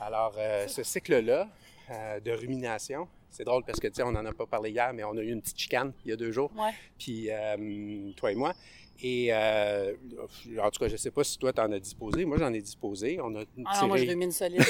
Alors, 0.00 0.34
euh, 0.38 0.66
ce 0.66 0.82
cycle-là 0.82 1.48
de 2.24 2.32
rumination, 2.32 3.06
c'est 3.30 3.44
drôle 3.44 3.62
parce 3.64 3.78
que, 3.78 3.86
tu 3.86 3.94
sais, 3.94 4.02
on 4.02 4.10
n'en 4.10 4.24
a 4.24 4.32
pas 4.32 4.46
parlé 4.46 4.70
hier, 4.70 4.92
mais 4.92 5.04
on 5.04 5.16
a 5.16 5.20
eu 5.20 5.30
une 5.30 5.40
petite 5.40 5.58
chicane 5.58 5.92
il 6.04 6.10
y 6.10 6.12
a 6.12 6.16
deux 6.16 6.32
jours. 6.32 6.50
Ouais. 6.56 6.72
Puis, 6.98 7.28
toi 8.16 8.32
et 8.32 8.34
moi. 8.34 8.54
Et 9.02 9.28
euh, 9.30 9.92
en 10.58 10.70
tout 10.70 10.80
cas, 10.80 10.88
je 10.88 10.92
ne 10.92 10.96
sais 10.96 11.10
pas 11.10 11.22
si 11.22 11.38
toi, 11.38 11.52
tu 11.52 11.60
en 11.60 11.70
as 11.72 11.78
disposé. 11.78 12.24
Moi, 12.24 12.38
j'en 12.38 12.52
ai 12.52 12.60
disposé. 12.60 13.18
On 13.22 13.34
a 13.36 13.44
Ah 13.66 13.80
non, 13.82 13.88
moi, 13.88 13.98
je 13.98 14.06
rumine 14.06 14.32
solide. 14.32 14.64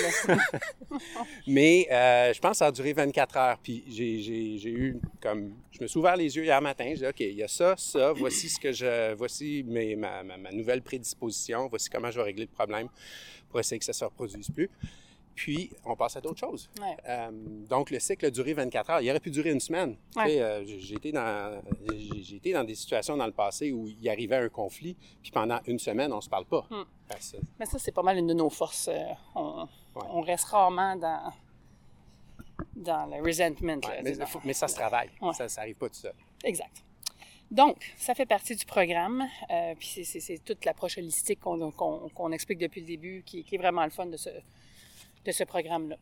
Mais 1.46 1.86
euh, 1.90 2.32
je 2.32 2.40
pense 2.40 2.52
que 2.52 2.56
ça 2.58 2.66
a 2.66 2.72
duré 2.72 2.92
24 2.92 3.36
heures. 3.36 3.58
Puis 3.62 3.84
j'ai 3.88 4.70
eu 4.70 4.98
comme... 5.20 5.52
Je 5.70 5.82
me 5.82 5.86
suis 5.86 5.98
ouvert 5.98 6.16
les 6.16 6.34
yeux 6.36 6.44
hier 6.44 6.60
matin. 6.60 6.86
J'ai 6.88 6.96
dit, 6.96 7.06
OK, 7.06 7.20
il 7.20 7.36
y 7.36 7.42
a 7.42 7.48
ça, 7.48 7.74
ça. 7.76 8.12
Voici 8.12 8.48
ce 8.48 8.58
que 8.58 8.72
je... 8.72 9.14
Voici 9.14 9.64
mes, 9.66 9.94
ma, 9.94 10.22
ma, 10.22 10.36
ma, 10.36 10.50
nouvelle 10.50 10.82
prédisposition. 10.82 11.68
Voici 11.68 11.88
comment 11.88 12.10
je 12.10 12.18
vais 12.18 12.24
régler 12.24 12.44
le 12.44 12.52
problème 12.52 12.88
pour 13.48 13.60
essayer 13.60 13.78
que 13.78 13.84
ça 13.84 13.92
ne 13.92 13.96
se 13.96 14.04
reproduise 14.04 14.50
plus 14.50 14.70
puis 15.36 15.70
on 15.84 15.94
passe 15.94 16.16
à 16.16 16.20
d'autres 16.20 16.40
choses. 16.40 16.68
Euh, 17.06 17.30
donc, 17.68 17.90
le 17.90 18.00
cycle 18.00 18.24
a 18.24 18.30
duré 18.30 18.54
24 18.54 18.90
heures. 18.90 19.00
Il 19.02 19.10
aurait 19.10 19.20
pu 19.20 19.30
durer 19.30 19.50
une 19.50 19.60
semaine. 19.60 19.96
Euh, 20.16 20.64
j'ai 20.66 20.96
été, 20.96 21.12
dans, 21.12 21.62
été 21.92 22.52
dans 22.54 22.64
des 22.64 22.74
situations 22.74 23.16
dans 23.18 23.26
le 23.26 23.32
passé 23.32 23.70
où 23.70 23.86
il 23.86 24.08
arrivait 24.08 24.36
un 24.36 24.48
conflit, 24.48 24.96
puis 25.22 25.30
pendant 25.30 25.60
une 25.66 25.78
semaine, 25.78 26.12
on 26.12 26.16
ne 26.16 26.20
se 26.22 26.28
parle 26.30 26.46
pas. 26.46 26.66
Hmm. 26.70 26.84
Mais 27.60 27.66
ça, 27.66 27.78
c'est 27.78 27.92
pas 27.92 28.02
mal 28.02 28.16
une 28.16 28.26
de 28.26 28.34
nos 28.34 28.48
forces. 28.48 28.88
Euh, 28.88 29.04
on, 29.34 30.20
reste 30.22 30.46
rarement 30.46 30.96
dans, 30.96 31.32
dans 32.74 33.06
le 33.06 33.22
resentment. 33.22 33.80
mais, 34.42 34.54
ça 34.54 34.68
se 34.68 34.74
travaille. 34.74 35.10
Ça 35.34 35.46
n'arrive 35.58 35.76
pas 35.76 35.88
tout 35.90 35.96
seul. 35.96 36.14
Exact. 36.44 36.82
Donc, 37.50 37.92
ça 37.96 38.14
fait 38.14 38.26
partie 38.26 38.56
du 38.56 38.64
programme. 38.64 39.26
puis 39.78 40.02
c'est 40.02 40.44
toute 40.44 40.64
l'approche 40.64 40.96
holistique 40.96 41.40
qu'on 41.40 42.32
explique 42.32 42.58
depuis 42.58 42.80
le 42.80 42.86
début, 42.86 43.22
qui, 43.24 43.44
qui, 43.44 43.54
est 43.54 43.58
vraiment 43.58 43.84
le 43.84 43.90
fun 43.90 44.06
de 44.06 44.16
ce, 44.16 44.30
de 45.26 45.32
ce 45.32 45.44
programme-là. 45.44 45.96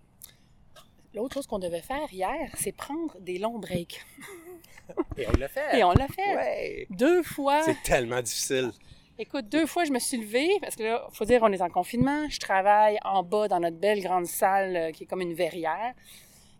L'autre 1.15 1.35
chose 1.35 1.47
qu'on 1.47 1.59
devait 1.59 1.81
faire 1.81 2.13
hier, 2.13 2.51
c'est 2.57 2.73
prendre 2.73 3.17
des 3.21 3.39
longs 3.39 3.59
breaks. 3.59 4.05
Et 5.17 5.27
on 5.27 5.33
l'a 5.39 5.49
fait. 5.49 5.79
Et 5.79 5.85
on 5.85 5.93
l'a 5.93 6.09
fait. 6.09 6.37
Ouais. 6.37 6.87
Deux 6.91 7.23
fois. 7.23 7.63
C'est 7.63 7.83
tellement 7.83 8.21
difficile. 8.21 8.73
Écoute, 9.19 9.49
deux 9.49 9.65
fois, 9.67 9.85
je 9.85 9.93
me 9.93 9.99
suis 10.01 10.19
levée, 10.19 10.51
parce 10.61 10.75
que 10.75 10.83
là, 10.83 11.07
faut 11.13 11.25
dire, 11.25 11.41
on 11.43 11.53
est 11.53 11.63
en 11.63 11.71
confinement. 11.71 12.29
Je 12.29 12.41
travaille 12.41 12.99
en 13.05 13.23
bas 13.23 13.47
dans 13.47 13.61
notre 13.61 13.77
belle 13.77 14.03
grande 14.03 14.27
salle 14.27 14.77
euh, 14.77 14.91
qui 14.91 15.05
est 15.05 15.07
comme 15.07 15.21
une 15.21 15.35
verrière 15.35 15.95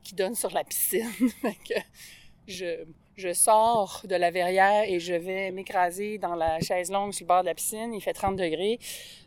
qui 0.05 0.15
donne 0.15 0.37
sur 0.37 0.51
la 0.53 0.63
piscine. 0.63 1.11
je, 2.47 2.85
je 3.17 3.33
sors 3.33 4.03
de 4.05 4.15
la 4.15 4.31
verrière 4.31 4.85
et 4.87 5.01
je 5.01 5.15
vais 5.15 5.51
m'écraser 5.51 6.19
dans 6.19 6.37
la 6.37 6.61
chaise 6.61 6.93
longue 6.93 7.13
sur 7.13 7.25
le 7.25 7.29
bord 7.29 7.41
de 7.43 7.47
la 7.47 7.55
piscine. 7.55 7.93
Il 7.93 8.01
fait 8.01 8.13
30 8.13 8.37
degrés. 8.37 8.79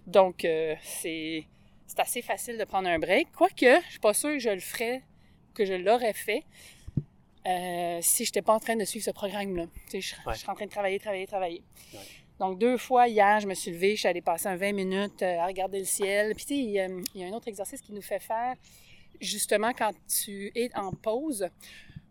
Donc, 0.05 0.45
euh, 0.45 0.75
c'est 0.81 1.45
c'est 1.87 1.99
assez 1.99 2.21
facile 2.21 2.57
de 2.57 2.63
prendre 2.65 2.87
un 2.87 2.99
break. 2.99 3.29
Quoique, 3.35 3.81
je 3.85 3.91
suis 3.91 3.99
pas 3.99 4.13
sûre 4.13 4.31
que 4.31 4.39
je 4.39 4.49
le 4.49 4.59
ferais, 4.59 5.01
que 5.53 5.65
je 5.65 5.73
l'aurais 5.73 6.13
fait 6.13 6.43
euh, 7.47 7.99
si 8.01 8.25
je 8.25 8.29
n'étais 8.29 8.41
pas 8.41 8.53
en 8.53 8.59
train 8.59 8.75
de 8.75 8.83
suivre 8.83 9.05
ce 9.05 9.11
programme-là. 9.11 9.65
Je, 9.91 9.99
je, 9.99 10.37
suis 10.37 10.49
en 10.49 10.53
train 10.55 10.65
de 10.65 10.71
travailler, 10.71 10.99
travailler, 10.99 11.25
travailler. 11.25 11.63
Donc, 12.39 12.59
deux 12.59 12.77
fois 12.77 13.07
hier, 13.07 13.39
je 13.39 13.47
me 13.47 13.53
suis 13.53 13.71
levée, 13.71 13.95
je 13.95 14.01
suis 14.01 14.07
allée 14.07 14.21
passer 14.21 14.47
un 14.47 14.57
20 14.57 14.73
minutes 14.73 15.23
euh, 15.23 15.39
à 15.39 15.47
regarder 15.47 15.79
le 15.79 15.85
ciel. 15.85 16.35
Puis, 16.35 16.45
tu 16.45 16.53
sais, 16.53 16.59
il 16.59 16.69
y, 16.71 17.23
a 17.23 17.27
un 17.27 17.31
autre 17.31 17.47
exercice 17.47 17.81
qui 17.81 17.93
nous 17.93 18.01
fait 18.01 18.19
faire, 18.19 18.55
justement, 19.19 19.71
quand 19.73 19.91
tu 20.07 20.51
es 20.55 20.69
en 20.75 20.91
pause, 20.91 21.47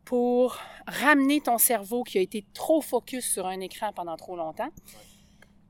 pour 0.05 0.59
ramener 0.87 1.41
ton 1.41 1.59
cerveau 1.59 2.03
qui 2.03 2.19
a 2.19 2.21
été 2.21 2.45
trop 2.55 2.81
focus 2.81 3.31
sur 3.31 3.47
un 3.47 3.61
écran 3.61 3.93
pendant 3.93 4.17
trop 4.17 4.37
longtemps 4.37 4.71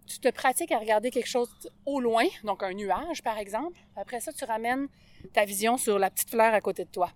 tu 0.07 0.19
te 0.19 0.29
pratiques 0.29 0.73
à 0.73 0.79
regarder 0.79 1.11
quelque 1.11 1.29
chose 1.29 1.51
au 1.85 2.01
loin, 2.01 2.25
donc 2.45 2.63
un 2.63 2.73
nuage 2.73 3.23
par 3.23 3.39
exemple. 3.39 3.79
Après 3.97 4.21
ça, 4.21 4.33
tu 4.33 4.45
ramènes 4.45 4.89
ta 5.33 5.45
vision 5.45 5.77
sur 5.77 5.99
la 5.99 6.11
petite 6.11 6.31
fleur 6.31 6.55
à 6.55 6.61
côté 6.61 6.85
de 6.85 6.91
toi. 6.91 7.11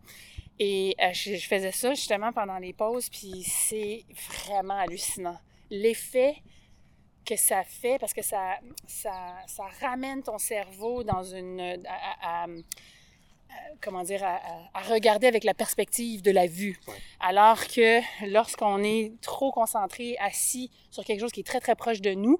Et 0.58 0.94
euh, 1.00 1.12
je, 1.14 1.36
faisais 1.36 1.72
ça 1.72 1.94
justement 1.94 2.32
pendant 2.32 2.58
les 2.58 2.74
pauses, 2.74 3.08
puis 3.08 3.42
c'est 3.44 4.04
vraiment 4.44 4.76
hallucinant. 4.78 5.38
L'effet 5.70 6.36
que 7.24 7.34
ça 7.36 7.64
fait, 7.64 7.98
parce 7.98 8.12
que 8.12 8.22
ça, 8.22 8.58
ça, 8.86 9.36
ça, 9.46 9.64
ramène 9.80 10.22
ton 10.22 10.36
cerveau 10.36 11.02
dans 11.02 11.22
une... 11.22 11.78
à, 12.20 12.46
comment 13.80 14.02
dire, 14.02 14.22
à, 14.22 14.36
à- 14.36 14.70
à 14.74 14.82
regarder 14.82 15.26
avec 15.26 15.44
la 15.44 15.54
perspective 15.54 16.22
de 16.22 16.30
la 16.30 16.46
vue. 16.46 16.78
Ouais. 16.86 16.94
Alors 17.20 17.66
que 17.66 18.00
lorsqu'on 18.26 18.82
est 18.82 19.12
trop 19.22 19.52
concentré, 19.52 20.16
assis 20.18 20.70
sur 20.90 21.04
quelque 21.04 21.20
chose 21.20 21.32
qui 21.32 21.40
est 21.40 21.46
très, 21.46 21.60
très 21.60 21.74
proche 21.74 22.00
de 22.00 22.12
nous, 22.12 22.38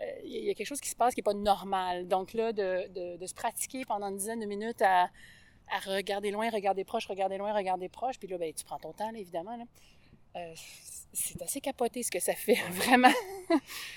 euh, 0.00 0.04
il 0.24 0.44
y 0.44 0.50
a 0.50 0.54
quelque 0.54 0.66
chose 0.66 0.80
qui 0.80 0.88
se 0.88 0.96
passe 0.96 1.14
qui 1.14 1.20
n'est 1.20 1.24
pas 1.24 1.34
normal. 1.34 2.08
Donc 2.08 2.32
là, 2.32 2.52
de, 2.52 2.88
de- 2.88 3.16
de 3.16 3.26
se 3.26 3.34
pratiquer 3.34 3.84
pendant 3.84 4.08
une 4.08 4.16
dizaine 4.16 4.40
de 4.40 4.46
minutes 4.46 4.80
à, 4.82 5.04
à 5.70 5.78
regarder 5.86 6.30
loin, 6.30 6.48
regarder 6.50 6.84
proche, 6.84 7.06
regarder 7.06 7.38
loin, 7.38 7.52
regarder 7.52 7.88
proche, 7.88 8.18
puis 8.18 8.28
là, 8.28 8.38
ben, 8.38 8.52
tu 8.54 8.64
prends 8.64 8.78
ton 8.78 8.92
temps, 8.92 9.10
là, 9.10 9.18
évidemment. 9.18 9.56
là. 9.56 9.64
Euh, 10.34 10.54
c'est 11.12 11.42
assez 11.42 11.60
capoté 11.60 12.02
ce 12.02 12.10
que 12.10 12.18
ça 12.20 12.32
fait, 12.34 12.54
vraiment. 12.70 13.12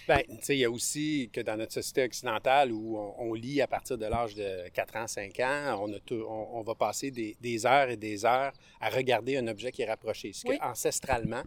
Ben, 0.05 0.19
tu 0.27 0.35
sais, 0.41 0.55
il 0.57 0.59
y 0.59 0.65
a 0.65 0.69
aussi 0.69 1.29
que 1.31 1.39
dans 1.39 1.55
notre 1.55 1.71
société 1.71 2.03
occidentale 2.03 2.73
où 2.73 2.97
on, 2.97 3.15
on 3.29 3.33
lit 3.33 3.61
à 3.61 3.67
partir 3.67 3.97
de 3.97 4.05
l'âge 4.05 4.35
de 4.35 4.67
4 4.73 4.95
ans, 4.97 5.07
5 5.07 5.39
ans, 5.39 5.79
on, 5.81 5.93
a 5.93 5.99
tout- 5.99 6.25
on, 6.27 6.57
on 6.59 6.61
va 6.61 6.75
passer 6.75 7.09
des, 7.11 7.37
des 7.39 7.65
heures 7.65 7.89
et 7.89 7.95
des 7.95 8.25
heures 8.25 8.51
à 8.81 8.89
regarder 8.89 9.37
un 9.37 9.47
objet 9.47 9.71
qui 9.71 9.83
est 9.83 9.89
rapproché. 9.89 10.33
Ce 10.33 10.45
Oui. 10.45 10.57
qu'ancestralement, 10.59 11.43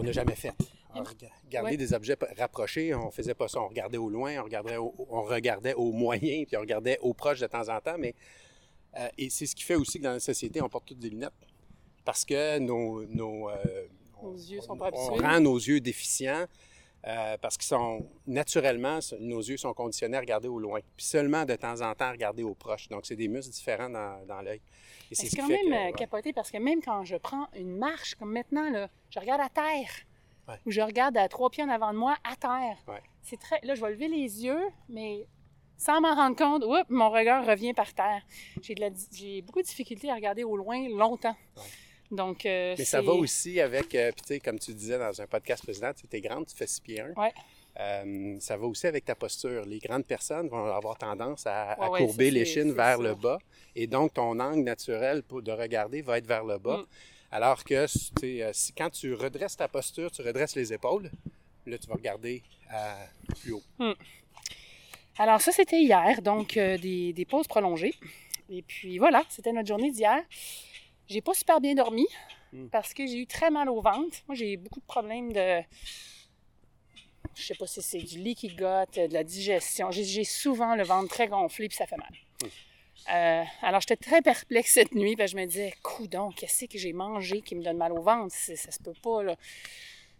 on 0.00 0.02
n'a 0.02 0.10
jamais 0.10 0.34
fait. 0.34 0.52
Rega- 0.94 1.28
Regarder 1.44 1.70
Ouais. 1.72 1.76
des 1.76 1.92
objets 1.94 2.16
rapprochés, 2.38 2.94
on 2.94 3.10
faisait 3.10 3.34
pas 3.34 3.48
ça. 3.48 3.60
On 3.60 3.68
regardait 3.68 3.98
au 3.98 4.08
loin, 4.08 4.38
on 4.40 4.44
regardait 4.44 4.76
au, 4.76 4.94
on 5.10 5.22
regardait 5.22 5.74
au 5.74 5.92
moyen, 5.92 6.44
puis 6.44 6.56
on 6.56 6.60
regardait 6.60 6.98
au 7.00 7.12
proche 7.14 7.40
de 7.40 7.46
temps 7.46 7.68
en 7.68 7.80
temps. 7.80 7.96
Mais, 7.98 8.14
euh, 8.98 9.08
et 9.18 9.30
c'est 9.30 9.46
ce 9.46 9.54
qui 9.54 9.64
fait 9.64 9.74
aussi 9.76 9.98
que 9.98 10.04
dans 10.04 10.12
la 10.12 10.20
société, 10.20 10.60
on 10.62 10.68
porte 10.68 10.86
toutes 10.86 10.98
des 10.98 11.10
lunettes. 11.10 11.32
Parce 12.04 12.24
que 12.24 12.58
nos, 12.58 13.04
nos, 13.06 13.50
euh, 13.50 13.54
Nos 14.22 14.30
on- 14.30 14.36
yeux 14.36 14.60
sont 14.62 14.72
on- 14.72 14.78
pas 14.78 14.90
On 14.94 15.14
rend 15.16 15.40
nos 15.40 15.56
yeux 15.56 15.80
déficients 15.80 16.46
euh, 17.06 17.36
parce 17.40 17.56
qu'ils 17.58 17.68
sont 17.68 18.04
naturellement, 18.26 18.98
nos 19.20 19.40
yeux 19.40 19.56
sont 19.58 19.72
conditionnés 19.74 20.16
à 20.16 20.20
regarder 20.20 20.48
au 20.48 20.58
loin. 20.58 20.80
Puis 20.96 21.06
seulement 21.06 21.44
de 21.44 21.54
temps 21.54 21.80
en 21.82 21.94
temps 21.94 22.06
à 22.06 22.12
regarder 22.12 22.42
au 22.42 22.54
proche. 22.54 22.88
Donc, 22.88 23.06
c'est 23.06 23.14
des 23.14 23.28
muscles 23.28 23.52
différents 23.52 23.90
dans, 23.90 24.24
dans 24.26 24.40
l'œil. 24.40 24.60
C'est 25.12 25.26
ce 25.28 25.36
quand 25.36 25.46
même 25.48 25.58
que, 25.60 25.66
euh, 25.72 25.84
ouais. 25.86 25.92
capoté 25.92 26.32
parce 26.32 26.50
que 26.50 26.58
même 26.58 26.82
quand 26.82 27.04
je 27.04 27.16
prends 27.16 27.46
une 27.54 27.76
marche, 27.76 28.14
comme 28.16 28.32
maintenant, 28.32 28.68
là, 28.70 28.88
je 29.10 29.20
regarde 29.20 29.40
à 29.42 29.48
terre. 29.48 29.90
Ouais. 30.48 30.54
Ou 30.66 30.70
je 30.70 30.80
regarde 30.80 31.16
à 31.16 31.28
trois 31.28 31.50
pieds 31.50 31.62
en 31.62 31.68
avant 31.68 31.92
de 31.92 31.98
moi 31.98 32.16
à 32.24 32.34
terre. 32.36 32.76
Ouais. 32.88 33.02
C'est 33.22 33.38
très. 33.38 33.60
Là, 33.62 33.74
je 33.74 33.80
vais 33.82 33.90
lever 33.90 34.08
les 34.08 34.44
yeux, 34.44 34.62
mais 34.88 35.26
sans 35.76 36.00
m'en 36.00 36.14
rendre 36.14 36.36
compte, 36.36 36.64
oups, 36.64 36.88
mon 36.88 37.10
regard 37.10 37.46
revient 37.46 37.74
par 37.74 37.92
terre. 37.94 38.22
J'ai, 38.62 38.74
de 38.74 38.80
la 38.80 38.90
di- 38.90 39.06
j'ai 39.12 39.42
beaucoup 39.42 39.60
de 39.60 39.66
difficultés 39.66 40.10
à 40.10 40.14
regarder 40.14 40.44
au 40.44 40.56
loin 40.56 40.88
longtemps. 40.88 41.36
Ouais. 41.56 41.62
Donc, 42.10 42.46
euh, 42.46 42.74
Mais 42.78 42.84
ça 42.86 43.02
va 43.02 43.12
aussi 43.12 43.60
avec, 43.60 43.94
euh, 43.94 44.10
puis 44.12 44.22
tu 44.22 44.28
sais, 44.28 44.40
comme 44.40 44.58
tu 44.58 44.72
disais 44.72 44.98
dans 44.98 45.20
un 45.20 45.26
podcast 45.26 45.62
précédent, 45.62 45.90
tu 45.94 46.06
es 46.16 46.20
grande, 46.22 46.46
tu 46.46 46.56
fais 46.56 46.66
6 46.66 46.80
pieds 46.80 47.00
1. 47.02 47.12
Ouais. 47.20 47.32
Euh, 47.78 48.36
ça 48.40 48.56
va 48.56 48.66
aussi 48.66 48.86
avec 48.86 49.04
ta 49.04 49.14
posture. 49.14 49.64
Les 49.66 49.78
grandes 49.78 50.06
personnes 50.06 50.48
vont 50.48 50.64
avoir 50.72 50.96
tendance 50.98 51.46
à, 51.46 51.72
à 51.72 51.80
Ouais, 51.84 51.90
ouais, 51.90 52.06
courber 52.06 52.28
ça, 52.30 52.34
les 52.34 52.44
chines 52.46 52.72
vers 52.72 52.96
ça. 52.96 53.02
le 53.02 53.14
bas. 53.14 53.38
Et 53.76 53.86
donc, 53.86 54.14
ton 54.14 54.40
angle 54.40 54.62
naturel 54.64 55.22
pour, 55.22 55.42
de 55.42 55.52
regarder 55.52 56.00
va 56.02 56.16
être 56.18 56.26
vers 56.26 56.44
le 56.44 56.58
bas. 56.58 56.78
Mm. 56.78 56.86
Alors 57.30 57.62
que 57.64 57.86
euh, 58.24 58.50
si, 58.52 58.72
quand 58.72 58.90
tu 58.90 59.14
redresses 59.14 59.56
ta 59.56 59.68
posture, 59.68 60.10
tu 60.10 60.22
redresses 60.22 60.54
les 60.56 60.72
épaules, 60.72 61.10
là, 61.66 61.76
tu 61.78 61.86
vas 61.86 61.94
regarder 61.94 62.42
à 62.70 62.96
plus 63.40 63.52
haut. 63.52 63.62
Alors, 65.18 65.40
ça, 65.40 65.52
c'était 65.52 65.80
hier, 65.80 66.22
donc 66.22 66.56
euh, 66.56 66.78
des, 66.78 67.12
des 67.12 67.24
pauses 67.24 67.46
prolongées. 67.46 67.94
Et 68.48 68.62
puis 68.62 68.98
voilà, 68.98 69.24
c'était 69.28 69.52
notre 69.52 69.68
journée 69.68 69.90
d'hier. 69.90 70.22
J'ai 71.08 71.20
pas 71.20 71.34
super 71.34 71.60
bien 71.60 71.74
dormi 71.74 72.06
Mm. 72.50 72.68
parce 72.68 72.94
que 72.94 73.06
j'ai 73.06 73.18
eu 73.18 73.26
très 73.26 73.50
mal 73.50 73.68
au 73.68 73.82
ventre. 73.82 74.16
Moi, 74.26 74.34
j'ai 74.34 74.56
beaucoup 74.56 74.80
de 74.80 74.86
problèmes 74.86 75.34
de. 75.34 75.60
Je 77.34 77.42
sais 77.42 77.54
pas 77.54 77.66
si 77.66 77.82
c'est 77.82 77.98
du 77.98 78.20
leaky 78.20 78.48
gut, 78.48 78.54
de 78.96 79.12
la 79.12 79.22
digestion. 79.22 79.90
J'ai- 79.90 80.04
J'ai 80.04 80.24
souvent 80.24 80.74
le 80.74 80.82
ventre 80.82 81.08
très 81.10 81.28
gonflé 81.28 81.68
puis 81.68 81.76
ça 81.76 81.86
fait 81.86 81.98
mal. 81.98 82.08
Euh, 83.12 83.42
alors, 83.62 83.80
j'étais 83.80 83.96
très 83.96 84.20
perplexe 84.22 84.72
cette 84.72 84.94
nuit. 84.94 85.16
Puis 85.16 85.28
je 85.28 85.36
me 85.36 85.44
disais, 85.46 85.72
coudon, 85.82 86.30
qu'est-ce 86.30 86.66
que 86.66 86.78
j'ai 86.78 86.92
mangé 86.92 87.40
qui 87.40 87.54
me 87.54 87.62
donne 87.62 87.76
mal 87.78 87.92
au 87.92 88.02
ventre? 88.02 88.34
Ça 88.34 88.70
se 88.70 88.78
peut 88.82 88.92
pas, 89.02 89.22
là. 89.22 89.36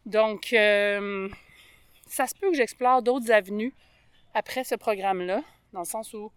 Donc, 0.06 0.52
euh, 0.52 1.28
ça 2.06 2.26
se 2.26 2.34
peut 2.34 2.50
que 2.50 2.56
j'explore 2.56 3.02
d'autres 3.02 3.30
avenues 3.30 3.74
après 4.32 4.64
ce 4.64 4.74
programme-là, 4.74 5.42
dans 5.72 5.80
le 5.80 5.84
sens 5.86 6.14
où 6.14 6.30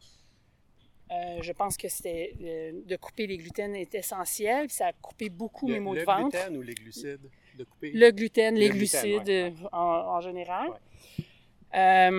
euh, 1.12 1.42
je 1.42 1.52
pense 1.54 1.78
que 1.78 1.88
c'était 1.88 2.34
de 2.38 2.96
couper 2.98 3.28
les 3.28 3.38
gluten 3.38 3.76
est 3.76 3.94
essentiel, 3.96 4.68
puis 4.68 4.76
ça 4.76 4.88
a 4.88 4.94
coupé 4.94 5.30
beaucoup 5.30 5.68
Le, 5.68 5.74
mes 5.76 5.80
maux 5.80 5.94
le 5.94 6.02
de 6.02 6.06
ventre. 6.06 6.30
gluten 6.32 6.58
ou 6.58 6.62
les 6.62 6.74
glucides? 6.74 7.30
De 7.58 7.64
couper? 7.66 7.92
Le 7.92 8.12
gluten, 8.12 8.56
les 8.56 8.68
Le 8.70 8.74
gluten, 8.74 9.02
glucides 9.02 9.28
ouais, 9.30 9.54
en, 9.74 9.78
en 9.78 10.22
général. 10.22 10.70
Ouais. 10.70 12.10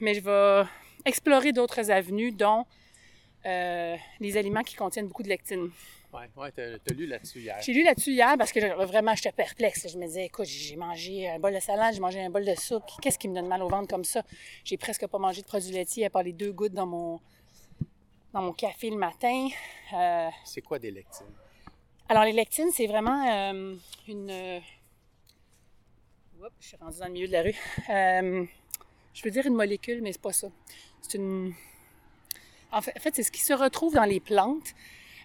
Mais 0.00 0.14
je 0.14 0.20
vais 0.20 0.68
explorer 1.04 1.52
d'autres 1.52 1.90
avenues, 1.90 2.32
dont 2.32 2.66
euh, 3.46 3.96
les 4.20 4.36
aliments 4.36 4.62
qui 4.62 4.74
contiennent 4.76 5.06
beaucoup 5.06 5.22
de 5.22 5.28
lectine. 5.28 5.70
Oui, 6.12 6.22
ouais, 6.36 6.52
tu 6.52 6.60
as, 6.60 6.94
lu 6.94 7.06
là-dessus 7.06 7.40
hier. 7.40 7.56
J'ai 7.62 7.72
lu 7.72 7.84
là-dessus 7.84 8.10
hier 8.10 8.34
parce 8.36 8.52
que 8.52 8.84
vraiment, 8.84 9.14
j'étais 9.14 9.32
perplexe. 9.32 9.86
Je 9.90 9.96
me 9.96 10.06
disais, 10.06 10.26
écoute, 10.26 10.46
j'ai 10.46 10.76
mangé 10.76 11.28
un 11.28 11.38
bol 11.38 11.54
de 11.54 11.60
salade, 11.60 11.94
j'ai 11.94 12.00
mangé 12.00 12.20
un 12.20 12.30
bol 12.30 12.44
de 12.44 12.54
soupe. 12.54 12.82
Qu'est-ce 13.00 13.18
qui 13.18 13.28
me 13.28 13.34
donne 13.34 13.46
mal 13.46 13.62
au 13.62 13.68
ventre 13.68 13.88
comme 13.88 14.04
ça? 14.04 14.22
J'ai 14.64 14.76
presque 14.76 15.06
pas 15.06 15.18
mangé 15.18 15.42
de 15.42 15.46
produits 15.46 15.70
laitiers 15.70 16.06
à 16.06 16.10
part 16.10 16.24
les 16.24 16.32
deux 16.32 16.52
gouttes 16.52 16.72
dans 16.72 16.86
mon, 16.86 17.20
dans 18.32 18.42
mon 18.42 18.52
café 18.52 18.90
le 18.90 18.96
matin. 18.96 19.48
Euh, 19.94 20.28
C'est 20.44 20.62
quoi 20.62 20.78
des 20.78 20.90
lectines? 20.90 21.26
alors, 22.08 22.24
les 22.24 22.32
lectines, 22.32 22.70
c'est 22.72 22.88
vraiment 22.88 23.52
euh, 23.52 23.76
une. 24.08 24.60
Oups, 26.40 26.50
je 26.58 26.66
suis 26.66 26.76
rendue 26.76 26.98
dans 26.98 27.06
le 27.06 27.12
milieu 27.12 27.28
de 27.28 27.32
la 27.32 27.42
rue. 27.42 28.46
Je 29.14 29.22
veux 29.22 29.30
dire 29.30 29.46
une 29.46 29.54
molécule, 29.54 30.02
mais 30.02 30.12
c'est 30.12 30.20
pas 30.20 30.32
ça. 30.32 30.48
C'est 31.02 31.18
une. 31.18 31.54
En 32.72 32.80
fait, 32.80 32.92
en 32.96 33.00
fait, 33.00 33.14
c'est 33.14 33.22
ce 33.22 33.30
qui 33.32 33.40
se 33.40 33.52
retrouve 33.52 33.94
dans 33.94 34.04
les 34.04 34.20
plantes. 34.20 34.74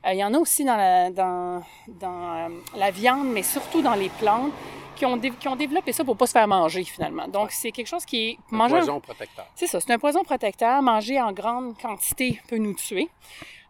Euh, 0.06 0.14
il 0.14 0.20
y 0.20 0.24
en 0.24 0.34
a 0.34 0.38
aussi 0.38 0.64
dans 0.64 0.76
la, 0.78 1.10
dans, 1.10 1.64
dans, 1.88 2.36
euh, 2.36 2.50
la 2.76 2.92
viande, 2.92 3.28
mais 3.28 3.44
surtout 3.44 3.82
dans 3.82 3.96
les 3.96 4.10
plantes, 4.10 4.52
qui 4.96 5.06
ont, 5.06 5.20
qui 5.20 5.48
ont 5.48 5.56
développé 5.56 5.92
ça 5.92 6.06
pour 6.06 6.16
pas 6.16 6.26
se 6.28 6.32
faire 6.32 6.48
manger, 6.48 6.84
finalement. 6.86 7.28
Donc, 7.28 7.52
c'est 7.52 7.72
quelque 7.72 7.88
chose 7.88 8.06
qui 8.06 8.30
est. 8.30 8.38
Un 8.52 8.56
manger- 8.58 8.78
poison 8.78 9.00
protecteur. 9.02 9.46
c'est 9.56 9.68
ça, 9.68 9.80
c'est 9.82 9.92
un 9.92 10.00
poison 10.00 10.24
protecteur. 10.24 10.82
Manger 10.82 11.20
en 11.22 11.34
grande 11.34 11.78
quantité 11.78 12.40
peut 12.48 12.58
nous 12.58 12.74
tuer. 12.76 13.10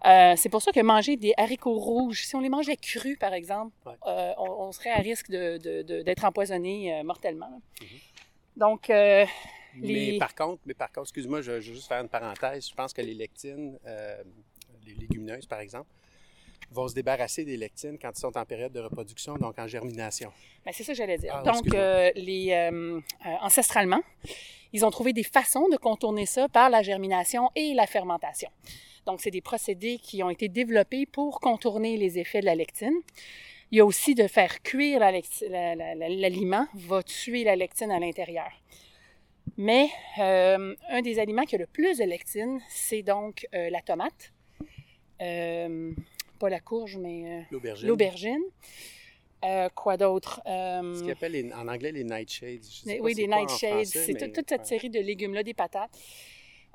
Euh, 0.06 0.36
c'est 0.38 0.50
pour 0.50 0.62
ça 0.62 0.72
que 0.72 0.80
manger 0.82 1.18
des 1.18 1.34
haricots 1.36 1.80
rouges, 1.80 2.26
si 2.26 2.36
on 2.36 2.40
les 2.42 2.50
mangeait 2.50 2.76
crus, 2.78 3.18
par 3.18 3.34
exemple, 3.34 3.74
Ouais. 3.88 3.94
euh, 4.06 4.34
on, 4.38 4.68
on 4.68 4.72
serait 4.72 4.92
à 4.92 4.98
risque 5.00 5.32
de- 5.32 5.58
de- 5.58 5.82
de- 5.82 6.04
d'être 6.04 6.26
empoisonné 6.26 6.94
euh, 6.94 7.04
mortellement. 7.04 7.60
Mhm. 7.82 7.88
Donc, 8.58 8.90
Les- 9.82 10.12
Mais 10.14 10.18
par 10.18 10.34
contre, 10.36 10.62
mais 10.66 10.74
par 10.74 10.88
contre, 10.92 11.08
excuse-moi, 11.08 11.42
je, 11.42 11.60
je 11.62 11.70
veux 11.70 11.76
juste 11.76 11.88
faire 11.88 12.02
une 12.02 12.10
parenthèse. 12.10 12.70
Je 12.70 12.74
pense 12.76 12.94
que 12.94 13.02
les 13.02 13.14
lectines, 13.14 13.78
euh, 13.86 14.24
les 14.86 14.94
légumineuses 14.94 15.46
par 15.46 15.60
exemple, 15.60 15.90
vont 16.72 16.88
se 16.88 16.94
débarrasser 16.96 17.46
des 17.46 17.58
lectines 17.58 17.98
quand 18.00 18.12
ils 18.16 18.20
sont 18.20 18.36
en 18.38 18.46
période 18.46 18.72
de 18.72 18.80
reproduction, 18.80 19.36
donc 19.36 19.58
en 19.60 19.68
germination. 19.68 20.32
ben, 20.66 20.72
c'est 20.74 20.84
ça 20.84 20.94
que 20.94 20.98
j'allais 20.98 21.18
dire. 21.18 21.32
Ah, 21.36 21.44
Donc, 21.44 21.74
euh, 21.74 22.12
les, 22.16 22.52
euh, 22.52 22.98
euh, 23.00 23.30
ancestralement, 23.42 24.02
ils 24.74 24.84
ont 24.86 24.90
trouvé 24.92 25.14
des 25.14 25.24
façons 25.24 25.70
de 25.70 25.78
contourner 25.78 26.26
ça 26.26 26.48
par 26.50 26.70
la 26.70 26.82
germination 26.82 27.50
et 27.56 27.74
la 27.74 27.86
fermentation. 27.88 28.50
Donc, 29.06 29.22
c'est 29.22 29.32
des 29.32 29.42
procédés 29.42 30.00
qui 30.00 30.24
ont 30.24 30.30
été 30.32 30.50
développés 30.50 31.06
pour 31.06 31.40
contourner 31.40 31.98
les 31.98 32.18
effets 32.18 32.40
de 32.42 32.46
la 32.46 32.56
lectine. 32.56 32.96
Il 33.72 33.78
y 33.78 33.82
a 33.82 33.86
aussi 33.86 34.16
de 34.16 34.28
faire 34.28 34.62
cuire 34.64 35.00
la 35.00 35.12
lecti- 35.12 35.48
la- 35.48 35.76
la- 35.76 35.94
la- 35.96 36.10
l'aliment, 36.10 36.68
va 36.74 37.04
tuer 37.04 37.44
la 37.44 37.56
lectine 37.56 37.92
à 37.92 38.00
l'intérieur. 38.00 38.50
Mais 39.58 39.88
euh, 40.20 40.76
un 40.90 41.02
des 41.02 41.20
aliments 41.20 41.44
qui 41.44 41.56
a 41.56 41.58
le 41.58 41.68
plus 41.68 41.98
de 41.98 42.04
lectine, 42.04 42.62
c'est 42.70 43.04
donc 43.04 43.48
euh, 43.54 43.70
la 43.70 43.82
tomate. 43.82 44.34
Euh, 45.22 45.94
pas 46.40 46.50
la 46.50 46.60
courge, 46.60 46.98
mais 46.98 47.46
L'aubergine. 47.88 48.42
quoi 49.74 49.96
d'autre? 49.96 50.42
Ce 50.46 51.02
qu'ils 51.02 51.12
appellent 51.12 51.32
les- 51.32 51.54
en 51.54 51.68
anglais 51.70 51.92
les 51.94 52.04
nightshades. 52.04 52.60
Mais 52.86 53.00
oui, 53.00 53.14
en 53.24 53.40
nightshades. 53.40 53.86
C'est 53.86 54.14
mais- 54.20 54.32
toute, 54.32 54.50
cette 54.50 54.66
série 54.66 54.90
de 54.90 55.00
légumes-là, 55.00 55.44
des 55.44 55.54
patates. 55.54 55.98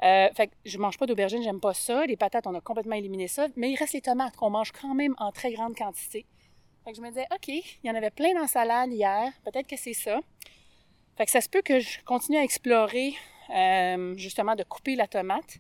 Euh, 0.03 0.29
fait 0.35 0.47
que 0.47 0.53
je 0.65 0.79
mange 0.79 0.97
pas 0.97 1.05
d'aubergine, 1.05 1.43
j'aime 1.43 1.61
pas 1.61 1.75
ça. 1.75 2.07
Les 2.07 2.17
patates, 2.17 2.47
on 2.47 2.55
a 2.55 2.61
complètement 2.63 2.97
éliminé 2.97 3.29
ça. 3.29 3.49
Mais 3.57 3.71
il 3.71 3.77
reste 3.77 3.93
les 3.93 4.01
tomates 4.01 4.35
qu'on 4.35 4.49
mange 4.49 4.73
quand 4.73 4.95
même 4.95 5.15
en 5.19 5.31
très 5.31 5.53
grande 5.53 5.77
quantité. 5.77 6.25
Fait 6.85 6.93
que 6.93 6.97
je 6.97 7.03
me 7.03 7.09
disais, 7.09 7.27
OK, 7.35 7.49
il 7.49 7.63
y 7.85 7.91
en 7.91 7.95
avait 7.95 8.09
plein 8.11 8.33
dans 8.33 8.41
la 8.41 8.47
salade 8.49 8.91
hier. 8.91 9.31
Peut-être 9.45 9.67
que 9.67 9.77
c'est 9.77 9.93
ça. 9.93 10.21
Fait 11.21 11.27
que 11.27 11.33
ça 11.33 11.43
se 11.43 11.51
peut 11.51 11.61
que 11.61 11.81
je 11.81 11.99
continue 12.07 12.39
à 12.39 12.43
explorer, 12.43 13.13
euh, 13.55 14.17
justement, 14.17 14.55
de 14.55 14.63
couper 14.63 14.97
la 14.97 15.07
tomate. 15.07 15.59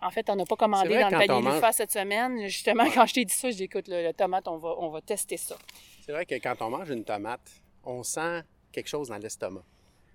En 0.00 0.10
fait, 0.10 0.30
on 0.30 0.34
n'a 0.36 0.46
pas 0.46 0.56
commandé 0.56 0.88
vrai 0.88 1.02
dans 1.02 1.10
le 1.10 1.26
panier 1.26 1.42
mange- 1.42 1.72
cette 1.72 1.92
semaine. 1.92 2.40
Justement, 2.48 2.84
quand 2.94 3.04
je 3.04 3.12
t'ai 3.12 3.24
dit 3.26 3.34
ça, 3.34 3.50
je 3.50 3.56
dis, 3.56 3.64
écoute, 3.64 3.86
le, 3.86 4.02
le 4.02 4.14
tomate, 4.14 4.48
on 4.48 4.56
va, 4.56 4.74
on 4.78 4.88
va 4.88 5.02
tester 5.02 5.36
ça. 5.36 5.58
C'est 6.06 6.12
vrai 6.12 6.24
que 6.24 6.36
quand 6.36 6.54
on 6.62 6.70
mange 6.70 6.88
une 6.88 7.04
tomate, 7.04 7.52
on 7.84 8.02
sent 8.02 8.40
quelque 8.72 8.88
chose 8.88 9.08
dans 9.10 9.18
l'estomac. 9.18 9.62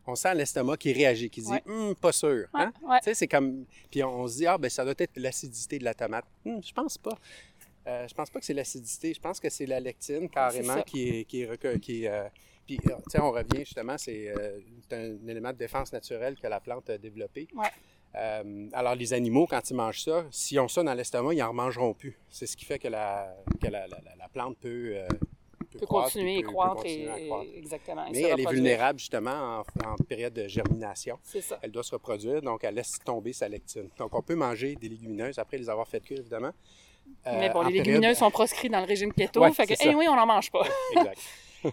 On 0.07 0.15
sent 0.15 0.33
l'estomac 0.33 0.77
qui 0.77 0.91
réagit, 0.91 1.29
qui 1.29 1.41
dit 1.43 1.51
Ouais. 1.51 1.61
Hum, 1.67 1.93
pas 1.95 2.11
sûr. 2.11 2.47
Hein? 2.55 2.73
ouais. 2.81 2.97
Tu 3.01 3.03
sais, 3.03 3.13
c'est 3.13 3.27
comme. 3.27 3.63
Puis 3.91 4.03
on, 4.03 4.21
on 4.21 4.27
se 4.27 4.37
dit 4.37 4.47
Ah, 4.47 4.57
ben 4.57 4.71
ça 4.71 4.83
doit 4.83 4.95
être 4.97 5.11
l'acidité 5.17 5.77
de 5.77 5.83
la 5.83 5.93
tomate. 5.93 6.25
Hum, 6.47 6.63
je 6.63 6.73
pense 6.73 6.97
pas. 6.97 7.15
Euh, 7.85 8.07
je 8.07 8.13
pense 8.15 8.31
pas 8.31 8.39
que 8.39 8.45
c'est 8.47 8.55
l'acidité. 8.55 9.13
Je 9.13 9.19
pense 9.19 9.39
que 9.39 9.49
c'est 9.51 9.67
la 9.67 9.79
lectine 9.79 10.27
carrément 10.29 10.81
qui 10.81 11.09
est. 11.09 11.25
Qui 11.25 11.41
est, 11.43 11.45
recu- 11.45 11.79
qui 11.79 12.05
est, 12.05 12.07
euh, 12.07 12.27
puis, 12.67 12.79
euh, 12.87 12.95
tu 12.97 13.11
sais, 13.11 13.19
on 13.21 13.31
revient 13.31 13.59
justement, 13.65 13.97
c'est 13.97 14.27
euh, 14.29 14.59
c'est 14.87 14.95
un, 14.95 15.27
élément 15.27 15.51
de 15.53 15.57
défense 15.57 15.91
naturelle 15.93 16.35
que 16.39 16.47
la 16.47 16.59
plante 16.59 16.89
a 16.89 16.97
développé. 16.97 17.47
Ouais. 17.55 17.65
Euh, 18.15 18.67
alors, 18.73 18.95
les 18.95 19.13
animaux, 19.13 19.47
quand 19.47 19.69
ils 19.69 19.75
mangent 19.75 20.01
ça, 20.03 20.25
s'ils 20.31 20.59
ont 20.59 20.67
ça 20.67 20.83
dans 20.83 20.93
l'estomac, 20.93 21.33
ils 21.33 21.39
n'en 21.39 21.49
remangeront 21.49 21.93
plus. 21.93 22.17
C'est 22.29 22.45
ce 22.47 22.55
qui 22.57 22.65
fait 22.65 22.79
que 22.79 22.87
la, 22.87 23.35
que 23.61 23.67
la, 23.67 23.87
la- 23.87 23.97
la 24.17 24.27
plante 24.29 24.57
peut, 24.59 24.91
euh, 24.95 25.07
peut 25.71 25.85
croître, 25.85 26.07
continuer 26.13 26.35
et 26.37 26.41
peut- 26.41 26.47
peut 26.47 26.53
croître. 26.53 26.75
continuer 26.77 27.03
et- 27.03 27.09
à 27.09 27.25
croître. 27.27 27.49
exactement. 27.55 28.05
Mais 28.11 28.21
elle 28.21 28.39
est 28.39 28.49
vulnérable 28.49 28.99
justement 28.99 29.63
en, 29.85 29.89
en 29.91 29.95
période 30.07 30.33
de 30.33 30.47
germination. 30.47 31.19
C'est 31.23 31.41
ça. 31.41 31.59
Elle 31.61 31.71
doit 31.71 31.83
se 31.83 31.91
reproduire, 31.91 32.41
donc 32.41 32.63
elle 32.63 32.75
laisse 32.75 32.97
tomber 33.05 33.33
sa 33.33 33.47
lectine. 33.47 33.89
Donc 33.99 34.15
on 34.15 34.21
peut 34.21 34.35
manger 34.35 34.75
des 34.75 34.89
légumineuses 34.89 35.37
après 35.37 35.57
les 35.57 35.69
avoir 35.69 35.87
fait 35.87 35.99
cuire, 35.99 36.19
évidemment. 36.19 36.51
Euh, 37.27 37.39
Mais 37.39 37.49
bon, 37.49 37.61
les 37.61 37.67
période- 37.67 37.85
légumineuses 37.87 38.17
sont 38.17 38.31
proscrits 38.31 38.69
dans 38.69 38.79
le 38.79 38.85
régime 38.85 39.13
keto, 39.13 39.41
Ouais, 39.41 39.51
fait 39.53 39.65
que, 39.67 39.75
c'est 39.75 39.91
ça. 39.91 39.95
oui, 39.95 40.07
on 40.09 40.15
n'en 40.15 40.25
mange 40.25 40.49
pas. 40.51 40.65
Exact. 40.95 41.19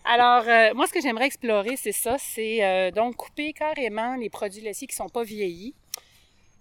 Alors, 0.04 0.44
euh, 0.48 0.74
moi, 0.74 0.86
ce 0.86 0.92
que 0.92 1.00
j'aimerais 1.00 1.26
explorer, 1.26 1.76
c'est 1.76 1.92
ça, 1.92 2.16
c'est 2.18 2.64
euh, 2.64 2.90
donc 2.90 3.16
couper 3.16 3.52
carrément 3.52 4.16
les 4.16 4.30
produits 4.30 4.62
laitiers 4.62 4.86
qui 4.86 4.94
sont 4.96 5.08
pas 5.08 5.22
vieillis. 5.24 5.74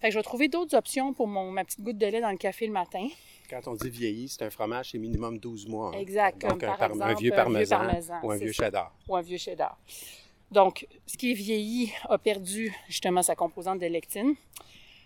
Fait 0.01 0.07
que 0.09 0.13
je 0.13 0.19
vais 0.19 0.23
trouver 0.23 0.47
d'autres 0.49 0.75
options 0.75 1.13
pour 1.13 1.27
mon, 1.27 1.51
ma 1.51 1.63
petite 1.63 1.81
goutte 1.81 1.97
de 1.97 2.05
lait 2.07 2.19
dans 2.21 2.31
le 2.31 2.37
café 2.37 2.67
le 2.67 2.73
matin. 2.73 3.07
Quand 3.49 3.67
on 3.67 3.75
dit 3.75 3.89
vieilli, 3.89 4.27
c'est 4.27 4.41
un 4.43 4.49
fromage, 4.49 4.91
c'est 4.91 4.97
minimum 4.97 5.37
12 5.37 5.67
mois. 5.67 5.91
hein. 5.93 5.99
Exact, 5.99 6.41
Donc 6.41 6.59
comme 6.59 6.69
un, 6.69 6.71
par 6.71 6.77
par- 6.77 6.89
un 6.91 6.93
exemple, 6.95 7.21
vieux 7.21 7.33
un 7.33 7.35
parmesan, 7.35 7.77
vieux 7.79 7.87
parmesan, 7.87 8.19
ou 8.23 8.31
un 8.31 8.37
vieux 8.37 8.51
cheddar. 8.51 8.93
ou 9.07 9.15
un 9.15 9.21
vieux 9.21 9.37
cheddar. 9.37 9.77
Donc, 10.51 10.87
ce 11.07 11.17
qui 11.17 11.31
est 11.31 11.35
vieilli 11.35 11.91
a 12.09 12.17
perdu 12.17 12.73
justement 12.87 13.21
sa 13.23 13.35
composante 13.35 13.79
de 13.79 13.87
lectine. 13.87 14.35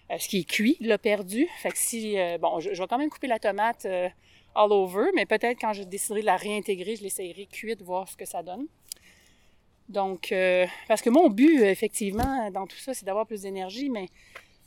Euh, 0.10 0.18
ce 0.20 0.28
qui 0.30 0.40
est 0.40 0.44
cuit 0.50 0.78
l'a 0.80 0.98
perdu. 0.98 1.48
Fait 1.62 1.70
que 1.70 1.78
si, 1.78 2.18
euh, 2.18 2.38
bon, 2.38 2.60
je, 2.62 2.74
je 2.74 2.82
vais 2.82 2.88
quand 2.88 2.98
même 2.98 3.10
couper 3.10 3.28
la 3.28 3.40
tomate 3.40 3.86
euh, 3.86 4.08
all 4.58 4.72
over, 4.72 5.06
mais 5.16 5.26
peut-être 5.26 5.60
quand 5.60 5.74
je 5.74 5.84
déciderai 5.84 6.22
de 6.22 6.26
la 6.26 6.36
réintégrer, 6.38 6.96
je 6.96 7.04
l'essayerai 7.04 7.46
cuite, 7.46 7.82
voir 7.82 8.08
ce 8.10 8.18
que 8.18 8.26
ça 8.26 8.42
donne. 8.44 8.68
Donc, 9.90 10.32
euh, 10.32 10.66
parce 10.88 11.02
que 11.02 11.10
mon 11.10 11.30
but, 11.30 11.62
effectivement, 11.62 12.52
dans 12.52 12.68
tout 12.68 12.76
ça, 12.78 12.94
c'est 12.94 13.06
d'avoir 13.06 13.26
plus 13.26 13.44
d'énergie, 13.44 13.90
mais 13.90 14.08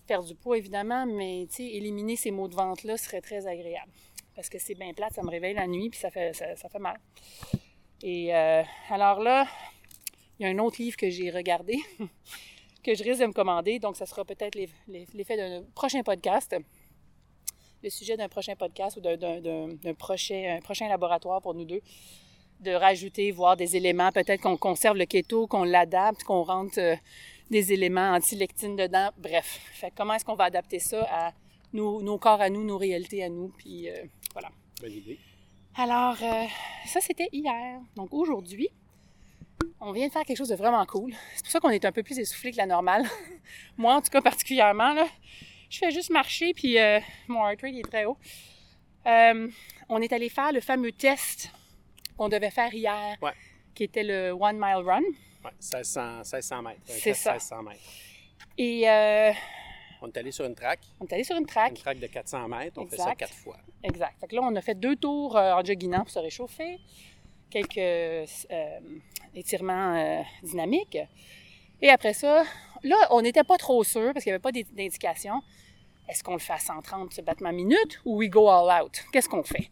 perdre 0.07 0.27
du 0.27 0.35
poids, 0.35 0.57
évidemment, 0.57 1.05
mais 1.07 1.43
éliminer 1.59 2.17
ces 2.17 2.31
maux 2.31 2.49
de 2.49 2.55
ventre-là 2.55 2.97
serait 2.97 3.21
très 3.21 3.47
agréable. 3.47 3.93
Parce 4.35 4.49
que 4.49 4.59
c'est 4.59 4.75
bien 4.75 4.93
plate, 4.95 5.13
ça 5.13 5.23
me 5.23 5.29
réveille 5.31 5.55
la 5.55 5.67
nuit, 5.67 5.91
puis 5.91 5.99
ça 6.01 6.11
fait, 6.11 6.33
ça, 6.35 6.69
fait 6.69 6.79
mal. 6.79 6.99
Et 8.03 8.35
euh, 8.35 8.63
alors 8.89 9.21
là, 9.21 9.47
il 10.39 10.47
y 10.47 10.49
a 10.49 10.49
un 10.49 10.59
autre 10.59 10.81
livre 10.81 10.97
que 10.97 11.11
j'ai 11.11 11.31
regardé, 11.31 11.77
que 12.83 12.95
je 12.95 13.05
risque 13.05 13.21
de 13.21 13.27
me 13.27 13.33
commander, 13.33 13.79
donc 13.79 13.97
ça 13.97 14.07
sera 14.07 14.25
peut-être 14.25 14.55
l'eff- 14.55 14.71
l'eff- 14.89 15.13
l'effet 15.13 15.37
d'un 15.37 15.63
prochain 15.75 16.03
podcast, 16.03 16.57
le 17.83 17.91
sujet 17.91 18.17
d'un 18.17 18.29
prochain 18.29 18.55
podcast 18.57 18.97
ou 18.97 19.01
d'un- 19.01 19.17
d'un 19.17 19.41
d'un- 19.41 19.69
d'un 19.69 19.95
prochain, 19.95 20.57
un 20.59 20.61
prochain 20.61 20.89
laboratoire 20.89 21.41
pour 21.41 21.55
nous 21.55 21.65
deux, 21.65 21.81
de 22.61 22.73
rajouter, 22.73 23.31
voir 23.31 23.57
des 23.57 23.77
éléments, 23.77 24.13
peut-être 24.13 24.43
qu'on 24.43 24.57
conserve 24.57 24.97
le 24.97 25.07
keto, 25.07 25.47
qu'on 25.47 25.65
l'adapte, 25.65 26.25
qu'on 26.25 26.43
rentre 26.43 26.79
euh, 26.79 26.95
des 27.51 27.73
éléments 27.73 28.13
anti-lectine 28.13 28.77
dedans, 28.77 29.11
bref. 29.17 29.61
Fait 29.73 29.93
comment 29.97 30.15
est-ce 30.15 30.25
qu'on 30.25 30.35
va 30.37 30.45
adapter 30.45 30.79
ça 30.79 31.07
à 31.11 31.33
nos, 31.73 32.03
nos 32.03 32.19
corps 32.19 32.41
à 32.41 32.51
nous, 32.51 32.63
nos 32.65 32.77
réalités 32.79 33.25
à 33.25 33.29
nous, 33.31 33.49
puis 33.57 33.89
euh, 33.89 34.05
voilà. 34.33 34.51
Bonne 34.81 34.93
idée. 34.93 35.19
Alors, 35.77 36.17
euh, 36.23 36.45
ça, 36.87 37.01
c'était 37.01 37.29
hier. 37.33 37.81
Donc, 37.97 38.13
aujourd'hui, 38.13 38.69
on 39.81 39.93
vient 39.93 40.07
de 40.09 40.13
faire 40.13 40.25
quelque 40.25 40.37
chose 40.37 40.49
de 40.49 40.57
vraiment 40.57 40.85
cool. 40.85 41.15
C'est 41.37 41.45
pour 41.45 41.53
ça 41.53 41.61
qu'on 41.61 41.71
est 41.71 41.85
un 41.85 41.93
peu 41.93 42.03
plus 42.03 42.19
essoufflé 42.19 42.51
que 42.51 42.57
la 42.59 42.67
normale. 42.67 43.05
Moi, 43.79 43.95
en 43.95 44.03
tout 44.03 44.11
cas, 44.11 44.21
particulièrement, 44.21 44.93
là. 44.93 45.07
Je 45.71 45.79
fais 45.79 45.91
juste 45.93 46.11
marcher, 46.11 46.53
puis 46.53 46.79
euh, 46.79 46.99
mon 47.29 47.47
heart 47.49 47.63
rate 47.63 47.75
est 47.77 47.83
très 47.89 48.05
haut. 48.05 48.19
Euh, 49.07 49.49
on 49.89 50.03
est 50.03 50.13
allé 50.13 50.29
faire 50.29 50.53
le 50.53 50.61
fameux 50.61 50.93
test 50.93 51.51
qu'on 52.17 52.29
devait 52.29 52.51
faire 52.51 52.75
hier, 52.75 53.17
Ouais. 53.23 53.33
qui 53.75 53.85
était 53.85 54.03
le 54.03 54.33
One 54.33 54.57
Mile 54.59 54.85
Run. 54.85 55.01
Ouais, 55.45 55.53
1600, 55.61 56.19
1600 56.19 56.63
mètres. 56.63 56.81
C'est 56.85 57.15
ça. 57.15 57.33
1600 57.35 57.63
mètres. 57.63 57.81
Et 58.59 58.91
euh, 58.91 59.33
On 60.03 60.09
est 60.09 60.17
allé 60.19 60.33
sur 60.33 60.45
une 60.45 60.55
track, 60.55 60.81
on 60.99 61.07
est 61.07 61.13
allé 61.15 61.25
sur 61.25 61.37
une 61.37 61.43
une 61.43 61.47
track. 61.47 61.75
track 61.75 61.99
de 62.01 62.07
400 62.09 62.49
mètres. 62.49 62.79
On 62.81 62.87
fait 62.87 62.97
ça 62.97 63.15
quatre 63.15 63.33
fois. 63.33 63.57
Exact. 63.83 64.19
Fait 64.21 64.27
que 64.27 64.35
là, 64.35 64.43
on 64.43 64.55
a 64.57 64.61
fait 64.61 64.75
deux 64.75 64.97
tours 64.97 65.37
en 65.37 65.65
jogginant 65.65 66.01
pour 66.01 66.11
se 66.11 66.19
réchauffer, 66.19 66.79
quelques 67.49 68.47
étirements 69.35 70.25
dynamiques. 70.43 70.99
Et 71.81 71.89
après 71.89 72.13
ça, 72.13 72.45
là, 72.83 72.97
on 73.11 73.23
n'était 73.23 73.45
pas 73.45 73.57
trop 73.57 73.83
sûr 73.85 74.13
parce 74.13 74.23
qu'il 74.25 74.31
n'y 74.31 74.35
avait 74.35 74.43
pas 74.43 74.53
d'indi- 74.53 74.73
d'indication. 74.73 75.43
Est-ce 76.09 76.25
qu'on 76.25 76.33
le 76.35 76.39
fait 76.41 76.53
à 76.55 76.59
130 76.59 77.21
battements 77.21 77.53
minutes 77.53 78.01
ou 78.05 78.17
we 78.19 78.29
go 78.29 78.49
all 78.49 78.83
out? 78.83 79.03
Qu'est-ce 79.13 79.29
qu'on 79.29 79.45
fait? 79.45 79.71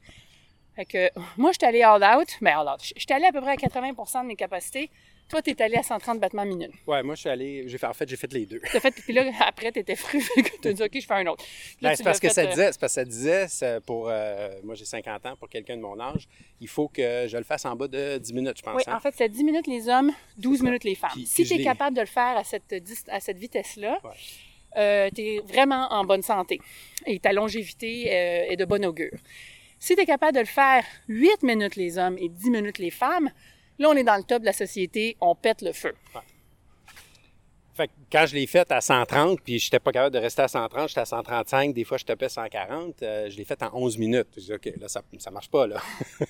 Fait 0.77 0.85
que 0.85 1.11
moi, 1.37 1.51
je 1.53 1.59
suis 1.61 1.67
allée 1.67 1.83
all 1.83 2.03
out, 2.05 2.29
mais 2.41 2.53
all 2.53 2.69
out. 2.69 2.81
Je 2.83 3.01
suis 3.01 3.13
à 3.13 3.33
peu 3.33 3.41
près 3.41 3.53
à 3.53 3.57
80% 3.57 4.23
de 4.23 4.27
mes 4.29 4.37
capacités. 4.37 4.91
Toi, 5.29 5.43
tu 5.43 5.51
es 5.51 5.63
allé 5.63 5.77
à 5.77 5.83
130 5.83 6.21
battements 6.21 6.47
minutes. 6.47 6.73
Ouais, 6.87 7.03
moi, 7.03 7.15
je 7.15 7.21
suis 7.21 7.29
allé. 7.29 7.65
J'ai 7.69 7.77
fait, 7.77 7.87
en 7.87 7.93
fait, 7.93 8.09
j'ai 8.09 8.17
fait 8.17 8.33
les 8.33 8.47
deux. 8.47 8.61
T'as 8.73 8.81
fait, 8.81 8.93
puis 8.93 9.13
là, 9.13 9.25
après, 9.47 9.71
tu 9.73 9.81
étais 9.81 9.95
fru, 9.97 10.23
tu 10.63 10.69
as 10.69 10.73
dit, 10.73 10.83
OK, 10.83 10.91
je 10.95 11.07
fais 11.07 11.15
un 11.15 11.27
autre. 11.27 11.45
Ben, 11.83 11.91
tu 11.91 11.97
c'est 11.97 12.05
parce 12.05 12.19
que 12.19 12.31
ça 12.31 12.43
euh, 12.43 12.47
disait, 12.47 12.73
c'est 12.73 12.81
parce 12.81 12.95
que 12.95 13.01
ça 13.01 13.05
disait, 13.05 13.47
pour, 13.85 14.09
euh, 14.09 14.59
moi 14.65 14.75
j'ai 14.75 14.87
50 14.87 15.27
ans, 15.27 15.37
pour 15.37 15.49
quelqu'un 15.51 15.77
de 15.77 15.83
mon 15.83 16.01
âge, 16.01 16.27
il 16.61 16.69
faut 16.69 16.89
que 16.89 17.27
je 17.29 17.37
le 17.37 17.45
fasse 17.45 17.67
en 17.67 17.77
bas 17.77 17.89
de 17.89 18.17
10 18.19 18.33
minutes, 18.33 18.57
je 18.57 18.63
pense. 18.63 18.75
Oui, 18.77 18.83
hein. 18.87 18.97
en 18.97 19.01
fait, 19.01 19.15
c'est 19.17 19.29
10 19.29 19.45
minutes 19.45 19.67
les 19.67 19.89
hommes, 19.89 20.13
12 20.39 20.59
ça. 20.59 20.65
minutes 20.65 20.85
les 20.85 20.95
femmes. 20.95 21.11
Puis- 21.13 21.27
si 21.27 21.45
tu 21.45 21.55
es 21.55 21.63
capable 21.63 21.95
de 21.97 22.01
le 22.01 22.07
faire 22.07 22.39
à 22.39 22.45
cette, 22.45 22.75
à 23.09 23.21
cette 23.21 23.39
vitesse-là, 23.39 24.01
Ouais. 24.05 25.11
tu 25.15 25.21
es 25.21 25.41
vraiment 25.47 25.93
en 25.93 26.05
bonne 26.05 26.23
santé 26.23 26.59
et 27.07 27.19
ta 27.19 27.33
longévité 27.33 28.07
euh, 28.09 28.51
est 28.53 28.57
de 28.57 28.65
bon 28.65 28.83
augure. 28.85 29.19
Si 29.79 29.95
tu 29.95 30.01
es 30.03 30.07
capable 30.07 30.35
de 30.35 30.41
le 30.41 30.47
faire 30.47 30.85
8 31.09 31.43
minutes 31.43 31.77
les 31.77 31.99
hommes 31.99 32.17
et 32.19 32.29
10 32.29 32.51
minutes 32.51 32.79
les 32.79 32.91
femmes, 32.91 33.31
là, 33.79 33.89
on 33.91 33.95
est 33.95 34.05
dans 34.05 34.17
le 34.17 34.23
top 34.25 34.41
de 34.41 34.47
la 34.47 34.53
société, 34.53 35.17
on 35.21 35.35
pète 35.35 35.63
le 35.63 35.73
feu. 35.73 35.95
Fait 37.75 37.87
que 37.87 37.93
quand 38.11 38.27
je 38.27 38.35
l'ai 38.35 38.49
faite 38.49 38.73
à 38.73 38.81
130, 38.81 39.41
puis 39.41 39.61
j'étais 39.61 39.79
pas 39.79 39.93
capable 39.93 40.13
de 40.13 40.19
rester 40.19 40.43
à 40.43 40.49
130, 40.49 40.89
j'étais 40.89 41.01
à 41.01 41.05
135, 41.05 41.73
des 41.73 41.85
fois 41.85 41.97
je 41.97 42.05
tapais 42.05 42.29
140, 42.29 43.03
euh, 43.05 43.31
je 43.31 43.37
l'ai 43.37 43.45
faite 43.45 43.63
en 43.63 43.71
11 43.73 43.99
minutes. 43.99 44.27
Je 44.37 44.41
dis, 44.41 44.53
OK, 44.53 44.69
là, 44.81 44.89
ça, 44.89 45.01
ça 45.19 45.31
marche 45.31 45.49
pas, 45.49 45.69
là. 45.69 45.81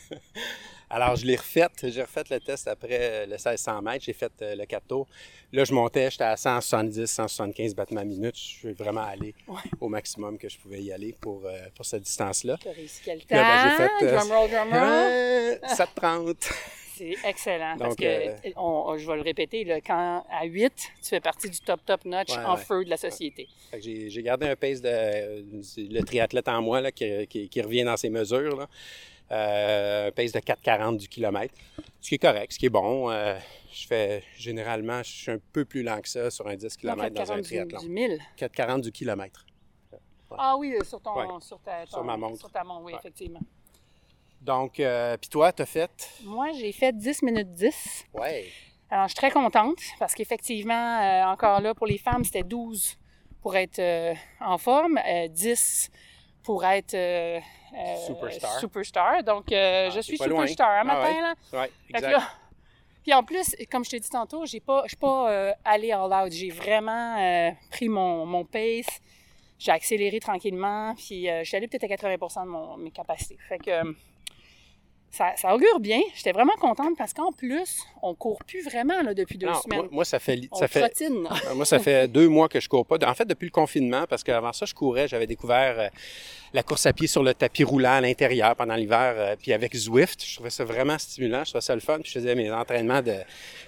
Alors, 0.91 1.17
je 1.17 1.25
l'ai 1.27 1.37
refaite, 1.37 1.73
j'ai 1.91 2.03
refait 2.03 2.25
le 2.31 2.41
test 2.41 2.67
après 2.69 3.27
le 3.27 3.33
1600 3.33 3.81
mètres, 3.83 4.05
j'ai 4.05 4.13
fait 4.15 4.33
euh, 4.43 4.55
le 4.57 4.65
4 4.67 4.87
tours. 4.87 5.07
Là, 5.53 5.65
je 5.65 5.73
montais, 5.73 6.11
j'étais 6.11 6.25
à 6.25 6.37
170, 6.37 7.07
175 7.07 7.75
battements 7.75 8.05
minutes. 8.05 8.37
Je 8.37 8.43
suis 8.43 8.73
vraiment 8.73 9.05
allé 9.05 9.35
Ouais. 9.47 9.57
au 9.81 9.89
maximum 9.89 10.37
que 10.39 10.49
je 10.51 10.59
pouvais 10.59 10.83
y 10.83 10.93
aller 10.93 11.15
pour, 11.19 11.43
euh, 11.47 11.59
pour 11.75 11.85
cette 11.87 12.03
distance-là. 12.03 12.57
Tu 12.61 12.69
as 12.69 12.73
réussi 12.73 13.01
quel 13.05 13.21
temps? 13.21 13.27
Puis 13.29 13.37
là, 13.37 13.65
ben, 13.65 13.71
j'ai 13.71 14.07
fait, 14.07 14.13
euh, 14.13 14.17
drum 14.19 14.33
roll, 14.33 14.51
drum 14.51 14.69
roll. 14.71 14.79
Euh, 14.83 15.57
730. 15.67 16.37
C'est 16.99 17.15
excellent. 17.25 17.77
parce 17.79 17.91
Donc, 17.91 17.99
que, 17.99 18.05
euh, 18.07 18.35
on- 18.57 18.97
je 18.99 19.07
vais 19.07 19.17
le 19.17 19.23
répéter, 19.23 19.65
là, 19.65 19.81
quand 19.81 20.25
à 20.31 20.45
8, 20.45 20.73
tu 21.03 21.09
fais 21.09 21.21
partie 21.21 21.49
du 21.49 21.59
top, 21.61 21.81
top 21.87 22.05
notch 22.05 22.31
Ouais, 22.37 22.45
en 22.45 22.57
ouais. 22.57 22.61
feu 22.63 22.85
de 22.85 22.91
la 22.91 22.97
société. 22.97 23.47
J'ai 23.79 24.23
gardé 24.23 24.47
un 24.49 24.57
pace 24.57 24.81
de 24.81 24.89
euh, 24.91 25.43
le 25.77 26.01
triathlète 26.03 26.49
en 26.49 26.61
moi 26.63 26.81
là, 26.81 26.91
qui, 26.93 27.27
qui- 27.29 27.49
qui 27.49 27.63
revient 27.63 27.85
dans 27.85 27.97
ses 27.97 28.11
mesures. 28.11 28.57
Là. 28.57 28.69
Euh, 29.31 30.09
un 30.09 30.11
pace 30.11 30.33
de 30.33 30.41
4,40 30.41 30.97
du 30.99 31.09
kilomètre. 31.09 31.55
Ce 32.01 32.09
qui 32.09 32.15
est 32.15 32.19
correct, 32.19 32.53
ce 32.53 32.59
qui 32.59 32.67
est 32.67 32.71
bon. 32.71 33.11
Euh, 33.11 33.39
je 33.73 33.87
fais 33.87 34.23
généralement, 34.37 35.03
je 35.03 35.11
suis 35.11 35.31
un 35.31 35.39
peu 35.53 35.65
plus 35.67 35.83
lent 35.83 36.01
que 36.01 36.09
ça 36.09 36.31
sur 36.31 36.47
un 36.49 36.57
10 36.57 36.63
Donc, 36.63 36.81
km 36.81 37.15
dans 37.15 37.23
un 37.23 37.25
40 37.27 37.37
du, 37.37 37.43
triathlon. 37.43 37.81
du 37.81 37.89
1000. 37.91 38.19
4,40 38.37 38.81
du 38.81 38.91
kilomètre. 38.93 39.45
Ah 40.31 40.57
oui, 40.59 40.75
sur, 40.83 41.01
ton, 41.01 41.15
Ouais. 41.17 41.27
sur, 41.41 41.59
ta, 41.61 41.87
Sur 41.87 42.05
ma 42.05 42.17
montre. 42.17 42.39
Sur 42.39 42.51
ta 42.51 42.63
montre, 42.65 42.83
oui, 42.85 42.93
Ouais. 42.93 42.99
effectivement. 42.99 43.41
Donc, 44.41 44.81
euh, 44.81 45.17
puis 45.17 45.29
toi, 45.29 45.53
t'as 45.53 45.67
fait? 45.67 45.91
Moi, 46.25 46.53
j'ai 46.53 46.73
fait 46.73 46.97
10 46.97 47.23
minutes 47.23 47.53
10. 47.55 48.07
Ouais. 48.15 48.47
Alors, 48.91 49.05
je 49.05 49.09
suis 49.11 49.17
très 49.17 49.31
contente 49.31 49.79
parce 49.99 50.15
qu'effectivement, 50.15 51.01
euh, 51.01 51.25
encore 51.25 51.61
là, 51.61 51.75
pour 51.75 51.87
les 51.87 51.99
femmes, 51.99 52.25
c'était 52.25 52.43
12 52.45 52.97
pour 53.43 53.57
être 53.57 53.79
euh, 53.79 54.15
en 54.41 54.57
forme, 54.59 54.99
euh, 55.07 55.29
10 55.29 55.91
pour 56.43 56.65
être 56.65 56.95
euh, 56.95 57.39
euh, 57.77 57.97
Superstar. 58.07 58.59
superstar. 58.61 59.23
Donc, 59.25 59.53
euh, 59.53 59.89
Ah, 59.89 59.91
je 59.91 60.01
suis 60.01 60.17
superstar 60.17 60.69
un 60.71 60.81
Ah 60.81 60.85
matin, 60.85 61.13
ouais. 61.15 61.21
là. 61.21 61.35
Ouais, 61.61 61.71
exact. 61.91 62.11
là, 62.13 62.23
puis 63.03 63.15
en 63.15 63.23
plus, 63.23 63.55
comme 63.71 63.85
je 63.85 63.91
t'ai 63.91 64.01
dit 64.01 64.09
tantôt, 64.11 64.45
j'ai 64.47 64.61
pas, 64.61 64.83
je 64.85 64.89
suis 64.89 64.97
pas 64.97 65.31
euh, 65.31 65.53
allée 65.65 65.93
all 65.93 66.13
out. 66.13 66.33
J'ai 66.33 66.51
vraiment 66.51 67.17
euh, 67.19 67.51
pris 67.71 67.89
mon, 67.89 68.25
mon 68.27 68.45
pace. 68.45 68.87
J'ai 69.59 69.73
accéléré 69.73 70.21
tranquillement. 70.21 70.95
Puis 70.95 71.29
euh, 71.29 71.41
je 71.43 71.49
suis 71.49 71.57
allée 71.57 71.69
peut-être 71.69 71.85
à 71.85 71.95
80% 72.17 72.45
de 72.45 72.49
mon, 72.49 72.77
mes 72.77 72.91
capacités. 72.91 73.39
Fait 73.49 73.59
que 73.59 73.71
euh, 73.71 73.93
ça, 75.11 75.33
ça 75.37 75.55
augure 75.55 75.81
bien. 75.81 76.01
J'étais 76.15 76.33
vraiment 76.33 76.53
contente 76.61 76.97
parce 76.97 77.13
qu'en 77.15 77.33
plus, 77.33 77.83
on 78.03 78.15
court 78.15 78.43
plus 78.45 78.63
vraiment 78.65 79.01
là, 79.03 79.15
depuis 79.15 79.39
deux 79.39 79.47
Non, 79.47 79.55
semaines. 79.61 79.79
moi, 79.81 79.89
moi, 79.91 80.05
ça 80.05 80.19
fait, 80.19 80.41
on 80.53 80.57
ça 80.57 80.69
fait, 80.69 80.81
trottine. 80.81 81.27
Moi, 81.55 81.65
ça 81.65 81.79
fait 81.79 82.09
deux 82.09 82.29
mois 82.29 82.49
que 82.49 82.61
je 82.61 82.69
cours 82.69 82.87
pas. 82.87 82.97
En 83.07 83.15
fait, 83.15 83.25
depuis 83.25 83.47
le 83.47 83.51
confinement, 83.51 84.05
parce 84.09 84.23
qu'avant 84.23 84.53
ça, 84.53 84.67
je 84.67 84.75
courais, 84.75 85.09
j'avais 85.09 85.27
découvert 85.27 85.79
euh, 85.79 85.89
la 86.53 86.63
course 86.63 86.87
à 86.87 86.93
pied 86.93 87.07
sur 87.07 87.23
le 87.23 87.35
tapis 87.35 87.65
roulant 87.65 87.93
à 87.95 88.01
l'intérieur 88.01 88.55
pendant 88.55 88.75
l'hiver, 88.75 89.15
euh, 89.17 89.37
puis 89.41 89.53
avec 89.53 89.75
Zwift. 89.75 90.25
Je 90.25 90.35
trouvais 90.35 90.51
ça 90.51 90.65
vraiment 90.65 90.99
stimulant, 90.99 91.43
je 91.45 91.51
trouvais 91.51 91.63
ça 91.63 91.75
le 91.75 91.81
fun. 91.81 91.99
Puis 92.01 92.09
je 92.13 92.19
faisais 92.19 92.35
mes 92.35 92.51
entraînements 92.53 93.03
de 93.03 93.15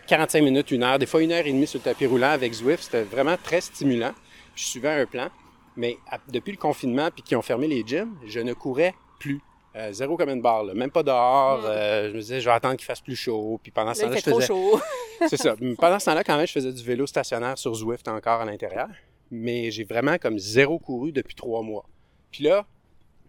45 0.07 0.43
minutes, 0.43 0.71
une 0.71 0.83
heure, 0.83 0.99
des 0.99 1.07
fois 1.07 1.23
une 1.23 1.33
heure 1.33 1.47
et 1.47 1.53
demie 1.53 1.67
sur 1.67 1.79
le 1.79 1.85
tapis 1.85 2.07
roulant 2.07 2.31
avec 2.31 2.53
Zwift. 2.53 2.85
C'était 2.85 3.03
vraiment 3.03 3.37
très 3.43 3.61
stimulant. 3.61 4.13
Je 4.55 4.65
suivais 4.65 4.91
un 4.91 5.07
plan. 5.07 5.29
Mais 5.77 5.97
à- 6.11 6.19
depuis 6.29 6.51
le 6.53 6.59
confinement, 6.59 7.09
puis 7.11 7.23
qu'ils 7.23 7.37
ont 7.37 7.43
fermé 7.43 7.67
les 7.67 7.83
gyms, 7.87 8.15
je 8.27 8.41
ne 8.41 8.53
courais 8.53 8.95
plus. 9.19 9.41
Euh, 9.77 9.93
zéro 9.93 10.17
comme 10.17 10.31
une 10.31 10.43
barre, 10.43 10.65
là. 10.65 10.75
même 10.75 10.91
pas 10.91 11.03
dehors. 11.05 11.61
Mm. 11.63 11.65
Euh, 11.67 12.09
je 12.11 12.15
me 12.15 12.21
disais, 12.21 12.41
je 12.41 12.45
vais 12.49 12.55
attendre 12.55 12.77
qu'il 12.77 12.85
fasse 12.87 13.01
plus 13.01 13.15
chaud. 13.17 13.61
Puis 13.63 13.71
pendant 13.71 13.95
ce 13.95 14.03
temps-là, 14.03 14.15
fait 14.17 14.21
je 14.21 14.31
trop 14.31 14.41
faisais, 14.41 14.47
chaud. 14.49 14.81
c'est 15.29 15.37
ça. 15.37 15.55
Pendant 15.79 15.99
ce 15.99 16.07
temps-là, 16.07 16.25
quand 16.25 16.37
même, 16.37 16.47
je 16.47 16.53
faisais 16.53 16.73
du 16.73 16.83
vélo 16.83 17.07
stationnaire 17.07 17.57
sur 17.57 17.73
Zwift 17.75 18.09
encore 18.09 18.41
à 18.41 18.45
l'intérieur. 18.45 18.89
mais 19.31 19.71
j'ai 19.71 19.85
vraiment 19.85 20.19
comme 20.19 20.39
zéro 20.39 20.79
couru 20.81 21.13
depuis 21.13 21.35
trois 21.37 21.63
mois. 21.63 21.85
Puis 22.33 22.43
là, 22.45 22.67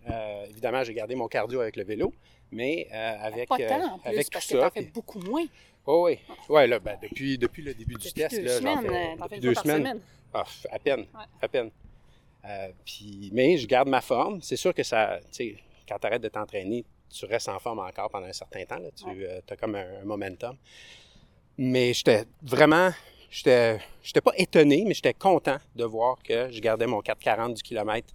euh, 0.10 0.45
évidemment, 0.49 0.84
j'ai 0.84 0.93
gardé 0.95 1.13
mon 1.13 1.27
cardio 1.27 1.60
avec 1.62 1.75
le 1.75 1.84
vélo, 1.84 2.12
mais 2.51 2.88
euh, 2.91 3.13
avec, 3.21 3.47
Pas 3.47 3.58
tant, 3.60 3.93
en 3.95 3.99
plus, 3.99 4.10
avec 4.10 4.30
tout 4.32 4.39
que 4.39 4.43
ça. 4.45 4.71
puis- 4.71 4.86
beaucoup 4.86 5.19
moins. 5.19 5.45
Oh 5.86 6.06
oui, 6.08 6.17
ouais, 6.49 6.65
là, 6.67 6.80
ben, 6.80 6.97
depuis, 7.01 7.38
depuis 7.38 7.62
le 7.62 7.73
début 7.75 7.95
du 7.95 8.12
test, 8.13 8.36
deux 8.36 8.43
là, 8.45 8.58
semaines, 8.58 8.82
fais 8.88 9.15
depuis 9.23 9.39
deux 9.39 9.54
semaines. 9.56 9.77
semaine. 9.77 9.99
Ah, 10.34 10.43
à 10.71 10.80
peine, 10.80 10.99
Ouais. 11.01 11.25
à 11.41 11.47
peine. 11.47 11.69
Puis, 12.86 13.30
mais 13.34 13.58
je 13.58 13.67
garde 13.67 13.88
ma 13.89 14.01
forme. 14.01 14.41
C'est 14.41 14.56
sûr 14.56 14.73
que 14.73 14.84
ça, 14.84 15.19
quand 15.87 15.97
tu 15.99 16.07
arrêtes 16.07 16.21
de 16.21 16.29
t'entraîner, 16.29 16.85
tu 17.09 17.25
restes 17.25 17.49
en 17.49 17.59
forme 17.59 17.79
encore 17.79 18.09
pendant 18.09 18.27
un 18.27 18.33
certain 18.33 18.63
temps. 18.65 18.79
Là. 18.79 18.89
Tu 18.95 19.53
as 19.53 19.57
comme 19.57 19.75
un, 19.75 20.01
un 20.01 20.05
momentum. 20.05 20.55
Mais 21.57 21.93
j'étais 21.93 22.25
vraiment, 22.41 22.91
j'étais, 23.29 23.79
j'étais 24.01 24.21
pas 24.21 24.31
étonné, 24.37 24.83
mais 24.85 24.93
j'étais 24.93 25.13
content 25.13 25.57
de 25.75 25.83
voir 25.83 26.17
que 26.23 26.49
je 26.51 26.59
gardais 26.61 26.87
mon 26.87 27.01
4,40 27.01 27.55
du 27.55 27.61
kilomètre, 27.61 28.13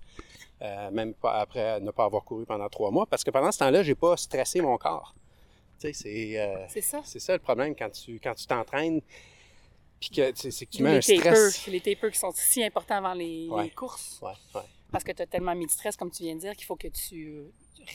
euh, 0.62 0.90
même 0.90 1.12
pas 1.14 1.40
après 1.40 1.81
ne 1.81 1.90
pas 1.90 2.05
avoir 2.05 2.24
couru 2.24 2.46
pendant 2.46 2.68
trois 2.68 2.90
mois, 2.90 3.07
parce 3.07 3.22
que 3.22 3.31
pendant 3.31 3.52
ce 3.52 3.59
temps-là, 3.59 3.83
j'ai 3.83 3.94
pas 3.94 4.16
stressé 4.16 4.61
mon 4.62 4.79
corps. 4.79 5.14
Tu 5.79 5.92
sais, 5.92 5.92
c'est, 5.92 6.40
euh, 6.40 6.81
ça. 6.81 7.02
c'est 7.05 7.20
ça 7.20 7.35
le 7.35 7.38
problème 7.38 7.74
quand 7.76 7.90
tu 7.90 8.18
quand 8.18 8.35
tu 8.35 8.46
t'entraînes, 8.46 9.02
puis 10.00 10.09
que 10.11 10.33
c'est 10.35 10.64
que 10.64 10.70
tu 10.70 10.83
mets 10.83 10.92
les 10.92 10.96
un 10.96 11.00
stress. 11.02 11.22
tapers, 11.62 11.72
les 11.72 11.81
tapers 11.81 12.11
qui 12.11 12.18
sont 12.18 12.33
si 12.35 12.64
importants 12.64 12.96
avant 12.96 13.12
les, 13.12 13.46
Ouais. 13.50 13.64
les 13.64 13.70
courses. 13.70 14.18
Parce 14.92 15.05
que 15.05 15.12
tu 15.12 15.22
as 15.22 15.27
tellement 15.27 15.55
mis 15.55 15.66
de 15.66 15.70
stress, 15.70 15.96
comme 15.96 16.11
tu 16.11 16.22
viens 16.22 16.35
de 16.37 16.40
dire, 16.40 16.55
qu'il 16.57 16.64
faut 16.64 16.77
que 16.77 16.88
tu 16.88 17.42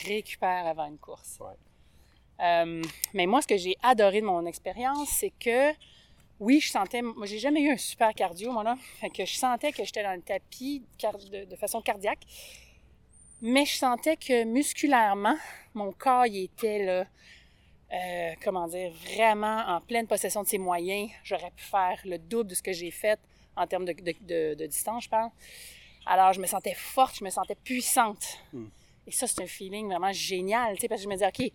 récupères 0.05 0.67
avant 0.67 0.87
une 0.87 0.97
course. 0.97 1.39
Ouais. 1.39 2.45
Euh, 2.45 2.81
mais 3.13 3.25
moi, 3.27 3.41
ce 3.41 3.47
que 3.47 3.57
j'ai 3.57 3.75
adoré 3.81 4.21
de 4.21 4.25
mon 4.25 4.45
expérience, 4.45 5.09
c'est 5.09 5.31
que 5.39 5.71
oui, 6.39 6.59
je 6.59 6.69
sentais. 6.71 7.01
Moi, 7.01 7.25
j'ai 7.27 7.39
jamais 7.39 7.61
eu 7.61 7.71
un 7.71 7.77
super 7.77 8.13
cardio, 8.13 8.51
moi, 8.51 8.63
là. 8.63 8.75
Fait 8.99 9.09
que 9.09 9.25
je 9.25 9.33
sentais 9.35 9.71
que 9.71 9.83
j'étais 9.85 10.03
dans 10.03 10.15
le 10.15 10.21
tapis 10.21 10.83
de, 11.31 11.45
de 11.45 11.55
façon 11.55 11.81
cardiaque. 11.81 12.25
Mais 13.41 13.65
je 13.65 13.75
sentais 13.75 14.17
que 14.17 14.43
musculairement, 14.43 15.37
mon 15.73 15.91
corps, 15.93 16.25
il 16.27 16.43
était 16.45 16.83
là. 16.85 17.05
euh, 17.93 18.33
comment 18.43 18.67
dire, 18.67 18.91
vraiment 19.15 19.57
en 19.67 19.81
pleine 19.81 20.07
possession 20.07 20.43
de 20.43 20.47
ses 20.47 20.57
moyens. 20.57 21.09
J'aurais 21.23 21.51
pu 21.51 21.63
faire 21.63 21.99
le 22.05 22.17
double 22.17 22.49
de 22.49 22.55
ce 22.55 22.63
que 22.63 22.71
j'ai 22.71 22.89
fait 22.91 23.19
en 23.55 23.67
termes 23.67 23.85
de- 23.85 24.55
de 24.55 24.65
distance, 24.65 25.03
je 25.05 25.09
parle. 25.09 25.29
Alors, 26.05 26.33
je 26.33 26.39
me 26.39 26.47
sentais 26.47 26.73
forte, 26.73 27.17
je 27.19 27.23
me 27.23 27.29
sentais 27.29 27.55
puissante. 27.55 28.39
Hmm. 28.53 28.67
Et 29.07 29.11
ça, 29.11 29.27
c'est 29.27 29.41
un 29.41 29.47
feeling 29.47 29.87
vraiment 29.87 30.11
génial, 30.11 30.75
tu 30.75 30.81
sais, 30.81 30.87
parce 30.87 31.01
que 31.01 31.09
je 31.09 31.09
me 31.09 31.17
dis, 31.17 31.25
OK, 31.25 31.51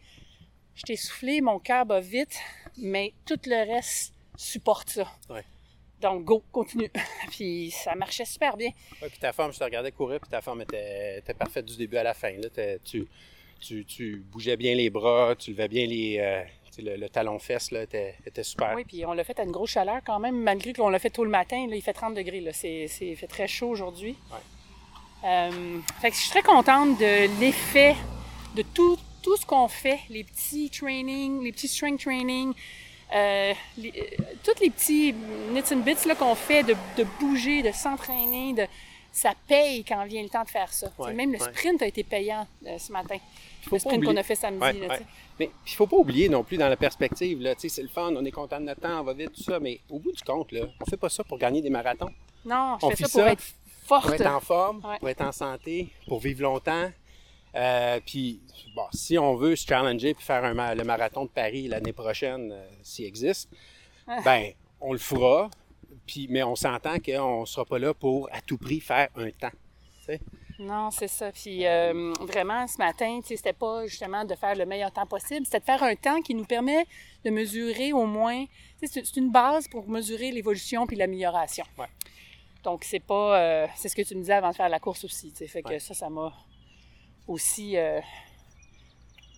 je 0.74 0.82
t'ai 0.82 0.96
soufflé, 0.96 1.40
mon 1.40 1.58
cœur 1.58 1.86
bat 1.86 2.00
vite, 2.00 2.38
mais 2.76 3.12
tout 3.24 3.38
le 3.46 3.66
reste 3.66 4.12
supporte 4.36 4.90
ça. 4.90 5.10
Ouais. 5.30 5.44
Donc, 6.00 6.24
go, 6.24 6.42
continue. 6.52 6.90
puis 7.30 7.70
ça 7.70 7.94
marchait 7.94 8.24
super 8.24 8.56
bien. 8.56 8.70
Puis 9.00 9.18
ta 9.18 9.32
forme, 9.32 9.52
je 9.52 9.58
te 9.58 9.64
regardais 9.64 9.92
courir, 9.92 10.20
puis 10.20 10.28
ta 10.28 10.42
forme 10.42 10.62
était, 10.62 11.18
était 11.18 11.34
parfaite 11.34 11.64
du 11.64 11.76
début 11.76 11.96
à 11.96 12.02
la 12.02 12.14
fin. 12.14 12.32
Là. 12.32 12.48
Tu, 12.84 13.06
tu, 13.60 13.84
tu 13.84 14.24
bougeais 14.30 14.56
bien 14.56 14.74
les 14.74 14.90
bras, 14.90 15.34
tu 15.36 15.52
levais 15.52 15.68
bien 15.68 15.86
les, 15.86 16.18
euh, 16.18 16.42
le, 16.82 16.96
le 16.96 17.08
talon-fesse, 17.08 17.70
là, 17.70 17.82
était, 17.82 18.14
était 18.26 18.42
super. 18.42 18.72
Oui, 18.76 18.84
puis 18.84 19.04
on 19.06 19.12
l'a 19.12 19.24
fait 19.24 19.38
à 19.38 19.44
une 19.44 19.52
grosse 19.52 19.70
chaleur 19.70 20.00
quand 20.04 20.18
même, 20.18 20.40
malgré 20.40 20.72
qu'on 20.72 20.88
l'a 20.88 20.98
fait 20.98 21.10
tôt 21.10 21.24
le 21.24 21.30
matin. 21.30 21.66
Là, 21.68 21.76
il 21.76 21.82
fait 21.82 21.92
30 21.92 22.14
degrés. 22.14 22.40
Là. 22.40 22.52
C'est, 22.52 22.86
fait 22.88 23.26
très 23.26 23.48
chaud 23.48 23.68
aujourd'hui. 23.68 24.16
Ouais. 24.30 24.38
Euh, 25.28 25.78
fait 26.00 26.10
que 26.10 26.16
je 26.16 26.20
suis 26.20 26.30
très 26.30 26.42
contente 26.42 26.98
de 26.98 27.40
l'effet 27.40 27.96
de 28.54 28.62
tout, 28.62 28.96
tout 29.22 29.36
ce 29.36 29.44
qu'on 29.46 29.68
fait, 29.68 29.98
les 30.10 30.24
petits 30.24 30.70
trainings, 30.70 31.42
les 31.42 31.52
petits 31.52 31.68
strength 31.68 32.00
training, 32.00 32.52
euh, 33.14 33.52
les- 33.78 33.92
euh, 33.96 34.22
tous 34.44 34.60
les 34.60 34.70
petits 34.70 35.14
nits 35.52 35.62
and 35.72 35.78
bits 35.78 36.06
là, 36.06 36.14
qu'on 36.14 36.34
fait, 36.34 36.62
de, 36.62 36.74
de 36.96 37.04
bouger, 37.18 37.62
de 37.62 37.72
s'entraîner, 37.72 38.52
de, 38.52 38.66
ça 39.16 39.32
paye 39.48 39.82
quand 39.82 40.04
vient 40.04 40.22
le 40.22 40.28
temps 40.28 40.44
de 40.44 40.48
faire 40.50 40.70
ça. 40.72 40.92
Ouais, 40.98 41.14
même 41.14 41.32
le 41.32 41.38
ouais. 41.38 41.44
sprint 41.54 41.80
a 41.80 41.86
été 41.86 42.04
payant 42.04 42.46
euh, 42.66 42.78
ce 42.78 42.92
matin. 42.92 43.16
Le 43.72 43.78
sprint 43.78 44.04
qu'on 44.04 44.16
a 44.16 44.22
fait 44.22 44.34
samedi. 44.34 44.60
Ouais, 44.60 44.72
là, 44.74 44.88
ouais. 44.88 44.96
t'sais. 44.96 45.06
Mais 45.40 45.50
il 45.66 45.72
faut 45.72 45.86
pas 45.86 45.96
oublier 45.96 46.28
non 46.28 46.44
plus 46.44 46.58
dans 46.58 46.68
la 46.68 46.76
perspective, 46.76 47.40
là, 47.40 47.54
tu 47.54 47.62
sais, 47.62 47.68
c'est 47.70 47.82
le 47.82 47.88
fun, 47.88 48.12
on 48.14 48.24
est 48.26 48.30
content 48.30 48.60
de 48.60 48.66
notre 48.66 48.82
temps, 48.82 49.00
on 49.00 49.04
va 49.04 49.14
vite, 49.14 49.32
tout 49.32 49.42
ça, 49.42 49.58
mais 49.58 49.80
au 49.88 49.98
bout 49.98 50.12
du 50.12 50.22
compte, 50.22 50.52
là, 50.52 50.66
on 50.80 50.84
fait 50.84 50.96
pas 50.98 51.08
ça 51.08 51.24
pour 51.24 51.38
gagner 51.38 51.62
des 51.62 51.70
marathons. 51.70 52.10
Non, 52.44 52.76
je 52.80 52.86
On 52.86 52.90
fais 52.90 52.96
ça 52.96 53.02
pour 53.04 53.10
ça 53.12 53.32
être 53.32 53.44
forte. 53.84 54.04
Pour 54.04 54.14
être 54.14 54.26
en 54.26 54.40
forme, 54.40 54.84
Ouais. 54.84 54.98
pour 54.98 55.08
être 55.08 55.22
en 55.22 55.32
santé, 55.32 55.88
pour 56.06 56.20
vivre 56.20 56.42
longtemps. 56.42 56.90
Euh, 57.54 58.00
puis, 58.04 58.40
bon, 58.74 58.84
si 58.92 59.16
on 59.16 59.34
veut 59.34 59.56
se 59.56 59.66
challenger 59.66 60.12
puis 60.12 60.24
faire 60.24 60.44
un 60.44 60.74
le 60.74 60.84
marathon 60.84 61.24
de 61.24 61.30
Paris 61.30 61.68
l'année 61.68 61.94
prochaine, 61.94 62.52
euh, 62.52 62.68
s'il 62.82 63.06
existe, 63.06 63.48
Ah. 64.06 64.20
ben, 64.22 64.52
on 64.80 64.92
le 64.92 64.98
fera. 64.98 65.48
Puis, 66.06 66.26
mais 66.30 66.42
on 66.42 66.54
s'entend 66.56 66.98
qu'on 66.98 67.40
ne 67.40 67.46
sera 67.46 67.64
pas 67.64 67.78
là 67.78 67.92
pour 67.94 68.28
à 68.32 68.40
tout 68.40 68.58
prix 68.58 68.80
faire 68.80 69.08
un 69.16 69.30
temps. 69.30 69.50
Non, 70.58 70.90
c'est 70.90 71.08
ça. 71.08 71.32
Puis 71.32 71.66
euh, 71.66 72.12
vraiment, 72.20 72.66
ce 72.66 72.78
matin, 72.78 73.20
c'était 73.24 73.52
pas 73.52 73.86
justement 73.86 74.24
de 74.24 74.34
faire 74.34 74.54
le 74.54 74.64
meilleur 74.64 74.90
temps 74.92 75.04
possible, 75.06 75.44
c'était 75.44 75.58
de 75.60 75.64
faire 75.64 75.82
un 75.82 75.94
temps 75.96 76.22
qui 76.22 76.34
nous 76.34 76.44
permet 76.46 76.86
de 77.24 77.30
mesurer 77.30 77.92
au 77.92 78.06
moins. 78.06 78.44
C'est 78.82 79.16
une 79.16 79.30
base 79.30 79.68
pour 79.68 79.86
mesurer 79.88 80.30
l'évolution 80.30 80.86
puis 80.86 80.96
l'amélioration. 80.96 81.64
Ouais. 81.76 81.86
Donc, 82.62 82.84
c'est 82.84 83.00
pas. 83.00 83.38
euh, 83.38 83.66
c'est 83.74 83.88
ce 83.88 83.96
que 83.96 84.02
tu 84.02 84.14
me 84.14 84.20
disais 84.20 84.32
avant 84.34 84.50
de 84.50 84.56
faire 84.56 84.68
la 84.68 84.78
course 84.80 85.04
aussi. 85.04 85.30
Fait 85.32 85.62
que 85.62 85.68
Ouais. 85.68 85.78
ça, 85.78 85.92
ça 85.92 86.08
m'a 86.08 86.32
aussi. 87.28 87.76
euh, 87.76 88.00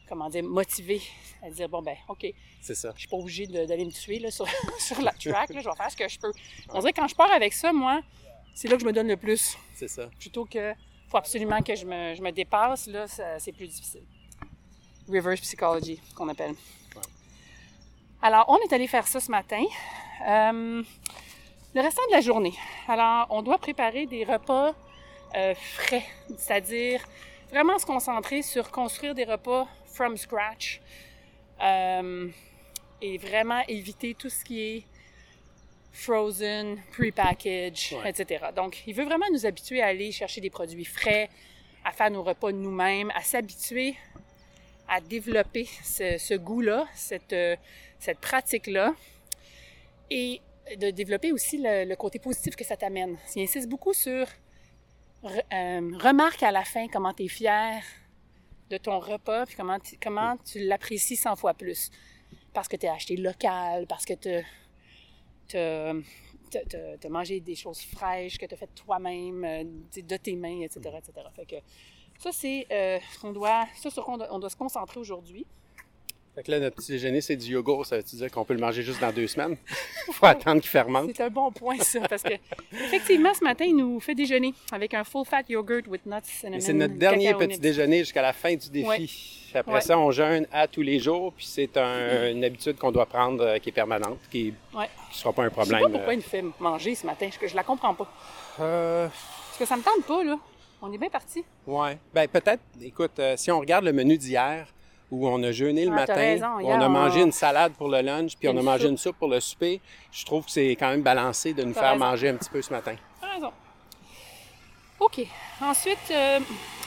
comment 0.08 0.28
dire, 0.28 0.42
motivé 0.44 1.00
à 1.42 1.50
dire 1.50 1.68
bon, 1.68 1.82
ben, 1.82 1.96
OK, 2.08 2.26
C'est 2.60 2.74
ça. 2.74 2.92
je 2.94 3.00
suis 3.00 3.08
pas 3.08 3.16
obligée 3.16 3.46
d'aller 3.46 3.84
me 3.84 3.90
tuer 3.92 4.18
là, 4.18 4.30
sur, 4.30 4.46
sur 4.78 5.00
la 5.02 5.12
track. 5.20 5.50
là. 5.50 5.60
je 5.60 5.68
vais 5.68 5.76
faire 5.76 5.90
ce 5.90 5.96
que 5.96 6.08
je 6.08 6.18
peux. 6.18 6.32
On 6.70 6.78
dirait 6.80 6.92
que 6.92 7.00
quand 7.00 7.08
je 7.08 7.14
pars 7.14 7.30
avec 7.32 7.52
ça, 7.52 7.72
moi, 7.72 8.00
c'est 8.54 8.68
là 8.68 8.74
que 8.76 8.82
je 8.82 8.86
me 8.86 8.92
donne 8.92 9.08
le 9.08 9.16
plus 9.16 9.56
C'est 9.74 9.88
ça. 9.88 10.08
plutôt 10.18 10.44
que 10.44 10.72
faut 11.08 11.16
absolument 11.16 11.62
que 11.62 11.74
je 11.74 11.86
me, 11.86 12.14
je 12.14 12.20
me 12.22 12.30
dépasse, 12.32 12.86
là, 12.86 13.06
c'est 13.38 13.52
plus 13.52 13.66
difficile. 13.68 14.02
Reverse 15.08 15.40
psychology, 15.40 16.00
qu'on 16.14 16.28
appelle. 16.28 16.50
Ouais. 16.50 17.02
Alors, 18.20 18.44
on 18.48 18.58
est 18.58 18.72
allé 18.74 18.86
faire 18.86 19.06
ça 19.06 19.18
ce 19.20 19.30
matin. 19.30 19.62
Euh, 20.28 20.82
le 21.74 21.80
restant 21.80 22.02
de 22.08 22.12
la 22.12 22.20
journée. 22.20 22.52
Alors, 22.88 23.26
on 23.30 23.40
doit 23.42 23.56
préparer 23.58 24.04
des 24.06 24.24
repas 24.24 24.74
euh, 25.36 25.54
frais, 25.54 26.04
c'est-à-dire 26.36 27.02
vraiment 27.50 27.78
se 27.78 27.86
concentrer 27.86 28.42
sur 28.42 28.70
construire 28.70 29.14
des 29.14 29.24
repas 29.24 29.66
from 29.98 30.16
scratch 30.16 30.80
euh, 31.60 32.28
et 33.02 33.18
vraiment 33.18 33.62
éviter 33.66 34.14
tout 34.14 34.30
ce 34.30 34.44
qui 34.44 34.56
est 34.70 34.82
frozen, 35.92 36.76
pre-package, 36.92 37.94
Ouais. 38.02 38.10
etc. 38.10 38.46
Donc, 38.54 38.72
il 38.86 38.94
veut 38.94 39.04
vraiment 39.04 39.26
nous 39.32 39.44
habituer 39.46 39.80
à 39.82 39.86
aller 39.86 40.12
chercher 40.12 40.40
des 40.40 40.50
produits 40.50 40.84
frais, 40.84 41.28
à 41.84 41.90
faire 41.92 42.10
nos 42.10 42.22
repas 42.22 42.52
nous-mêmes, 42.52 43.10
à 43.14 43.22
s'habituer 43.22 43.96
à 44.88 45.00
développer 45.00 45.66
ce, 45.82 46.16
ce 46.18 46.34
goût-là, 46.34 46.86
cette, 46.94 47.32
euh, 47.32 47.56
cette 47.98 48.20
pratique-là, 48.20 48.94
et 50.10 50.40
de 50.78 50.90
développer 50.90 51.32
aussi 51.32 51.58
le, 51.58 51.84
le 51.84 51.96
côté 51.96 52.18
positif 52.18 52.54
que 52.56 52.64
ça 52.64 52.76
t'amène. 52.76 53.16
Il 53.36 53.42
insiste 53.42 53.68
beaucoup 53.68 53.92
sur 53.92 54.24
re- 55.22 55.42
euh, 55.52 55.98
remarque 55.98 56.42
à 56.42 56.52
la 56.52 56.64
fin 56.64 56.86
comment 56.88 57.12
tu 57.12 57.24
es 57.24 57.28
fier 57.28 57.82
de 58.70 58.76
ton 58.78 58.98
repas, 58.98 59.46
puis 59.46 59.56
comment, 59.56 59.78
tu- 59.78 59.96
comment 60.02 60.36
tu 60.38 60.58
l'apprécies 60.60 61.16
100 61.16 61.36
fois 61.36 61.54
plus? 61.54 61.90
Parce 62.52 62.68
que 62.68 62.76
tu 62.76 62.86
as 62.86 62.94
acheté 62.94 63.16
local, 63.16 63.86
parce 63.86 64.04
que 64.04 64.14
tu 64.14 65.54
as 65.54 67.08
mangé 67.08 67.40
des 67.40 67.54
choses 67.54 67.80
fraîches 67.82 68.38
que 68.38 68.46
tu 68.46 68.54
as 68.54 68.58
faites 68.58 68.74
toi-même, 68.74 69.44
euh, 69.44 69.64
de 69.96 70.16
tes 70.16 70.36
mains, 70.36 70.60
etc. 70.62 70.80
etc. 70.98 71.12
Fait 71.34 71.62
ça, 72.18 72.32
c'est 72.32 72.66
euh, 72.72 72.98
ce 73.12 73.18
qu'on 73.20 73.32
doit, 73.32 73.66
sur 73.76 74.04
quoi 74.04 74.18
on 74.30 74.38
doit 74.38 74.50
se 74.50 74.56
concentrer 74.56 74.98
aujourd'hui. 74.98 75.46
Fait 76.38 76.44
que 76.44 76.50
là, 76.52 76.60
notre 76.60 76.76
petit 76.76 76.92
déjeuner, 76.92 77.20
c'est 77.20 77.34
du 77.34 77.46
yogourt. 77.50 77.84
Ça 77.84 77.96
veut 77.96 78.02
dire 78.04 78.30
qu'on 78.30 78.44
peut 78.44 78.54
le 78.54 78.60
manger 78.60 78.84
juste 78.84 79.00
dans 79.00 79.10
deux 79.10 79.26
semaines? 79.26 79.56
faut 80.12 80.24
attendre 80.24 80.60
qu'il 80.60 80.70
fermente. 80.70 81.10
C'est 81.16 81.24
un 81.24 81.30
bon 81.30 81.50
point, 81.50 81.76
ça, 81.80 81.98
parce 82.08 82.22
que 82.22 82.34
effectivement, 82.72 83.34
ce 83.34 83.42
matin, 83.42 83.64
il 83.64 83.74
nous 83.74 83.98
fait 83.98 84.14
déjeuner 84.14 84.54
avec 84.70 84.94
un 84.94 85.02
full-fat 85.02 85.42
yogurt 85.48 85.88
with 85.88 86.06
nuts, 86.06 86.18
cinnamon, 86.22 86.60
c'est 86.60 86.74
notre 86.74 86.94
dernier 86.94 87.34
petit 87.34 87.58
déjeuner 87.58 87.98
jusqu'à 88.00 88.22
la 88.22 88.32
fin 88.32 88.54
du 88.54 88.70
défi. 88.70 88.86
Ouais. 88.86 89.06
Après 89.58 89.72
Ouais. 89.72 89.80
ça, 89.80 89.98
on 89.98 90.12
jeûne 90.12 90.46
à 90.52 90.68
tous 90.68 90.82
les 90.82 91.00
jours, 91.00 91.32
puis 91.32 91.44
c'est 91.44 91.76
un- 91.76 92.30
une 92.30 92.44
habitude 92.44 92.76
qu'on 92.76 92.92
doit 92.92 93.06
prendre 93.06 93.42
euh, 93.42 93.58
qui 93.58 93.70
est 93.70 93.72
permanente, 93.72 94.18
qui 94.30 94.54
ne 94.72 94.78
Ouais. 94.78 94.88
sera 95.10 95.32
pas 95.32 95.42
un 95.42 95.46
Je 95.46 95.50
sais 95.50 95.56
pas 95.56 95.64
problème. 95.78 95.90
pourquoi 95.92 96.14
il 96.14 96.18
nous 96.18 96.22
fait 96.22 96.44
manger 96.60 96.94
ce 96.94 97.04
matin, 97.04 97.28
je, 97.42 97.48
je 97.48 97.56
la 97.56 97.64
comprends 97.64 97.94
pas. 97.94 98.12
Euh, 98.60 99.08
Parce 99.08 99.58
que 99.58 99.64
ça 99.64 99.76
me 99.76 99.82
tente 99.82 100.04
pas, 100.06 100.22
là. 100.22 100.38
On 100.82 100.92
est 100.92 100.98
bien 100.98 101.08
parti. 101.10 101.42
ouais. 101.66 101.98
Ben 102.14 102.28
peut-être, 102.28 102.62
écoute, 102.80 103.18
euh, 103.18 103.36
si 103.36 103.50
on 103.50 103.58
regarde 103.58 103.84
le 103.84 103.92
menu 103.92 104.16
d'hier, 104.16 104.68
où 105.10 105.26
on 105.28 105.42
a 105.42 105.52
jeûné 105.52 105.84
le 105.86 105.92
Ah, 105.92 105.96
matin, 105.96 106.14
raison. 106.14 106.46
on 106.62 106.80
a 106.80 106.86
on- 106.86 106.90
mangé 106.90 107.22
une 107.22 107.32
salade 107.32 107.72
pour 107.74 107.88
le 107.88 108.00
lunch, 108.02 108.36
puis 108.36 108.48
on 108.48 108.56
a 108.56 108.62
mangé 108.62 108.82
soupe. 108.82 108.90
une 108.90 108.98
soupe 108.98 109.16
pour 109.18 109.28
le 109.28 109.40
souper, 109.40 109.80
je 110.12 110.24
trouve 110.26 110.44
que 110.44 110.50
c'est 110.50 110.70
quand 110.72 110.90
même 110.90 111.02
balancé 111.02 111.54
de 111.54 111.62
nous 111.62 111.72
faire 111.74 111.92
raison. 111.92 112.04
manger 112.04 112.28
un 112.28 112.36
petit 112.36 112.50
peu 112.50 112.60
ce 112.62 112.70
matin. 112.72 112.94
T'as 113.20 113.28
raison. 113.34 113.52
OK. 115.00 115.20
Ensuite, 115.62 115.98
euh, 116.10 116.40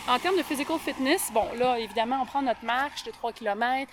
en 0.08 0.20
termes 0.20 0.38
de 0.38 0.44
physical 0.44 0.78
fitness, 0.80 1.32
bon, 1.34 1.46
là, 1.58 1.80
évidemment, 1.80 2.20
on 2.22 2.26
prend 2.26 2.42
notre 2.42 2.64
marche 2.66 3.04
de 3.06 3.12
3 3.12 3.32
km. 3.34 3.90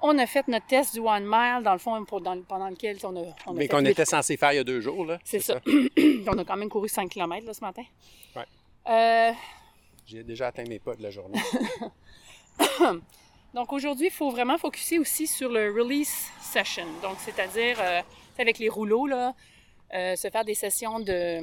On 0.00 0.16
a 0.18 0.26
fait 0.26 0.46
notre 0.46 0.66
test 0.66 0.94
du 0.94 1.00
One 1.00 1.24
Mile, 1.26 1.62
dans 1.64 1.72
le 1.72 1.78
fond, 1.80 2.04
pour- 2.04 2.20
dans- 2.20 2.40
pendant 2.42 2.68
lequel 2.68 2.98
on 3.02 3.16
a, 3.16 3.24
on 3.46 3.50
a 3.52 3.54
Mais 3.54 3.66
qu'on 3.66 3.84
était 3.84 4.04
censé 4.04 4.36
faire 4.36 4.52
il 4.52 4.56
y 4.56 4.58
a 4.60 4.64
deux 4.64 4.80
jours, 4.80 5.04
là. 5.04 5.18
C'est 5.24 5.40
ça. 5.40 5.58
on 5.66 6.38
a 6.38 6.44
quand 6.44 6.56
même 6.56 6.68
couru 6.68 6.88
5 6.88 7.08
km 7.10 7.44
là, 7.46 7.52
ce 7.54 7.60
matin. 7.60 7.82
Ouais. 8.36 8.44
Euh, 8.88 9.32
J'ai 10.06 10.22
déjà 10.22 10.46
atteint 10.48 10.64
mes 10.68 10.78
pas 10.78 10.94
de 10.94 11.02
la 11.02 11.10
journée. 11.10 11.40
donc 13.58 13.72
aujourd'hui, 13.72 14.06
il 14.06 14.12
faut 14.12 14.30
vraiment 14.30 14.56
focuser 14.56 15.00
aussi 15.00 15.26
sur 15.26 15.48
le 15.50 15.72
release 15.72 16.30
session. 16.40 16.86
Donc, 17.02 17.16
c'est-à-dire, 17.18 17.76
euh, 17.80 18.02
avec 18.38 18.60
les 18.60 18.68
rouleaux, 18.68 19.08
là, 19.08 19.34
euh, 19.94 20.14
se 20.14 20.30
faire 20.30 20.44
des 20.44 20.54
sessions 20.54 21.00
de 21.00 21.40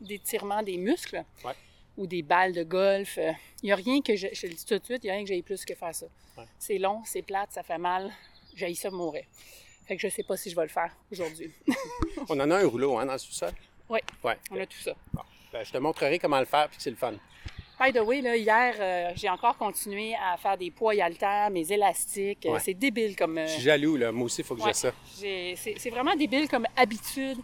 d'étirement 0.00 0.62
des 0.62 0.78
muscles 0.78 1.22
Ouais. 1.44 1.52
ou 1.98 2.06
des 2.06 2.22
balles 2.22 2.52
de 2.54 2.62
golf. 2.62 3.18
Euh, 3.18 3.32
Il 3.62 3.66
n'y 3.66 3.72
a 3.72 3.76
rien 3.76 4.00
que, 4.00 4.16
je, 4.16 4.28
je 4.32 4.46
le 4.46 4.54
dis 4.54 4.64
tout 4.64 4.78
de 4.78 4.84
suite, 4.84 5.04
il 5.04 5.06
n'y 5.06 5.10
a 5.10 5.14
rien 5.14 5.22
que 5.24 5.28
j'aille 5.28 5.42
plus 5.42 5.64
que 5.66 5.74
faire 5.74 5.94
ça. 5.94 6.06
Ouais. 6.38 6.44
C'est 6.58 6.78
long, 6.78 7.02
c'est 7.04 7.20
plate, 7.22 7.50
ça 7.52 7.62
fait 7.62 7.78
mal. 7.78 8.10
J'ai 8.54 8.74
ça 8.74 8.90
mourir. 8.90 9.24
Fait 9.86 9.96
que 9.96 10.02
je 10.02 10.08
sais 10.08 10.22
pas 10.22 10.36
si 10.38 10.48
je 10.50 10.56
vais 10.56 10.62
le 10.62 10.68
faire 10.68 10.90
aujourd'hui. 11.12 11.50
On 12.30 12.40
en 12.40 12.50
a 12.50 12.56
un 12.56 12.66
rouleau, 12.66 12.96
hein, 12.98 13.04
dans 13.06 13.12
le 13.12 13.18
sous-sol? 13.18 13.52
Oui, 13.90 14.00
Ouais. 14.24 14.38
on 14.50 14.58
a 14.60 14.66
tout 14.66 14.78
ça. 14.78 14.94
Bon. 15.12 15.22
Ben, 15.52 15.62
je 15.64 15.72
te 15.72 15.78
montrerai 15.78 16.18
comment 16.18 16.40
le 16.40 16.46
faire, 16.46 16.68
puis 16.68 16.76
que 16.78 16.82
c'est 16.82 16.90
le 16.90 16.96
fun. 16.96 17.14
By 17.78 17.92
the 17.92 17.98
way, 18.00 18.22
là, 18.22 18.36
hier, 18.36 18.74
euh, 18.80 19.10
j'ai 19.16 19.28
encore 19.28 19.56
continué 19.58 20.14
à 20.14 20.36
faire 20.38 20.56
des 20.56 20.70
poids 20.70 20.94
et 20.94 21.02
haltères, 21.02 21.50
mes 21.50 21.70
élastiques. 21.70 22.46
Euh, 22.46 22.52
Ouais. 22.52 22.60
C'est 22.60 22.72
débile 22.74 23.14
comme... 23.16 23.36
euh, 23.36 23.46
Je 23.46 23.52
suis 23.52 23.62
jaloux, 23.62 23.96
là. 23.96 24.12
Moi 24.12 24.24
aussi, 24.26 24.40
il 24.40 24.44
faut 24.44 24.54
que 24.56 24.62
ouais. 24.62 24.72
j'ai 24.72 25.54
ça. 25.56 25.74
C'est 25.78 25.90
vraiment 25.90 26.14
débile 26.16 26.48
comme 26.48 26.66
habitude. 26.76 27.38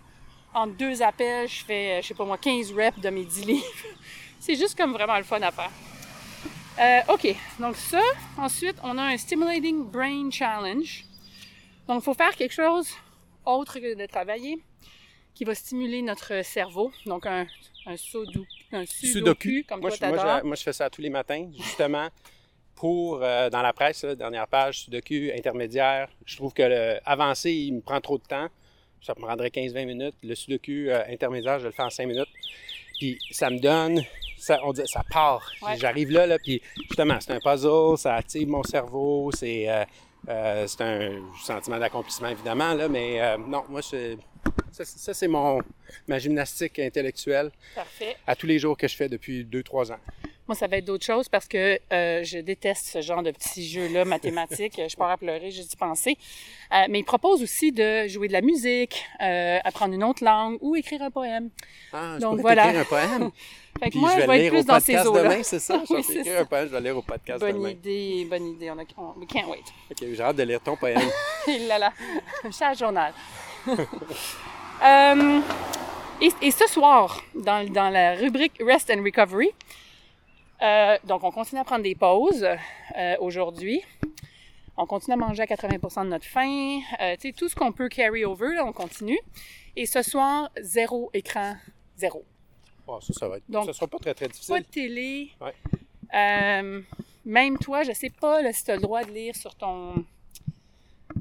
En 0.55 0.67
deux 0.67 1.03
appels, 1.03 1.49
je 1.49 1.65
fais, 1.65 2.01
je 2.03 2.09
sais 2.09 2.15
pas 2.15 2.25
moi, 2.25 2.39
15 2.39 2.73
reps 2.73 2.99
de 3.01 3.09
mes 3.11 3.25
10 3.25 3.45
livres. 3.47 3.65
C'est 4.41 4.55
juste 4.55 4.77
comme 4.77 4.93
vraiment 4.93 5.17
le 5.17 5.23
fun 5.25 5.41
à 5.43 5.51
faire. 5.51 5.71
Euh, 6.81 7.13
OK, 7.15 7.35
donc 7.59 7.77
ça. 7.77 8.01
Ensuite, 8.39 8.77
on 8.83 8.97
a 8.99 9.03
un 9.03 9.17
Stimulating 9.17 9.85
Brain 9.85 10.31
Challenge. 10.31 11.05
Donc, 11.87 12.01
il 12.01 12.05
faut 12.05 12.15
faire 12.15 12.35
quelque 12.37 12.53
chose 12.55 12.89
autre 13.45 13.79
que 13.79 13.95
de 13.95 14.07
travailler 14.07 14.59
qui 15.35 15.45
va 15.45 15.55
stimuler 15.55 16.01
notre 16.03 16.43
cerveau. 16.45 16.91
Donc, 17.07 17.27
un, 17.27 17.47
un, 17.87 17.97
un 18.73 18.85
sudoku, 18.87 19.63
comme 19.69 19.81
moi, 19.81 19.91
toi, 19.91 19.99
je, 20.11 20.15
moi, 20.15 20.41
je, 20.41 20.47
moi, 20.47 20.57
je 20.57 20.63
fais 20.63 20.73
ça 20.73 20.89
tous 20.91 21.01
les 21.03 21.11
matins, 21.11 21.49
justement, 21.57 22.09
pour, 22.75 23.21
euh, 23.23 23.49
dans 23.51 23.63
la 23.63 23.73
presse, 23.73 24.03
là, 24.05 24.15
dernière 24.15 24.49
page, 24.49 24.81
Sudoku, 24.81 25.31
intermédiaire. 25.37 26.09
Je 26.27 26.37
trouve 26.37 26.53
que 26.53 26.63
le 26.63 26.99
avancé, 27.05 27.53
il 27.53 27.75
me 27.75 27.81
prend 27.81 28.01
trop 28.01 28.19
de 28.19 28.25
temps. 28.25 28.49
Ça 29.03 29.15
me 29.17 29.23
prendrait 29.23 29.49
15-20 29.51 29.85
minutes. 29.87 30.15
Le 30.23 30.35
Sudoku 30.35 30.71
euh, 30.89 31.03
intermédiaire, 31.09 31.59
je 31.59 31.67
le 31.67 31.73
fais 31.73 31.83
en 31.83 31.91
5 31.91 32.07
minutes. 32.07 32.29
Puis 32.99 33.19
ça 33.31 33.51
me 33.51 33.59
donne, 33.59 34.03
ça, 34.39 34.59
on 34.65 34.73
dit, 34.73 34.83
ça 34.87 35.03
part. 35.11 35.49
Ouais. 35.63 35.77
J'arrive 35.77 36.11
là, 36.11 36.27
là, 36.27 36.39
puis 36.39 36.61
justement, 36.89 37.19
c'est 37.21 37.33
un 37.33 37.41
puzzle, 37.41 37.97
ça 37.99 38.15
active 38.15 38.49
mon 38.49 38.63
cerveau, 38.63 39.31
c'est 39.33 39.69
euh, 39.69 39.85
euh, 40.29 40.67
c'est 40.69 40.83
un 40.83 41.21
sentiment 41.45 41.79
d'accomplissement, 41.79 42.29
évidemment, 42.29 42.75
là, 42.75 42.89
mais 42.89 43.37
non, 43.39 43.65
moi, 43.69 43.83
c'est- 43.83 44.17
ça, 44.73 44.85
ça, 44.85 45.15
c'est 45.15 45.29
mon, 45.29 45.61
ma 46.09 46.19
gymnastique 46.19 46.79
intellectuelle 46.79 47.51
Parfait. 47.75 48.17
à 48.27 48.35
tous 48.37 48.47
les 48.47 48.59
jours 48.59 48.77
que 48.77 48.89
je 48.89 48.97
fais 48.97 49.09
depuis 49.09 49.45
2-3 49.45 49.93
ans. 49.93 49.99
Moi, 50.49 50.57
ça 50.57 50.67
va 50.67 50.79
être 50.79 50.85
d'autres 50.87 51.05
choses 51.07 51.29
parce 51.29 51.47
que 51.47 51.79
euh, 51.93 52.25
je 52.25 52.39
déteste 52.39 52.87
ce 52.87 53.01
genre 53.01 53.23
de 53.23 53.31
petits 53.31 53.67
jeux-là 53.69 54.05
mathématiques. 54.05 54.81
je 54.89 54.97
pars 54.97 55.11
à 55.11 55.17
pleurer 55.17 55.53
juste 55.53 55.71
d'y 55.71 55.77
penser. 55.77 56.19
Euh, 56.73 56.87
mais 56.91 56.99
il 56.99 57.05
propose 57.05 57.43
aussi 57.43 57.71
de 57.71 58.09
jouer 58.09 58.27
de 58.27 58.33
la 58.33 58.41
musique, 58.41 59.05
euh, 59.23 59.59
apprendre 59.63 59.95
une 59.95 60.03
autre 60.03 60.25
langue 60.25 60.59
ou 60.61 60.75
écrire 60.75 61.01
un 61.03 61.13
poème. 61.13 61.51
Ah, 61.93 62.15
je 62.17 62.23
Donc, 62.23 62.41
voilà. 62.41 62.65
t'écrire 62.65 62.81
un 62.81 62.85
poème. 62.85 63.31
Fait 63.79 63.87
que 63.87 63.91
Puis 63.93 64.01
moi, 64.01 64.11
je 64.11 64.15
je 64.17 64.21
vais 64.21 64.27
vais 64.27 64.39
le 64.39 64.45
être 64.45 64.51
lire 64.51 64.53
au 64.53 64.57
plus 64.57 64.67
dans 64.67 64.81
ces 64.81 64.93
podcast 64.93 65.09
eaux-là. 65.09 65.23
demain, 65.23 65.43
c'est 65.45 65.59
ça? 65.61 65.83
Je 65.89 65.95
vais 65.95 66.01
Oui, 66.19 66.25
ça. 66.25 66.41
un 66.41 66.45
poème, 66.45 66.67
je 66.69 66.73
vais 66.73 66.81
lire 66.81 66.97
au 66.97 67.03
podcast 67.03 67.41
Bonne 67.41 67.57
demain. 67.57 67.71
idée, 67.71 68.27
bonne 68.29 68.47
idée. 68.49 68.71
On, 68.71 68.79
a, 68.79 68.83
on 68.99 69.19
we 69.21 69.27
can't 69.29 69.49
wait. 69.49 69.61
Ok, 69.91 69.99
j'ai 70.01 70.21
hâte 70.21 70.37
de 70.37 70.43
lire 70.43 70.61
ton 70.61 70.77
poème. 70.77 71.01
Il 71.47 71.69
là 71.69 71.79
là, 71.79 71.93
chat 72.51 72.75
journal. 72.75 73.15
Euh, 74.85 75.41
et, 76.21 76.31
et 76.43 76.51
ce 76.51 76.67
soir, 76.67 77.23
dans, 77.37 77.65
dans 77.73 77.89
la 77.89 78.17
rubrique 78.17 78.61
Rest 78.61 78.91
and 78.91 79.01
Recovery, 79.05 79.51
euh, 80.61 80.97
donc 81.05 81.23
on 81.23 81.31
continue 81.31 81.61
à 81.61 81.65
prendre 81.65 81.85
des 81.85 81.95
pauses 81.95 82.45
euh, 82.45 83.17
aujourd'hui. 83.21 83.81
On 84.77 84.85
continue 84.87 85.15
à 85.15 85.17
manger 85.17 85.43
à 85.45 85.47
80% 85.47 86.03
de 86.05 86.09
notre 86.09 86.25
faim. 86.25 86.81
Tu 87.21 87.29
sais, 87.29 87.33
tout 87.33 87.49
ce 87.49 87.55
qu'on 87.55 87.71
peut 87.71 87.89
carry 87.89 88.25
over, 88.25 88.55
là, 88.57 88.65
on 88.67 88.73
continue. 88.73 89.21
Et 89.77 89.87
ce 89.87 90.03
soir, 90.03 90.51
zéro 90.61 91.11
écran, 91.15 91.55
zéro. 91.97 92.25
Oh, 92.89 92.99
ça, 93.01 93.13
ça 93.13 93.29
va 93.29 93.37
être. 93.37 93.45
Donc, 93.49 93.67
ça 93.67 93.73
sera 93.73 93.87
pas 93.87 93.99
très, 93.99 94.15
très 94.15 94.27
Pas 94.27 94.33
difficile. 94.33 94.57
de 94.59 94.65
télé. 94.65 95.31
Ouais. 95.41 96.83
Même 97.25 97.57
toi, 97.59 97.85
je 97.85 97.93
sais 97.93 98.11
pas 98.11 98.43
là, 98.43 98.53
si 98.53 98.65
tu 98.65 98.73
as 98.73 98.75
le 98.75 98.83
droit 98.83 99.05
de 99.05 99.13
lire 99.13 99.37
sur 99.37 99.55
ton 99.55 100.05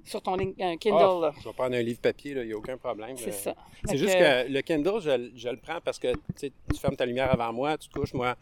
sur 0.05 0.21
ton 0.21 0.37
euh, 0.39 0.75
Kindle. 0.77 0.97
Ah, 0.99 1.19
là. 1.21 1.33
je 1.39 1.47
vais 1.47 1.53
prendre 1.53 1.75
un 1.75 1.81
livre 1.81 1.99
papier, 1.99 2.31
il 2.35 2.47
n'y 2.47 2.53
a 2.53 2.57
aucun 2.57 2.77
problème. 2.77 3.15
C'est 3.17 3.29
Euh, 3.29 3.31
ça. 3.31 3.55
C'est 3.85 3.97
juste 3.97 4.13
que- 4.15 4.47
que 4.47 4.51
le 4.51 4.61
Kindle, 4.61 4.99
je, 5.01 5.31
je 5.35 5.49
le 5.49 5.57
prends 5.57 5.79
parce 5.83 5.99
que 5.99 6.13
tu 6.39 6.51
fermes 6.79 6.95
ta 6.95 7.05
lumière 7.05 7.31
avant 7.31 7.51
moi, 7.53 7.77
tu 7.77 7.87
te 7.89 7.93
couches, 7.99 8.13
moi. 8.13 8.35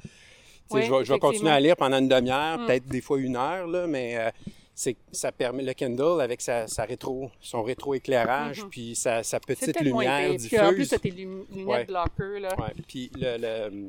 Oui, 0.72 0.84
je, 0.84 0.92
vais, 0.94 1.04
je 1.06 1.14
vais 1.14 1.20
continuer 1.20 1.50
à 1.52 1.60
lire 1.60 1.76
pendant 1.76 1.98
une 1.98 2.08
demi-heure, 2.08 2.60
Mm. 2.60 2.66
peut-être 2.68 2.86
des 2.88 3.02
fois 3.02 3.20
une 3.20 3.36
heure, 3.36 3.66
là, 3.66 3.88
mais 3.88 4.18
euh, 4.18 4.30
c'est, 4.76 4.96
ça 5.12 5.32
permet 5.32 5.64
le 5.64 5.74
Kindle 5.74 6.22
avec 6.22 6.42
sa, 6.42 6.68
sa 6.68 6.84
rétro, 6.86 7.32
son 7.42 7.64
rétro-éclairage, 7.64 8.64
Mhm. 8.64 8.70
puis 8.70 8.96
sa, 8.96 9.22
petite 9.46 9.82
lumière 9.82 10.30
pire. 10.30 10.48
Puis 10.48 10.60
en 10.60 10.70
plus, 10.70 10.84
diffuse. 10.90 11.02
tes 11.02 11.10
lunettes 11.10 11.66
Ouais. 11.66 11.86
blockers. 11.86 12.40
Là. 12.40 12.50
Ouais. 12.60 12.74
Puis 12.88 13.12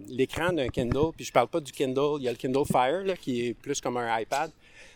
l'écran 0.09 0.53
d'un 0.53 0.69
Kindle, 0.69 1.13
puis 1.15 1.25
je 1.27 1.33
parle 1.33 1.49
pas 1.49 1.61
du 1.61 1.71
Kindle, 1.71 2.17
il 2.19 2.25
y 2.25 2.29
a 2.29 2.33
le 2.33 2.37
Kindle 2.39 2.65
Fire 2.67 3.05
là, 3.05 3.15
qui 3.17 3.47
est 3.49 3.55
plus 3.55 3.81
comme 3.81 3.97
un 3.99 4.19
iPad. 4.19 4.51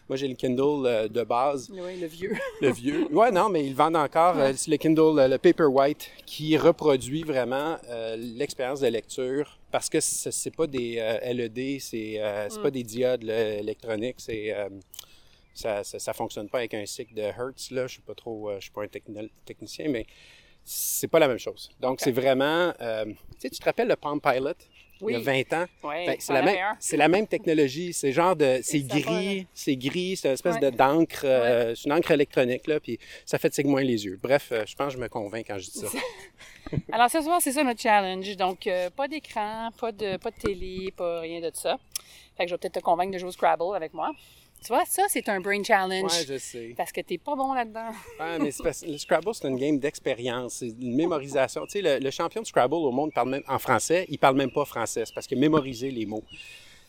Moi, 0.08 0.16
j'ai 0.16 0.28
le 0.28 0.34
Kindle 0.34 0.86
euh, 0.86 1.08
de 1.08 1.22
base, 1.24 1.70
Oui, 1.72 1.98
le 1.98 2.06
vieux. 2.06 2.34
le 2.60 2.70
vieux. 2.70 3.06
Ouais, 3.10 3.30
non, 3.30 3.48
mais 3.48 3.64
ils 3.66 3.74
vendent 3.74 3.96
encore. 3.96 4.36
euh, 4.36 4.52
c'est 4.54 4.70
le 4.70 4.76
Kindle, 4.76 5.18
euh, 5.18 5.28
le 5.28 5.38
Paperwhite, 5.38 6.10
qui 6.26 6.56
reproduit 6.58 7.22
vraiment 7.22 7.78
euh, 7.88 8.16
l'expérience 8.16 8.80
de 8.80 8.88
lecture 8.88 9.58
parce 9.70 9.88
que 9.88 10.00
ce 10.00 10.30
c'est 10.30 10.54
pas 10.54 10.66
des 10.66 10.96
euh, 10.98 11.32
LED, 11.32 11.80
c'est 11.80 12.16
euh, 12.20 12.48
Mm. 12.50 12.62
pas 12.62 12.70
des 12.70 12.82
diodes 12.82 13.22
là, 13.22 13.54
électroniques, 13.56 14.16
c'est 14.18 14.52
euh, 14.54 14.68
ça, 15.54 15.82
ça, 15.84 15.98
ça 15.98 16.12
fonctionne 16.12 16.48
pas 16.50 16.58
avec 16.58 16.74
un 16.74 16.84
cycle 16.84 17.14
de 17.14 17.22
Hertz 17.22 17.70
là. 17.70 17.86
Je 17.86 17.94
suis 17.94 18.02
pas 18.02 18.14
trop, 18.14 18.50
euh, 18.50 18.56
je 18.56 18.64
suis 18.64 18.70
pas 18.72 18.82
un 18.82 18.86
techni- 18.86 19.30
technicien, 19.46 19.88
mais 19.88 20.04
c'est 20.64 21.08
pas 21.08 21.18
la 21.18 21.28
même 21.28 21.38
chose. 21.38 21.70
Donc 21.80 22.00
c'est 22.00 22.12
vraiment, 22.12 22.72
euh, 22.80 23.04
tu 23.06 23.14
sais, 23.38 23.50
tu 23.50 23.58
te 23.58 23.64
rappelles 23.64 23.88
le 23.88 23.96
Palm 23.96 24.20
Pilot? 24.20 24.52
Il 25.00 25.10
y 25.10 25.14
a 25.14 25.18
Oui. 25.18 25.22
20 25.24 25.52
ans. 25.52 25.64
Ben, 25.82 26.16
c'est 26.18 26.32
la 26.32 26.40
même, 26.42 26.48
avait 26.48 26.60
un. 26.60 26.76
c'est 26.78 26.96
la 26.96 27.08
même 27.08 27.26
technologie. 27.26 27.92
C'est 27.92 28.12
genre 28.12 28.36
de, 28.36 28.60
c'est 28.62 28.80
gris, 28.80 29.46
c'est 29.54 29.76
gris, 29.76 30.16
c'est 30.16 30.28
une 30.28 30.34
espèce 30.34 30.54
Ouais. 30.56 30.70
de 30.70 30.76
d'encre, 30.76 31.22
euh, 31.24 31.74
c'est 31.74 31.86
une 31.86 31.92
encre 31.92 32.10
électronique 32.12 32.66
là, 32.66 32.80
puis 32.80 32.98
ça 33.26 33.38
fatigue 33.38 33.66
moins 33.66 33.82
les 33.82 34.04
yeux. 34.04 34.18
Bref, 34.22 34.48
euh, 34.52 34.64
je 34.66 34.74
pense 34.74 34.88
que 34.88 34.92
je 34.94 34.98
me 34.98 35.08
convainc 35.08 35.46
quand 35.46 35.58
je 35.58 35.70
dis 35.70 35.78
ça. 35.78 35.88
Alors 36.92 37.10
ce 37.10 37.20
soir, 37.20 37.40
c'est 37.40 37.52
ça 37.52 37.62
notre 37.62 37.80
challenge. 37.80 38.36
Donc, 38.36 38.66
euh, 38.66 38.90
pas 38.90 39.06
d'écran, 39.08 39.70
pas 39.78 39.92
de, 39.92 40.16
pas 40.16 40.30
de 40.30 40.36
télé, 40.36 40.92
pas 40.96 41.20
rien 41.20 41.40
de 41.40 41.50
ça. 41.54 41.76
Fait 42.36 42.44
que 42.44 42.50
je 42.50 42.54
vais 42.54 42.58
peut-être 42.58 42.74
te 42.74 42.80
convaincre 42.80 43.12
de 43.12 43.18
jouer 43.18 43.28
au 43.28 43.32
Scrabble 43.32 43.76
avec 43.76 43.94
moi. 43.94 44.10
Tu 44.64 44.72
vois, 44.72 44.84
ça, 44.86 45.02
c'est 45.08 45.28
un 45.28 45.40
brain 45.40 45.62
challenge. 45.62 46.10
Ouais, 46.10 46.24
je 46.26 46.38
sais. 46.38 46.74
Parce 46.76 46.90
que 46.90 47.00
t'es 47.02 47.18
pas 47.18 47.36
bon 47.36 47.52
là-dedans. 47.52 47.90
Ouais, 48.20 48.38
mais 48.38 48.50
parce- 48.62 48.84
le 48.86 48.96
Scrabble, 48.96 49.34
c'est 49.34 49.46
une 49.48 49.56
game 49.58 49.78
d'expérience, 49.78 50.54
c'est 50.54 50.68
une 50.68 50.94
mémorisation. 50.96 51.66
Tu 51.66 51.72
sais, 51.72 51.82
le, 51.82 51.98
le 52.02 52.10
champion 52.10 52.40
de 52.40 52.46
Scrabble 52.46 52.74
au 52.74 52.90
monde 52.90 53.12
parle 53.12 53.28
même 53.30 53.42
en 53.48 53.58
français, 53.58 54.06
il 54.08 54.18
parle 54.18 54.36
même 54.36 54.50
pas 54.50 54.64
français, 54.64 55.02
c'est 55.04 55.14
parce 55.14 55.26
qu'il 55.26 55.36
a 55.38 55.40
mémorisé 55.40 55.90
les 55.90 56.06
mots. 56.06 56.24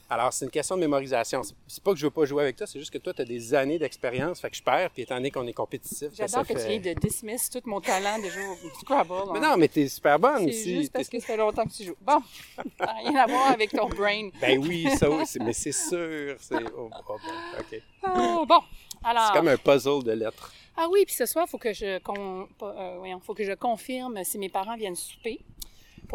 Alors, 0.08 0.32
c'est 0.32 0.46
une 0.46 0.52
question 0.52 0.76
de 0.76 0.82
mémorisation. 0.82 1.42
C'est- 1.68 1.84
pas 1.84 1.92
que 1.92 1.98
je 1.98 2.06
veux 2.06 2.12
pas 2.12 2.26
jouer 2.26 2.44
avec 2.44 2.56
toi, 2.56 2.68
c'est 2.68 2.78
juste 2.80 2.92
que 2.92 2.98
toi, 3.00 3.14
tu 3.14 3.22
as 3.22 3.26
des 3.26 3.54
années 3.56 3.80
d'expérience, 3.80 4.40
fait 4.40 4.50
que 4.52 4.56
je 4.56 4.62
perds, 4.64 4.92
puis 4.92 5.02
étant 5.02 5.16
donné 5.16 5.32
qu'on 5.32 5.46
est 5.48 5.54
compétitif, 5.54 6.10
ben, 6.10 6.28
J'adore 6.28 6.46
que 6.46 6.54
tu 6.54 6.68
viens 6.68 6.80
de 6.94 7.00
dismiss 7.00 7.50
tout 7.50 7.62
mon 7.66 7.82
talent 7.82 8.20
de 8.20 8.30
jouer 8.30 8.46
au 8.46 8.80
Scrabble. 8.80 9.14
Mais 9.34 9.40
hein. 9.40 9.52
non, 9.52 9.58
mais 9.58 9.68
t'es 9.68 9.88
super 9.88 10.20
bonne 10.20 10.44
C'est 10.44 10.50
aussi. 10.50 10.76
juste 10.76 10.94
parce 10.94 11.10
que 11.10 11.20
ça 11.20 11.26
fait 11.26 11.38
longtemps 11.38 11.66
que 11.66 11.74
tu 11.74 11.84
joues. 11.86 11.96
Bon, 12.02 12.20
ça 12.56 12.86
n'a 12.86 12.94
rien 12.94 13.16
à 13.16 13.26
voir 13.26 13.48
avec 13.52 13.72
ton 13.72 13.88
brain. 13.90 14.30
Ben 14.40 14.60
oui, 14.60 14.88
ça 14.98 15.10
aussi, 15.10 15.40
mais 15.40 15.54
c'est 15.54 15.72
sûr. 15.72 16.36
C'est 16.40 16.64
oh, 16.78 16.90
oh, 16.92 17.04
bon, 17.08 17.16
OK. 17.60 17.82
Ah, 18.04 18.42
bon, 18.48 18.60
alors... 19.04 19.28
C'est 19.28 19.38
comme 19.40 19.48
un 19.48 19.58
puzzle 19.58 20.04
de 20.04 20.12
lettres. 20.12 20.54
Ah 20.78 20.88
oui, 20.92 21.04
puis 21.06 21.16
ce 21.16 21.26
soir, 21.26 21.46
il 21.48 21.50
faut 21.50 21.58
que 21.58 21.74
je 21.74 22.00
con- 22.00 22.48
pas- 22.60 22.76
euh, 22.78 22.96
voyons, 23.00 23.20
faut 23.22 23.34
que 23.34 23.44
je 23.44 23.54
confirme 23.54 24.24
si 24.24 24.38
mes 24.38 24.50
parents 24.50 24.76
viennent 24.76 24.96
souper. 24.96 25.40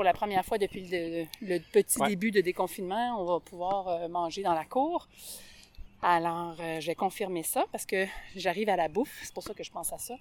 Pour 0.01 0.05
la 0.07 0.15
première 0.15 0.47
fois 0.47 0.57
depuis 0.57 0.89
le, 0.91 1.27
le 1.43 1.59
petit 1.59 2.01
Ouais. 2.01 2.09
début 2.09 2.31
de 2.31 2.41
déconfinement, 2.41 3.21
on 3.21 3.27
va 3.27 3.39
pouvoir 3.39 3.87
euh, 3.89 4.09
manger 4.09 4.43
dans 4.43 4.55
la 4.55 4.65
cour. 4.65 5.07
Alors, 6.01 6.57
euh, 6.59 6.81
je 6.81 6.87
vais 6.87 6.95
confirmer 6.95 7.43
ça 7.43 7.67
parce 7.71 7.85
que 7.85 8.07
j'arrive 8.35 8.71
à 8.71 8.77
la 8.77 8.89
bouffe. 8.89 9.15
C'est 9.23 9.35
pour 9.35 9.43
ça 9.43 9.53
que 9.53 9.63
je 9.63 9.71
pense 9.71 9.93
à 9.93 9.99
ça. 9.99 10.15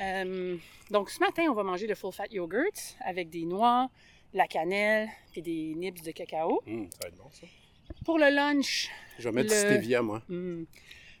Euh, 0.00 0.56
donc, 0.90 1.10
ce 1.10 1.20
matin, 1.20 1.42
on 1.50 1.52
va 1.52 1.62
manger 1.62 1.86
le 1.86 1.94
full 1.94 2.10
fat 2.10 2.24
yogurt 2.30 2.96
avec 3.00 3.28
des 3.28 3.44
noix, 3.44 3.90
la 4.32 4.46
cannelle 4.46 5.10
puis 5.32 5.42
des 5.42 5.74
nibs 5.74 6.00
de 6.02 6.10
cacao. 6.12 6.62
Hum, 6.66 6.88
ça 6.90 6.98
va 7.02 7.08
être 7.08 7.16
bon, 7.18 7.28
ça. 7.32 7.46
Pour 8.06 8.18
le 8.18 8.30
lunch, 8.30 8.88
Je 9.18 9.28
vais 9.28 9.32
mettre 9.42 9.54
Le- 9.54 9.60
du 9.68 9.74
stevia, 9.74 10.00
moi. 10.00 10.22
Hmm. 10.30 10.64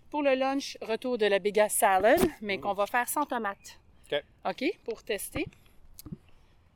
Pour 0.08 0.22
le 0.22 0.34
lunch, 0.34 0.78
retour 0.80 1.18
de 1.18 1.26
la 1.26 1.40
Bega 1.40 1.68
Salad, 1.68 2.20
mais 2.40 2.56
qu'on 2.56 2.72
va 2.72 2.86
faire 2.86 3.06
sans 3.06 3.26
tomate. 3.26 3.78
OK. 4.10 4.22
OK, 4.48 4.64
pour 4.86 5.02
tester. 5.02 5.44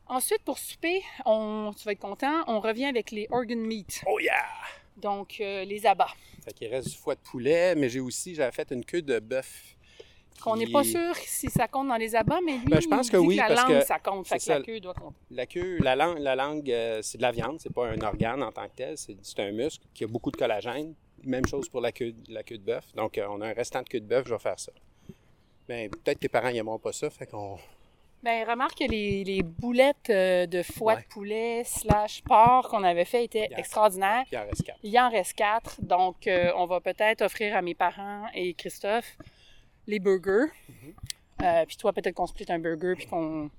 Ensuite, 0.09 0.43
pour 0.43 0.59
souper, 0.59 1.03
on, 1.27 1.73
tu 1.77 1.85
vas 1.85 1.93
être 1.93 1.99
content, 2.01 2.43
on 2.47 2.61
revient 2.61 2.87
avec 2.87 3.11
les 3.11 3.27
organ 3.31 3.59
meat. 3.61 4.03
Oh 4.07 4.19
yeah! 4.19 4.33
Donc, 4.97 5.37
euh, 5.41 5.65
les 5.65 5.85
abats. 5.87 6.09
Fait 6.45 6.53
qu'il 6.53 6.69
reste 6.69 6.89
du 6.89 6.97
foie 6.97 7.15
de 7.15 7.21
poulet, 7.21 7.75
mais 7.75 7.89
j'ai 7.89 8.01
aussi, 8.01 8.35
j'avais 8.35 8.51
fait 8.53 8.71
une 8.73 8.85
queue 8.85 9.03
de 9.03 9.19
bœuf. 9.19 9.77
Qu'on 10.43 10.57
n'est 10.57 10.71
pas 10.71 10.85
sûr 10.85 11.15
si 11.17 11.51
ça 11.51 11.67
compte 11.67 11.89
dans 11.89 11.97
les 11.97 12.15
abats, 12.15 12.39
mais 12.45 12.59
lui, 12.59 12.67
Ben, 12.69 12.81
je 12.81 12.89
pense 12.89 13.09
il 13.09 13.11
que 13.11 13.17
dit 13.17 13.27
oui, 13.27 13.37
la 13.37 13.49
parce 13.49 13.69
langue, 13.69 13.81
que 13.81 13.85
ça 13.85 13.99
compte. 13.99 14.27
Fait 14.29 14.37
que 14.39 14.43
ça. 14.43 14.59
la 14.61 14.65
queue 14.65 14.81
doit 14.81 14.95
compter. 14.95 15.17
La 15.33 15.47
queue, 15.47 15.79
la 15.81 15.97
langue, 15.97 16.19
la 16.19 16.37
langue 16.37 16.71
euh, 16.71 17.01
c'est 17.03 17.19
de 17.19 17.23
la 17.23 17.33
viande, 17.33 17.59
c'est 17.61 17.73
pas 17.73 17.89
un 17.89 18.01
organe 18.01 18.43
en 18.43 18.53
tant 18.53 18.65
que 18.69 18.75
tel, 18.77 18.97
c'est 18.97 19.17
c'est 19.21 19.41
un 19.41 19.51
muscle 19.51 19.85
qui 19.93 20.05
a 20.05 20.07
beaucoup 20.07 20.31
de 20.31 20.37
collagène. 20.37 20.95
Même 21.25 21.45
chose 21.47 21.69
pour 21.69 21.81
la 21.81 21.91
queue, 21.91 22.15
la 22.29 22.45
queue 22.45 22.59
de 22.59 22.63
bœuf. 22.63 22.85
Donc, 22.95 23.19
euh, 23.19 23.27
on 23.29 23.41
a 23.41 23.49
un 23.49 23.53
restant 23.53 23.83
de 23.83 23.89
queue 23.89 23.99
de 24.01 24.07
bœuf, 24.07 24.27
je 24.29 24.33
vais 24.35 24.39
faire 24.39 24.59
ça. 24.61 24.71
Mais 25.69 25.89
peut-être 25.89 26.19
que 26.19 26.23
tes 26.23 26.29
parents 26.29 26.53
n'aimeront 26.53 26.79
pas 26.79 26.93
ça, 26.93 27.11
fait 27.11 27.27
qu'on. 27.27 27.59
Ben, 28.23 28.45
remarque 28.49 28.79
que 28.79 28.85
les, 28.85 29.23
les 29.25 29.43
boulettes 29.43 30.11
euh, 30.11 30.47
de 30.47 30.62
foie 30.62 30.95
Ouais. 30.95 31.03
de 31.03 31.07
poulet 31.07 31.62
slash 31.64 32.23
porc 32.25 32.69
qu'on 32.69 32.83
avait 32.83 33.05
fait 33.05 33.25
étaient 33.25 33.49
extraordinaires. 33.57 34.25
Il 34.33 34.39
en 34.39 34.43
reste 34.45 34.64
quatre. 34.64 34.79
Il 34.83 34.99
en 34.99 35.09
reste 35.11 35.33
quatre, 35.35 35.77
donc 35.83 36.27
euh, 36.27 36.51
on 36.57 36.66
va 36.66 36.81
peut-être 36.81 37.23
offrir 37.23 37.55
à 37.57 37.62
mes 37.62 37.75
parents 37.75 38.27
et 38.35 38.55
Christophe 38.55 39.16
les 39.87 40.01
burgers. 40.01 40.51
Mm-hmm. 40.71 41.45
Euh, 41.45 41.64
puis 41.66 41.77
toi, 41.77 41.93
peut-être 41.93 42.14
qu'on 42.16 42.27
split 42.27 42.47
un 42.49 42.59
burger, 42.59 42.95
puis 42.97 43.07
qu'on... 43.07 43.51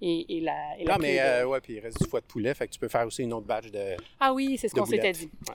Et, 0.00 0.36
et 0.36 0.40
la, 0.40 0.76
et 0.78 0.84
la 0.84 0.94
Non, 0.94 0.98
mais 1.00 1.14
de- 1.14 1.20
euh, 1.20 1.44
ouais, 1.46 1.60
puis 1.60 1.74
il 1.74 1.80
reste 1.80 2.00
du 2.02 2.08
foie 2.08 2.20
de 2.20 2.26
poulet, 2.26 2.54
fait 2.54 2.66
que 2.68 2.72
tu 2.72 2.78
peux 2.78 2.86
faire 2.88 3.04
aussi 3.06 3.22
une 3.24 3.32
autre 3.32 3.46
batch 3.46 3.66
de. 3.72 3.96
Ah 4.20 4.32
oui, 4.32 4.56
c'est 4.56 4.68
ce 4.68 4.74
qu'on 4.74 4.86
s'était 4.86 5.10
dit. 5.10 5.28
Ouais. 5.48 5.54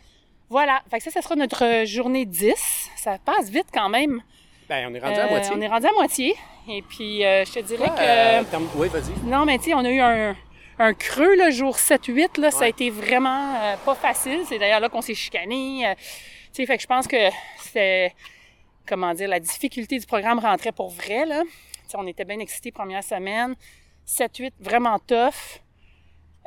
Voilà, 0.49 0.83
fait 0.91 0.97
que 0.97 1.03
ça, 1.05 1.11
ça 1.11 1.21
sera 1.21 1.35
notre 1.35 1.85
journée 1.85 2.25
10. 2.25 2.89
Ça 2.97 3.17
passe 3.23 3.49
vite 3.49 3.67
quand 3.73 3.87
même. 3.87 4.21
Ben, 4.69 4.87
on 4.89 4.93
est 4.95 4.99
rendu 4.99 5.19
à 5.19 5.25
Euh, 5.25 5.29
moitié. 5.29 5.51
On 5.55 5.61
est 5.61 5.67
rendu 5.67 5.85
à 5.87 5.91
moitié. 5.91 6.35
Et 6.69 6.81
puis, 6.81 7.25
euh, 7.25 7.43
je 7.45 7.51
te 7.53 7.59
dirais 7.59 7.89
que... 7.89 7.99
euh, 7.99 8.43
Oui, 8.75 8.87
vas-y. 8.87 9.13
Non, 9.27 9.45
mais 9.45 9.57
tu 9.57 9.65
sais, 9.65 9.73
on 9.73 9.79
a 9.85 9.89
eu 9.89 9.99
un, 9.99 10.35
un 10.79 10.93
creux, 10.93 11.35
le 11.35 11.51
jour 11.51 11.75
7-8, 11.77 12.39
là, 12.39 12.51
ça 12.51 12.65
a 12.65 12.67
été 12.67 12.89
vraiment 12.89 13.55
euh, 13.61 13.75
pas 13.85 13.95
facile. 13.95 14.41
C'est 14.47 14.59
d'ailleurs 14.59 14.79
là 14.79 14.89
qu'on 14.89 15.01
s'est 15.01 15.15
chicané. 15.15 15.87
euh, 15.87 15.93
tu 15.95 16.01
sais, 16.53 16.65
fait 16.65 16.77
que 16.77 16.81
je 16.83 16.87
pense 16.87 17.07
que 17.07 17.17
c'était, 17.59 18.13
comment 18.87 19.13
dire, 19.13 19.27
la 19.27 19.39
difficulté 19.39 19.97
du 19.99 20.05
programme 20.05 20.39
rentrait 20.39 20.71
pour 20.71 20.89
vrai, 20.89 21.25
là. 21.25 21.41
On 21.95 22.07
était 22.07 22.25
bien 22.25 22.39
excités 22.39 22.71
première 22.71 23.03
semaine. 23.03 23.53
7-8, 24.07 24.51
vraiment 24.59 24.97
tough. 24.99 25.59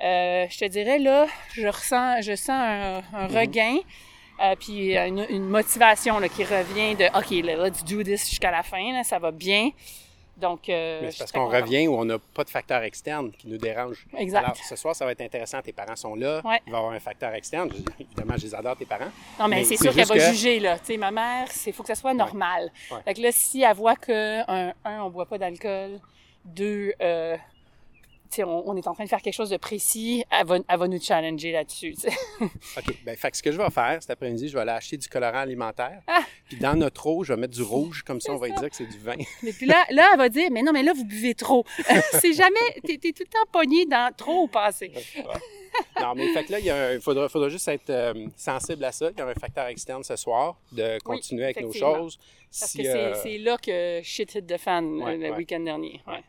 Euh, 0.02 0.46
je 0.50 0.58
te 0.58 0.64
dirais, 0.64 0.98
là, 0.98 1.26
je 1.52 1.66
ressens, 1.68 2.20
je 2.22 2.34
sens 2.34 2.50
un, 2.50 3.02
un 3.14 3.28
Mhm. 3.28 3.36
regain. 3.36 3.76
Euh, 4.42 4.54
puis 4.58 4.96
une, 4.96 5.24
une 5.28 5.48
motivation 5.48 6.18
là, 6.18 6.28
qui 6.28 6.44
revient 6.44 6.94
de 6.94 7.06
OK, 7.18 7.44
là, 7.44 7.68
let's 7.68 7.84
do 7.84 8.02
this 8.02 8.28
jusqu'à 8.28 8.50
la 8.50 8.62
fin, 8.62 8.92
là, 8.92 9.02
ça 9.04 9.18
va 9.18 9.30
bien. 9.30 9.70
Donc, 10.36 10.68
euh, 10.68 11.00
Mais 11.00 11.10
c'est 11.12 11.18
parce 11.20 11.32
qu'on 11.32 11.48
revient 11.48 11.88
où 11.88 11.94
on 11.96 12.04
n'a 12.04 12.18
pas 12.18 12.44
de 12.44 12.50
facteur 12.50 12.82
externe 12.82 13.30
qui 13.32 13.48
nous 13.48 13.56
dérange. 13.56 14.06
Exact. 14.18 14.44
Alors, 14.44 14.54
ce 14.56 14.76
soir, 14.76 14.94
ça 14.94 15.06
va 15.06 15.12
être 15.12 15.22
intéressant. 15.22 15.62
Tes 15.62 15.72
parents 15.72 15.96
sont 15.96 16.14
là. 16.14 16.42
Ouais. 16.44 16.60
Il 16.66 16.72
va 16.72 16.76
y 16.76 16.80
avoir 16.80 16.92
un 16.92 17.00
facteur 17.00 17.32
externe. 17.32 17.70
Je- 17.72 18.04
Évidemment, 18.04 18.34
je 18.36 18.42
les 18.42 18.54
adore, 18.54 18.76
tes 18.76 18.84
parents. 18.84 19.08
Non, 19.40 19.48
mais, 19.48 19.56
Mais 19.56 19.64
c'est 19.64 19.76
c'est 19.76 19.84
sûr 19.84 19.94
qu'elle 19.94 20.06
va 20.06 20.30
juger, 20.30 20.60
là. 20.60 20.78
Tu 20.78 20.84
sais, 20.88 20.96
ma 20.98 21.10
mère, 21.10 21.48
il 21.66 21.72
faut 21.72 21.82
que 21.82 21.86
ça 21.88 21.94
soit 21.94 22.12
normal. 22.12 22.70
Ouais. 22.90 22.98
Fait 23.06 23.14
que 23.14 23.22
là, 23.22 23.30
si 23.32 23.62
elle 23.62 23.74
voit 23.74 23.96
que, 23.96 24.42
un, 24.50 24.74
un 24.84 25.02
on 25.04 25.08
boit 25.08 25.24
pas 25.24 25.38
d'alcool, 25.38 26.00
deux, 26.44 26.92
euh, 27.00 27.38
on, 28.44 28.68
on 28.68 28.76
est 28.76 28.86
en 28.86 28.94
train 28.94 29.04
de 29.04 29.08
faire 29.08 29.22
quelque 29.22 29.34
chose 29.34 29.50
de 29.50 29.56
précis, 29.56 30.24
elle 30.30 30.46
va, 30.46 30.58
elle 30.68 30.78
va 30.78 30.88
nous 30.88 31.00
challenger 31.00 31.52
là-dessus. 31.52 31.94
OK. 32.40 32.94
Ben, 33.04 33.16
fait 33.16 33.30
que 33.30 33.36
ce 33.36 33.42
que 33.42 33.52
je 33.52 33.58
vais 33.58 33.70
faire 33.70 33.98
cet 34.00 34.10
après-midi, 34.10 34.48
je 34.48 34.54
vais 34.54 34.60
aller 34.60 34.70
acheter 34.72 34.96
du 34.96 35.08
colorant 35.08 35.38
alimentaire. 35.38 36.00
Ah! 36.06 36.20
Puis 36.48 36.58
dans 36.58 36.74
notre 36.74 37.06
eau, 37.06 37.24
je 37.24 37.32
vais 37.32 37.40
mettre 37.40 37.54
du 37.54 37.62
rouge. 37.62 38.02
Comme 38.02 38.20
ça, 38.20 38.32
on 38.32 38.36
va 38.36 38.48
ça. 38.48 38.54
dire 38.60 38.70
que 38.70 38.76
c'est 38.76 38.86
du 38.86 38.98
vin. 38.98 39.16
Mais 39.42 39.52
puis 39.52 39.66
là, 39.66 39.84
là, 39.90 40.10
elle 40.12 40.18
va 40.18 40.28
dire, 40.28 40.48
mais 40.50 40.62
non, 40.62 40.72
mais 40.72 40.82
là, 40.82 40.92
vous 40.94 41.04
buvez 41.04 41.34
trop. 41.34 41.64
c'est 42.12 42.32
jamais, 42.32 42.80
t'es, 42.84 42.98
t'es 42.98 43.12
tout 43.12 43.22
le 43.24 43.28
temps 43.30 43.46
pogné 43.52 43.86
dans 43.86 44.12
trop 44.16 44.42
ou 44.44 44.46
pas 44.48 44.66
assez. 44.66 44.92
non, 46.00 46.14
mais 46.14 46.28
fait 46.32 46.44
que 46.44 46.52
là, 46.52 46.58
il 46.60 46.64
y 46.66 46.70
a 46.70 46.76
un- 46.88 46.92
il 46.94 47.00
faudra, 47.00 47.28
faudra 47.28 47.48
juste 47.48 47.66
être 47.68 47.90
euh, 47.90 48.26
sensible 48.36 48.84
à 48.84 48.92
ça. 48.92 49.10
Il 49.10 49.18
y 49.18 49.22
a 49.22 49.26
un 49.26 49.34
facteur 49.34 49.66
externe 49.66 50.02
ce 50.04 50.16
soir 50.16 50.56
de 50.72 50.98
continuer 51.02 51.44
avec 51.44 51.60
nos 51.60 51.72
choses. 51.72 52.18
Parce 52.58 52.70
Si, 52.72 52.78
que 52.78 52.84
c'est, 52.84 52.96
euh, 52.96 53.14
c'est 53.22 53.38
là 53.38 53.56
que 53.58 54.00
shit 54.02 54.34
hit 54.34 54.46
the 54.46 54.56
fan 54.56 55.02
Ouais, 55.02 55.14
euh, 55.14 55.16
le 55.16 55.30
ouais. 55.30 55.36
week-end 55.36 55.60
dernier. 55.60 56.00
Ouais. 56.06 56.22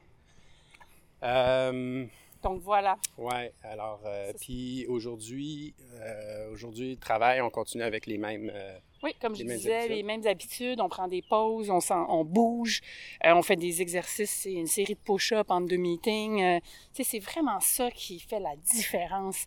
Euh, 1.23 2.05
Donc 2.43 2.61
voilà. 2.61 2.97
Ouais, 3.17 3.51
alors, 3.63 4.01
euh, 4.05 4.31
puis 4.39 4.85
aujourd'hui, 4.87 5.73
euh, 5.95 6.51
aujourd'hui, 6.51 6.97
travail, 6.97 7.41
on 7.41 7.49
continue 7.49 7.83
avec 7.83 8.05
les 8.05 8.17
mêmes. 8.17 8.51
euh, 8.53 8.77
Oui, 9.03 9.13
comme 9.21 9.35
je 9.35 9.43
disais, 9.43 9.73
habitudes. 9.75 9.95
les 9.97 10.03
mêmes 10.03 10.27
habitudes. 10.27 10.79
On 10.81 10.89
prend 10.89 11.07
des 11.07 11.21
pauses, 11.21 11.69
on, 11.69 11.79
s'en- 11.79 12.07
on 12.09 12.23
bouge, 12.23 12.81
euh, 13.25 13.33
on 13.33 13.41
fait 13.41 13.55
des 13.55 13.81
exercices, 13.81 14.29
c'est 14.31 14.53
une 14.53 14.67
série 14.67 14.93
de 14.95 14.99
push-ups 14.99 15.49
entre 15.49 15.67
deux 15.67 15.77
meetings. 15.77 16.61
tu 16.93 17.03
sais, 17.03 17.03
c'est 17.03 17.19
vraiment 17.19 17.59
ça 17.59 17.89
qui 17.91 18.19
fait 18.19 18.39
la 18.39 18.55
différence. 18.55 19.45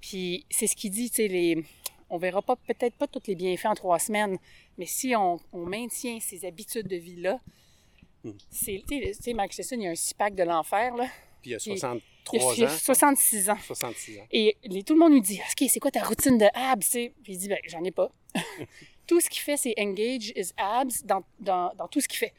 Puis 0.00 0.44
c'est 0.50 0.66
ce 0.66 0.76
qu'il 0.76 0.90
dit, 0.90 1.08
tu 1.10 1.16
sais, 1.16 1.28
les... 1.28 1.64
on 2.10 2.18
verra 2.18 2.42
pas 2.42 2.56
peut-être 2.56 2.94
pas 2.96 3.06
tous 3.06 3.22
les 3.28 3.34
bienfaits 3.34 3.66
en 3.66 3.74
trois 3.74 3.98
semaines, 3.98 4.36
mais 4.78 4.86
si 4.86 5.14
on, 5.16 5.38
on 5.52 5.64
maintient 5.64 6.18
ces 6.20 6.44
habitudes 6.44 6.86
de 6.86 6.96
vie-là, 6.96 7.40
C'est, 8.50 8.82
tu 8.88 9.14
sais, 9.14 9.32
Mike 9.34 9.52
Tyson, 9.52 9.76
il 9.76 9.82
y 9.82 9.86
a 9.86 9.90
un 9.90 9.94
six-pack 9.94 10.34
de 10.34 10.42
l'enfer, 10.44 10.94
là. 10.96 11.06
puis 11.42 11.50
il 11.50 11.52
y 11.52 11.54
a 11.54 11.58
Puis, 11.58 11.70
Il 11.70 11.74
y 11.74 11.78
63 11.78 12.52
a, 12.52 12.54
il 12.56 12.64
a 12.64 12.66
ans, 12.68 12.76
66 12.78 13.50
ans. 13.50 13.56
66 13.64 14.18
ans. 14.18 14.26
Et 14.32 14.56
les- 14.64 14.82
tout 14.82 14.94
le 14.94 14.98
monde 15.00 15.12
lui 15.12 15.20
dit 15.20 15.38
OK, 15.40 15.68
c'est 15.68 15.80
quoi 15.80 15.90
ta 15.90 16.02
routine 16.02 16.38
de 16.38 16.46
abs? 16.54 16.90
Puis 16.90 17.12
il 17.28 17.38
dit 17.38 17.48
ben, 17.48 17.58
J'en 17.66 17.82
ai 17.84 17.90
pas. 17.92 18.10
tout 19.06 19.20
ce 19.20 19.30
qu'il 19.30 19.42
fait, 19.42 19.56
c'est 19.56 19.74
engage 19.78 20.32
his 20.36 20.52
abs 20.56 21.04
dans, 21.04 21.22
dans, 21.38 21.72
dans 21.76 21.86
tout 21.88 22.00
ce 22.00 22.08
qu'il 22.08 22.18
fait. 22.18 22.32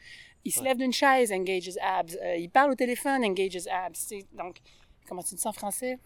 Il 0.43 0.51
se 0.51 0.59
Ouais. 0.61 0.67
lève 0.69 0.77
d'une 0.77 0.93
chaise, 0.93 1.31
engage 1.31 1.67
his 1.67 1.77
abs. 1.79 2.17
Euh, 2.21 2.35
il 2.37 2.49
parle 2.49 2.71
au 2.71 2.75
téléphone, 2.75 3.23
engage 3.25 3.55
his 3.55 3.67
abs. 3.69 4.09
Donc, 4.33 4.57
comment 5.07 5.23
tu 5.23 5.35
dis 5.35 5.41
ça 5.41 5.49
en 5.49 5.53
français 5.53 5.97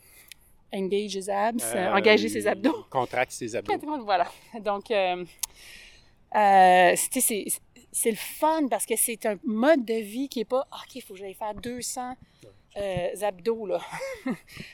Engage 0.74 1.16
his 1.16 1.30
abs, 1.30 1.62
euh, 1.64 1.76
Euh, 1.76 1.94
engager 1.96 2.30
ses 2.30 2.48
abdos. 2.48 2.86
Contracte 2.90 3.32
ses 3.34 3.56
abdos. 3.56 3.74
Voilà. 4.06 4.32
Donc, 4.62 4.90
euh, 4.90 5.26
euh, 6.36 6.96
c'est- 6.96 7.46
c'est 7.92 8.12
le 8.12 8.18
fun 8.18 8.68
parce 8.70 8.86
que 8.86 8.96
c'est 8.96 9.26
un 9.26 9.38
mode 9.44 9.86
de 9.86 9.96
vie 9.96 10.30
qui 10.30 10.42
est 10.42 10.46
pas 10.46 10.68
OK, 10.72 10.96
il 10.96 11.02
faut 11.02 11.14
que 11.14 11.20
j'aille 11.20 11.34
faire 11.34 11.54
200 11.56 12.16
euh, 12.78 13.10
abdos, 13.22 13.66
là. 13.66 13.82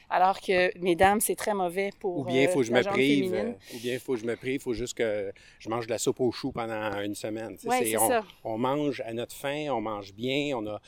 Alors 0.09 0.39
que, 0.39 0.78
mesdames, 0.78 1.20
c'est 1.20 1.36
très 1.36 1.53
mauvais 1.53 1.89
pour. 1.99 2.20
Ou 2.20 2.24
bien 2.26 2.43
il 2.43 2.47
euh, 2.47 2.51
faut 2.51 2.59
que 2.59 2.65
je 2.65 2.72
me 2.72 2.84
prive. 2.84 3.34
euh, 3.34 3.51
ou 3.74 3.80
bien 3.80 3.93
il 3.93 3.99
faut 3.99 4.13
que 4.13 4.20
je 4.20 4.26
me 4.26 4.36
prive. 4.36 4.55
Il 4.55 4.59
faut 4.59 4.74
juste 4.74 4.93
que 4.93 5.32
je 5.57 5.70
mange 5.70 5.88
de 5.88 5.91
la 5.91 5.97
soupe 5.97 6.20
aux 6.20 6.32
choux 6.32 6.51
pendant 6.51 6.99
une 7.01 7.15
semaine. 7.15 7.57
Ouais, 7.65 7.86
c'est- 7.86 7.97
on, 7.97 8.07
ça. 8.07 8.24
on 8.43 8.57
mange 8.57 9.01
à 9.01 9.13
notre 9.13 9.36
faim, 9.36 9.70
on 9.72 9.82
mange 9.82 10.13
bien. 10.13 10.55
On 10.55 10.68
a, 10.68 10.80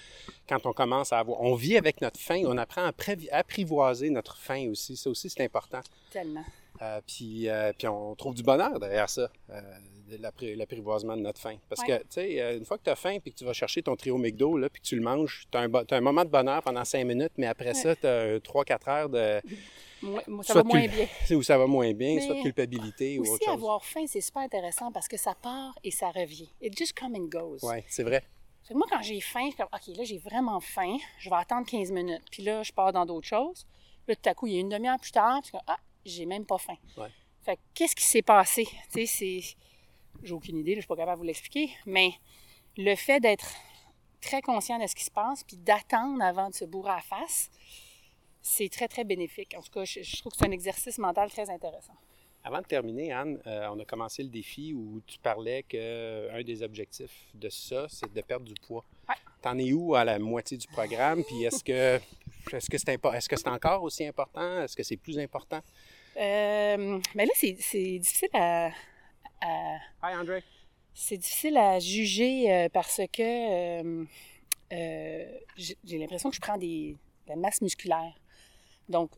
quand 0.48 0.66
on 0.68 0.74
commence 0.74 1.12
à 1.12 1.20
avoir. 1.20 1.42
On 1.42 1.56
vit 1.56 1.78
avec 1.78 2.00
notre 2.02 2.20
faim. 2.20 2.44
On 2.46 2.58
apprend 2.58 2.84
à 2.84 2.92
apprivoiser 3.32 4.10
notre 4.12 4.38
faim 4.38 4.70
aussi. 4.70 4.96
Ça 4.96 5.10
aussi, 5.10 5.30
c'est 5.32 5.44
important. 5.44 5.82
Tellement. 6.12 6.46
Euh, 6.82 7.02
puis, 7.08 7.48
puis 7.78 7.88
on 7.88 8.16
trouve 8.16 8.36
du 8.36 8.44
bonheur 8.44 8.80
derrière 8.80 9.10
ça, 9.10 9.30
l'apprivoisement 10.18 11.16
de 11.16 11.22
notre 11.22 11.40
faim. 11.40 11.58
Parce 11.70 11.82
Ouais. 11.82 11.88
que, 12.00 12.04
tu 12.04 12.08
sais, 12.10 12.42
euh, 12.42 12.58
une 12.58 12.66
fois 12.66 12.78
que 12.78 12.84
tu 12.84 12.90
as 12.90 12.96
faim 12.96 13.18
puis 13.22 13.32
que 13.32 13.38
tu 13.38 13.46
vas 13.46 13.54
chercher 13.54 13.82
ton 13.84 13.96
trio 13.96 14.18
McDo, 14.18 14.58
là, 14.58 14.70
puis 14.70 14.82
que 14.82 14.88
tu 14.88 14.96
le 14.96 15.02
manges, 15.02 15.46
tu 15.52 15.58
as, 15.58 15.62
un 15.62 16.02
moment 16.02 16.24
de 16.26 16.30
bonheur 16.30 16.62
pendant 16.64 16.84
cinq 16.86 17.06
minutes, 17.06 17.34
mais 17.38 17.48
après 17.48 17.74
ça, 17.74 17.96
tu 17.96 18.08
as 18.08 18.40
3-4 18.40 18.90
heures 18.90 19.10
de, 19.10 19.42
Moi, 20.02 20.24
moi, 20.28 20.44
ça 20.46 20.54
Soit 20.54 20.64
va 20.64 20.70
moins 20.70 20.88
bien. 20.88 21.08
où 21.38 21.44
ça 21.44 21.58
va 21.58 21.68
moins 21.68 21.92
bien, 21.94 22.16
Mais 22.16 22.22
soit 22.22 22.36
de 22.36 22.42
culpabilité 22.42 23.20
ou 23.20 23.24
Aussi, 23.24 23.32
autre 23.32 23.46
chose. 23.46 23.54
avoir 23.54 23.84
faim, 23.84 24.06
c'est 24.08 24.22
super 24.22 24.42
intéressant 24.44 24.92
parce 24.94 25.10
que 25.10 25.18
ça 25.18 25.36
part 25.36 25.78
et 25.84 25.92
ça 25.92 26.10
revient. 26.10 26.48
It 26.62 26.78
just 26.78 26.98
come 26.98 27.16
and 27.16 27.26
goes. 27.28 27.60
Oui, 27.64 27.84
c'est 27.88 28.04
vrai. 28.04 28.24
Moi, 28.72 28.86
quand 28.90 29.02
j'ai 29.02 29.20
faim, 29.20 29.46
je 29.46 29.48
suis 29.48 29.58
comme, 29.58 29.68
OK, 29.74 29.98
là, 29.98 30.04
j'ai 30.04 30.18
vraiment 30.20 30.60
faim. 30.62 30.96
Je 31.18 31.30
vais 31.30 31.36
attendre 31.36 31.66
15 31.68 31.92
minutes. 31.92 32.22
Puis 32.32 32.44
là, 32.44 32.62
je 32.64 32.72
pars 32.72 32.94
dans 32.94 33.06
d'autres 33.06 33.28
choses. 33.28 33.66
Là, 34.08 34.16
tout 34.16 34.30
à 34.30 34.34
coup, 34.34 34.48
il 34.48 34.54
y 34.54 34.58
a 34.58 34.60
une 34.62 34.70
demi-heure 34.70 35.00
plus 35.00 35.12
tard. 35.12 35.42
Puis 35.42 35.52
je 35.52 35.58
suis 35.58 35.66
comme, 35.66 35.76
ah, 35.76 35.80
j'ai 36.06 36.26
même 36.26 36.46
pas 36.46 36.60
faim. 36.60 36.76
Ouais. 36.98 37.10
Fait 37.44 37.56
que 37.56 37.62
qu'est-ce 37.74 37.96
qui 37.96 38.04
s'est 38.06 38.22
passé? 38.22 38.66
Tu 38.94 39.06
sais, 39.06 39.06
c'est. 39.06 39.56
J'ai 40.24 40.34
aucune 40.34 40.58
idée, 40.58 40.72
là, 40.72 40.76
je 40.78 40.82
suis 40.82 40.88
pas 40.88 40.96
capable 40.96 41.18
de 41.18 41.20
vous 41.20 41.28
l'expliquer. 41.28 41.70
Mais 41.86 42.12
le 42.78 42.96
fait 42.96 43.20
d'être 43.20 43.48
très 44.22 44.42
conscient 44.42 44.78
de 44.80 44.88
ce 44.88 44.96
qui 44.96 45.04
se 45.04 45.12
passe, 45.12 45.44
puis 45.44 45.58
d'attendre 45.58 46.22
avant 46.24 46.50
de 46.50 46.54
se 46.54 46.66
bourrer 46.66 46.92
à 46.92 46.96
la 46.98 47.02
face, 47.02 47.50
c'est 48.42 48.70
très, 48.70 48.88
très 48.88 49.04
bénéfique. 49.04 49.54
En 49.58 49.62
tout 49.62 49.72
cas, 49.72 49.86
je, 49.86 50.02
je 50.02 50.18
trouve 50.18 50.32
que 50.32 50.38
c'est 50.38 50.46
un 50.48 50.52
exercice 50.52 50.98
mental 50.98 51.30
très 51.30 51.50
intéressant. 51.50 51.94
Avant 52.44 52.60
de 52.60 52.66
terminer, 52.66 53.12
Anne, 53.12 53.38
euh, 53.48 53.68
on 53.72 53.80
a 53.80 53.86
commencé 53.86 54.24
le 54.24 54.30
défi 54.30 54.74
où 54.74 55.02
tu 55.06 55.20
parlais 55.20 55.64
qu'un 55.64 56.42
des 56.44 56.64
objectifs 56.64 57.28
de 57.34 57.50
ça, 57.50 57.88
c'est 57.90 58.12
de 58.14 58.22
perdre 58.22 58.46
du 58.46 58.54
poids. 58.66 58.86
Ouais. 59.10 59.16
T'en 59.42 59.58
es 59.58 59.74
où 59.74 59.94
à 59.94 60.06
la 60.06 60.20
moitié 60.20 60.58
du 60.58 60.68
programme? 60.68 61.24
Puis 61.26 61.44
est-ce 61.44 61.64
que 61.64 62.00
est-ce 62.56 62.70
que 62.70 62.78
c'est 62.78 62.96
impo- 62.96 63.14
est-ce 63.14 63.28
que 63.28 63.36
c'est 63.36 63.50
encore 63.50 63.84
aussi 63.84 64.06
important? 64.06 64.62
Est-ce 64.64 64.76
que 64.76 64.84
c'est 64.84 64.96
plus 64.98 65.20
important? 65.20 65.60
Euh, 66.18 67.00
mais 67.14 67.26
là, 67.26 67.32
c'est 67.36 67.58
c'est 67.60 68.00
difficile 68.00 68.30
à- 68.34 68.72
à 69.42 69.78
Hi, 70.04 70.16
André. 70.16 70.44
C'est 70.94 71.18
difficile 71.18 71.58
à 71.58 71.80
juger 71.80 72.52
euh, 72.52 72.70
parce 72.70 73.00
que 73.12 73.22
euh, 73.22 74.06
euh, 74.74 75.40
j'ai 75.58 75.98
l'impression 75.98 76.30
que 76.30 76.36
je 76.36 76.42
prends 76.42 76.58
des, 76.58 76.98
de 77.26 77.30
la 77.30 77.36
masse 77.36 77.62
musculaire. 77.62 78.14
Donc, 78.90 79.12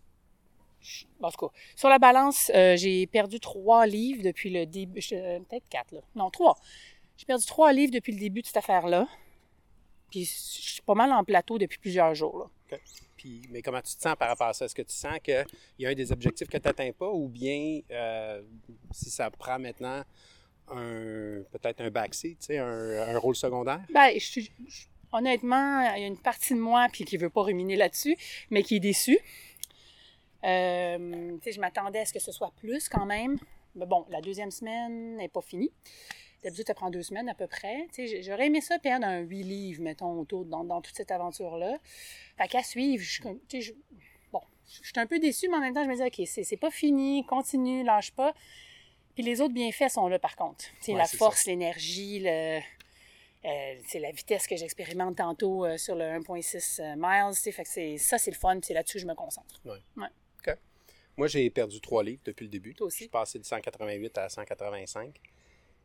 en 1.22 1.32
tout 1.32 1.48
cas, 1.48 1.54
sur 1.76 1.90
la 1.90 2.00
balance, 2.00 2.52
euh, 2.56 2.76
j'ai 2.76 3.08
perdu 3.08 3.40
trois 3.40 3.86
livres 3.88 4.24
depuis 4.24 4.50
le 4.50 4.66
début. 4.66 5.02
euh, 5.14 5.40
Peut-être 5.40 5.68
quatre, 5.70 5.92
là. 5.94 6.02
Non, 6.16 6.30
trois. 6.30 6.58
J'ai 7.18 7.26
perdu 7.26 7.46
trois 7.46 7.72
livres 7.72 7.92
depuis 7.92 8.14
le 8.14 8.20
début 8.20 8.42
de 8.42 8.48
cette 8.48 8.58
affaire-là. 8.58 9.08
Puis 10.10 10.26
je 10.26 10.72
suis 10.72 10.82
pas 10.82 10.96
mal 10.96 11.12
en 11.14 11.24
plateau 11.24 11.58
depuis 11.58 11.78
plusieurs 11.80 12.14
jours. 12.16 12.38
Là. 12.40 12.46
OK. 12.72 12.82
Mais 13.50 13.62
comment 13.62 13.82
tu 13.82 13.96
te 13.96 14.02
sens 14.02 14.16
par 14.16 14.30
rapport 14.30 14.48
à 14.48 14.54
ça? 14.54 14.66
Est-ce 14.66 14.76
que 14.76 14.82
tu 14.82 14.96
sens 14.96 15.20
qu'il 15.24 15.46
y 15.80 15.86
a 15.86 15.90
un 15.90 15.94
des 15.94 16.12
objectifs 16.12 16.48
que 16.48 16.58
tu 16.58 16.68
n'atteins 16.68 16.92
pas 16.92 17.10
ou 17.10 17.28
bien 17.28 17.82
euh, 17.92 18.42
si 18.92 19.10
ça 19.10 19.30
prend 19.30 19.60
maintenant 19.60 20.04
peut-être 20.68 21.82
un 21.82 21.90
backseat, 21.90 22.52
un, 22.52 23.18
rôle 23.18 23.36
secondaire? 23.36 23.82
Je- 23.90 24.50
honnêtement, 25.12 25.82
il 25.96 26.02
y 26.02 26.04
a 26.06 26.08
une 26.08 26.18
partie 26.18 26.54
de 26.54 26.60
moi 26.60 26.88
qui 26.88 27.18
veut 27.18 27.30
pas 27.30 27.42
ruminer 27.42 27.76
là-dessus, 27.76 28.16
mais 28.50 28.64
qui 28.64 28.78
est 28.78 28.80
déçue. 28.80 29.20
Euh, 30.44 31.38
je 31.46 31.60
m'attendais 31.60 32.00
à 32.00 32.06
ce 32.06 32.14
que 32.14 32.20
ce 32.20 32.32
soit 32.32 32.52
plus 32.58 32.90
quand 32.90 33.06
même. 33.06 33.38
Mais 33.76 33.86
bon, 33.86 34.06
la 34.10 34.22
deuxième 34.22 34.52
semaine 34.52 35.18
n'est 35.18 35.30
pas 35.30 35.42
finie. 35.42 35.72
D'habitude, 36.44 36.68
ça 36.68 36.74
prend 36.74 36.90
deux 36.90 37.04
semaines 37.04 37.30
à 37.30 37.36
peu 37.36 37.48
près. 37.48 37.88
J'aurais 38.22 38.48
aimé 38.48 38.62
ça 38.62 38.80
perdre 38.80 39.06
un 39.06 39.20
huit 39.20 39.44
livres, 39.44 39.82
mettons, 39.82 40.20
autour 40.20 40.46
dans, 40.46 40.64
dans 40.64 40.82
toute 40.82 40.96
cette 40.96 41.12
aventure-là. 41.12 41.78
Fait 42.38 42.48
qu'à 42.48 42.64
suivre, 42.64 43.04
je, 43.04 43.22
bon, 44.32 44.42
je 44.66 44.88
suis 44.88 45.00
un 45.00 45.06
peu 45.06 45.20
déçue, 45.20 45.50
mais 45.50 45.58
en 45.58 45.62
même 45.62 45.74
temps, 45.74 45.84
je 45.84 45.90
me 45.90 45.96
dis, 45.96 46.02
OK, 46.04 46.28
c'est 46.28 46.44
c'est 46.44 46.58
pas 46.58 46.72
fini, 46.72 47.26
continue, 47.26 47.84
lâche 47.84 48.12
pas. 48.12 48.34
Puis 49.14 49.24
les 49.24 49.42
autres 49.42 49.54
bienfaits 49.54 49.90
sont 49.90 50.08
là, 50.08 50.18
par 50.18 50.36
contre. 50.36 50.66
Ouais, 50.88 50.96
la 50.96 51.06
c'est 51.06 51.18
force, 51.18 51.46
l'énergie, 51.46 52.20
le, 52.20 52.60
euh, 53.44 53.76
c'est 53.88 54.00
la 54.00 54.12
vitesse 54.12 54.48
que 54.48 54.56
j'expérimente 54.56 55.18
tantôt 55.18 55.66
euh, 55.66 55.78
sur 55.78 55.96
le 55.96 56.06
1.6 56.06 56.82
euh, 56.82 56.96
miles. 56.98 57.54
Fait 57.54 57.64
que 57.64 57.70
c'est, 57.70 57.98
ça, 57.98 58.18
c'est 58.18 58.32
le 58.32 58.38
fun, 58.38 58.60
c'est 58.62 58.74
là-dessus 58.74 58.98
que 58.98 59.02
je 59.02 59.08
me 59.08 59.16
concentre. 59.16 59.62
Moi, 61.18 61.28
j'ai 61.28 61.50
perdu 61.50 61.82
trois 61.82 62.04
livres 62.04 62.22
depuis 62.24 62.46
le 62.46 62.50
début. 62.50 62.74
Toi 62.74 62.88
aussi. 62.88 63.00
Je 63.00 63.04
suis 63.04 63.10
passé 63.10 63.38
de 63.38 63.44
188 63.44 64.18
à 64.18 64.30
185. 64.30 65.20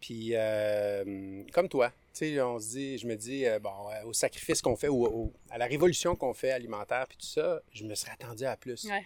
Puis, 0.00 0.30
euh, 0.34 1.42
comme 1.52 1.68
toi, 1.68 1.90
tu 1.90 1.96
sais, 2.34 2.40
on 2.42 2.58
se 2.58 2.68
dit, 2.70 2.98
je 2.98 3.06
me 3.06 3.16
dis, 3.16 3.46
euh, 3.46 3.58
bon, 3.58 3.70
euh, 3.90 4.04
au 4.04 4.12
sacrifice 4.12 4.60
qu'on 4.62 4.76
fait, 4.76 4.88
ou 4.88 5.04
au- 5.06 5.32
à 5.50 5.58
la 5.58 5.66
révolution 5.66 6.14
qu'on 6.16 6.34
fait 6.34 6.50
alimentaire, 6.50 7.06
puis 7.08 7.16
tout 7.18 7.26
ça, 7.26 7.60
je 7.72 7.84
me 7.84 7.94
serais 7.94 8.12
attendu 8.12 8.44
à 8.44 8.56
plus. 8.56 8.84
Ouais. 8.84 9.04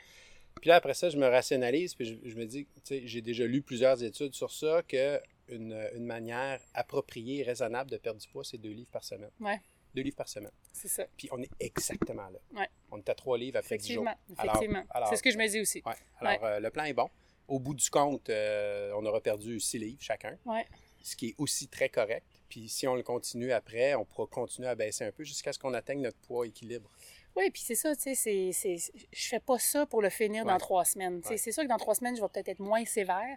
Puis 0.61 0.69
là, 0.69 0.77
après 0.77 0.95
ça, 0.95 1.09
je 1.09 1.17
me 1.17 1.27
rationalise, 1.27 1.95
puis 1.95 2.05
je, 2.07 2.29
je 2.29 2.35
me 2.37 2.45
dis, 2.45 2.65
tu 2.67 2.81
sais, 2.85 3.03
j'ai 3.07 3.23
déjà 3.23 3.47
lu 3.47 3.63
plusieurs 3.63 4.03
études 4.03 4.35
sur 4.35 4.51
ça, 4.53 4.83
que 4.87 5.21
une, 5.49 5.73
une 5.97 6.05
manière 6.05 6.61
appropriée 6.75 7.39
et 7.41 7.43
raisonnable 7.43 7.91
de 7.91 7.97
perdre 7.97 8.21
du 8.21 8.29
poids, 8.29 8.45
c'est 8.45 8.59
deux 8.59 8.71
livres 8.71 8.91
par 8.93 9.03
semaine. 9.05 9.31
Ouais. 9.41 9.59
Deux 9.95 10.03
livres 10.03 10.17
par 10.17 10.29
semaine. 10.29 10.53
C'est 10.73 10.87
ça. 10.89 11.05
Puis 11.17 11.29
on 11.33 11.43
est 11.43 11.51
exactement 11.59 12.29
là. 12.29 12.39
Ouais. 12.61 12.69
On 12.93 12.99
est 12.99 13.09
à 13.09 13.15
trois 13.15 13.37
livres 13.37 13.59
après 13.59 13.77
dix 13.79 13.93
jours. 13.95 14.05
Effectivement. 14.05 14.43
Alors- 14.43 14.55
Effectivement. 14.57 14.85
alors- 14.91 15.09
c'est 15.09 15.17
ce 15.17 15.23
que 15.23 15.31
je 15.33 15.39
me 15.39 15.49
dis 15.49 15.61
aussi. 15.61 15.83
Ouais. 15.85 15.95
Alors, 16.21 16.61
le 16.61 16.71
plan 16.71 16.85
est 16.85 16.93
bon. 16.93 17.09
Au 17.51 17.59
bout 17.59 17.75
du 17.75 17.91
compte, 17.91 18.31
euh, 18.31 18.93
on 18.97 19.05
aura 19.05 19.21
perdu 19.21 19.59
six 19.61 19.79
livres 19.79 20.01
chacun, 20.01 20.39
Ouais. 20.47 20.65
ce 21.03 21.17
qui 21.17 21.31
est 21.31 21.35
aussi 21.37 21.69
très 21.69 21.89
correct. 21.89 22.25
Puis 22.49 22.69
si 22.69 22.87
on 22.89 22.95
le 22.95 23.03
continue 23.03 23.53
après, 23.53 23.95
on 23.97 24.05
pourra 24.05 24.27
continuer 24.27 24.69
à 24.69 24.75
baisser 24.75 25.05
un 25.05 25.13
peu 25.13 25.25
jusqu'à 25.25 25.53
ce 25.53 25.59
qu'on 25.59 25.75
atteigne 25.75 26.01
notre 26.01 26.19
poids 26.19 26.47
équilibre. 26.47 26.89
Oui, 27.37 27.51
puis 27.51 27.63
c'est 27.63 27.75
ça, 27.75 27.95
tu 27.95 28.03
sais, 28.03 28.15
c'est, 28.15 28.51
c'est, 28.53 28.77
je 29.13 29.29
fais 29.29 29.41
pas 29.41 29.59
ça 29.59 29.85
pour 29.87 30.01
le 30.01 30.11
finir 30.11 30.45
dans 30.45 30.59
trois 30.59 30.85
semaines. 30.85 31.21
Ouais. 31.29 31.37
C'est 31.37 31.53
sûr 31.53 31.63
que 31.65 31.69
dans 31.69 31.77
trois 31.79 31.95
semaines, 31.95 32.17
je 32.17 32.21
vais 32.23 32.29
peut-être 32.29 32.49
être 32.49 32.59
moins 32.61 32.85
sévère, 32.85 33.37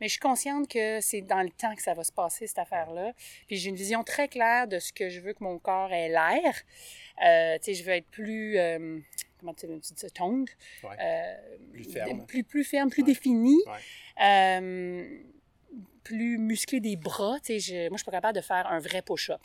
mais 0.00 0.06
je 0.08 0.12
suis 0.12 0.20
consciente 0.20 0.68
que 0.68 1.00
c'est 1.00 1.22
dans 1.22 1.42
le 1.42 1.50
temps 1.50 1.74
que 1.74 1.82
ça 1.82 1.94
va 1.94 2.02
se 2.04 2.12
passer, 2.12 2.46
cette 2.48 2.58
affaire-là. 2.58 3.12
Puis 3.48 3.56
j'ai 3.56 3.68
une 3.70 3.76
vision 3.76 4.02
très 4.04 4.26
claire 4.28 4.66
de 4.68 4.78
ce 4.80 4.92
que 4.92 5.08
je 5.08 5.20
veux 5.20 5.32
que 5.34 5.42
mon 5.44 5.58
corps 5.58 5.92
ait 5.92 6.08
l'air. 6.08 6.54
Euh, 7.24 7.58
tu 7.58 7.64
sais, 7.64 7.74
je 7.74 7.84
veux 7.84 7.92
être 7.92 8.08
plus, 8.10 8.58
euh, 8.58 8.98
comment 9.42 9.54
tu 9.54 9.66
tu 9.66 9.92
dis 9.94 10.00
ça, 10.00 10.06
Ouais. 10.24 10.96
Euh, 11.00 11.56
Plus 11.72 11.84
ferme. 11.92 12.26
plus, 12.26 12.44
plus 12.44 12.64
ferme, 12.64 12.90
plus 12.90 13.02
Ouais. 13.02 13.06
défini. 13.06 13.56
Ouais. 13.66 14.24
Euh, 14.24 15.18
plus 16.04 16.38
musclé 16.38 16.80
des 16.80 16.96
bras. 16.96 17.38
Tu 17.40 17.58
sais, 17.58 17.58
je- 17.60 17.88
moi, 17.88 17.96
je 17.96 18.02
suis 18.02 18.04
pas 18.04 18.12
capable 18.12 18.36
de 18.36 18.40
faire 18.42 18.66
un 18.66 18.78
vrai 18.78 19.02
push-up. 19.02 19.40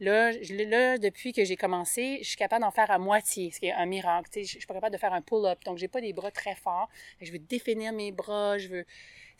Là, 0.00 0.32
je- 0.32 0.54
là, 0.54 0.98
depuis 0.98 1.32
que 1.32 1.44
j'ai 1.44 1.56
commencé, 1.56 2.18
je 2.22 2.28
suis 2.28 2.36
capable 2.36 2.62
d'en 2.62 2.70
faire 2.72 2.90
à 2.90 2.98
moitié, 2.98 3.50
ce 3.52 3.60
qui 3.60 3.66
est 3.66 3.72
un 3.72 3.86
miracle. 3.86 4.28
Tu 4.32 4.40
sais, 4.40 4.44
je 4.44 4.52
je 4.54 4.58
suis 4.58 4.66
pas 4.66 4.74
capable 4.74 4.92
de 4.92 4.98
faire 5.00 5.12
un 5.12 5.22
pull-up, 5.22 5.58
donc 5.64 5.78
j'ai 5.78 5.86
pas 5.88 6.00
des 6.00 6.12
bras 6.12 6.30
très 6.32 6.54
forts. 6.56 6.88
Je 7.20 7.30
veux 7.30 7.38
définir 7.38 7.92
mes 7.92 8.10
bras, 8.12 8.58
je 8.58 8.68
veux... 8.68 8.84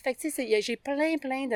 Fait 0.02 0.14
que, 0.14 0.20
tu 0.20 0.30
sais, 0.30 0.60
j'ai 0.60 0.76
plein, 0.76 1.16
plein 1.18 1.46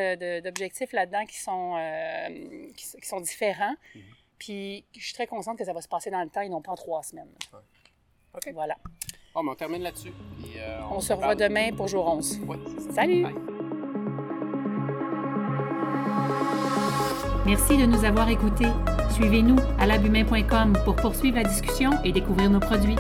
d'objectifs 0.41 0.93
là-dedans 0.93 1.27
qui 1.27 1.39
sont, 1.39 1.77
euh, 1.77 2.69
qui 2.77 3.07
sont 3.07 3.21
différents. 3.21 3.75
Mhm. 3.95 4.03
Puis, 4.39 4.85
je 4.97 5.05
suis 5.05 5.15
très 5.15 5.27
consciente 5.27 5.59
que 5.59 5.65
ça 5.65 5.73
va 5.73 5.81
se 5.83 5.89
passer 5.89 6.11
dans 6.11 6.23
le 6.23 6.29
temps 6.31 6.41
et 6.41 6.49
non 6.49 6.63
pas 6.63 6.73
en 6.73 6.77
trois 6.77 7.03
semaines. 7.03 7.31
OK. 8.39 8.53
Voilà. 8.55 8.75
Bon, 9.35 9.43
mais 9.43 9.51
on 9.51 9.55
termine 9.55 9.83
là-dessus. 9.83 10.13
Euh, 10.57 10.79
On 10.91 11.01
se 11.01 11.13
revoit 11.13 11.35
parle- 11.37 11.49
demain 11.49 11.71
pour 11.77 11.89
jour 11.89 12.07
11. 12.09 12.41
Ouais, 12.47 12.57
c'est 12.77 12.83
ça. 12.89 12.93
Salut! 12.95 13.23
Bye. 13.25 13.35
Merci 17.47 17.77
de 17.79 17.87
nous 17.87 18.05
avoir 18.05 18.29
écoutés. 18.29 18.67
Suivez-nous 19.11 19.57
à 19.79 19.87
labumain.com 19.87 20.77
pour 20.85 20.97
poursuivre 20.97 21.37
la 21.39 21.45
discussion 21.45 21.91
et 22.05 22.13
découvrir 22.13 22.51
nos 22.51 22.61
produits. 22.61 22.97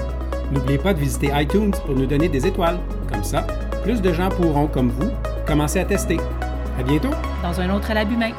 N'oubliez 0.50 0.78
pas 0.78 0.94
de 0.94 0.98
visiter 0.98 1.30
iTunes 1.34 1.72
pour 1.84 1.94
nous 1.94 2.06
donner 2.06 2.28
des 2.28 2.46
étoiles. 2.46 2.78
Comme 3.12 3.22
ça, 3.24 3.42
plus 3.82 4.00
de 4.00 4.12
gens 4.12 4.30
pourront, 4.30 4.66
comme 4.66 4.88
vous, 4.90 5.10
commencer 5.46 5.78
à 5.80 5.84
tester. 5.84 6.16
À 6.78 6.82
bientôt! 6.82 7.10
Dans 7.42 7.60
un 7.60 7.74
autre 7.74 7.90
à 7.90 7.94
l'abus 7.94 8.16
main. 8.16 8.30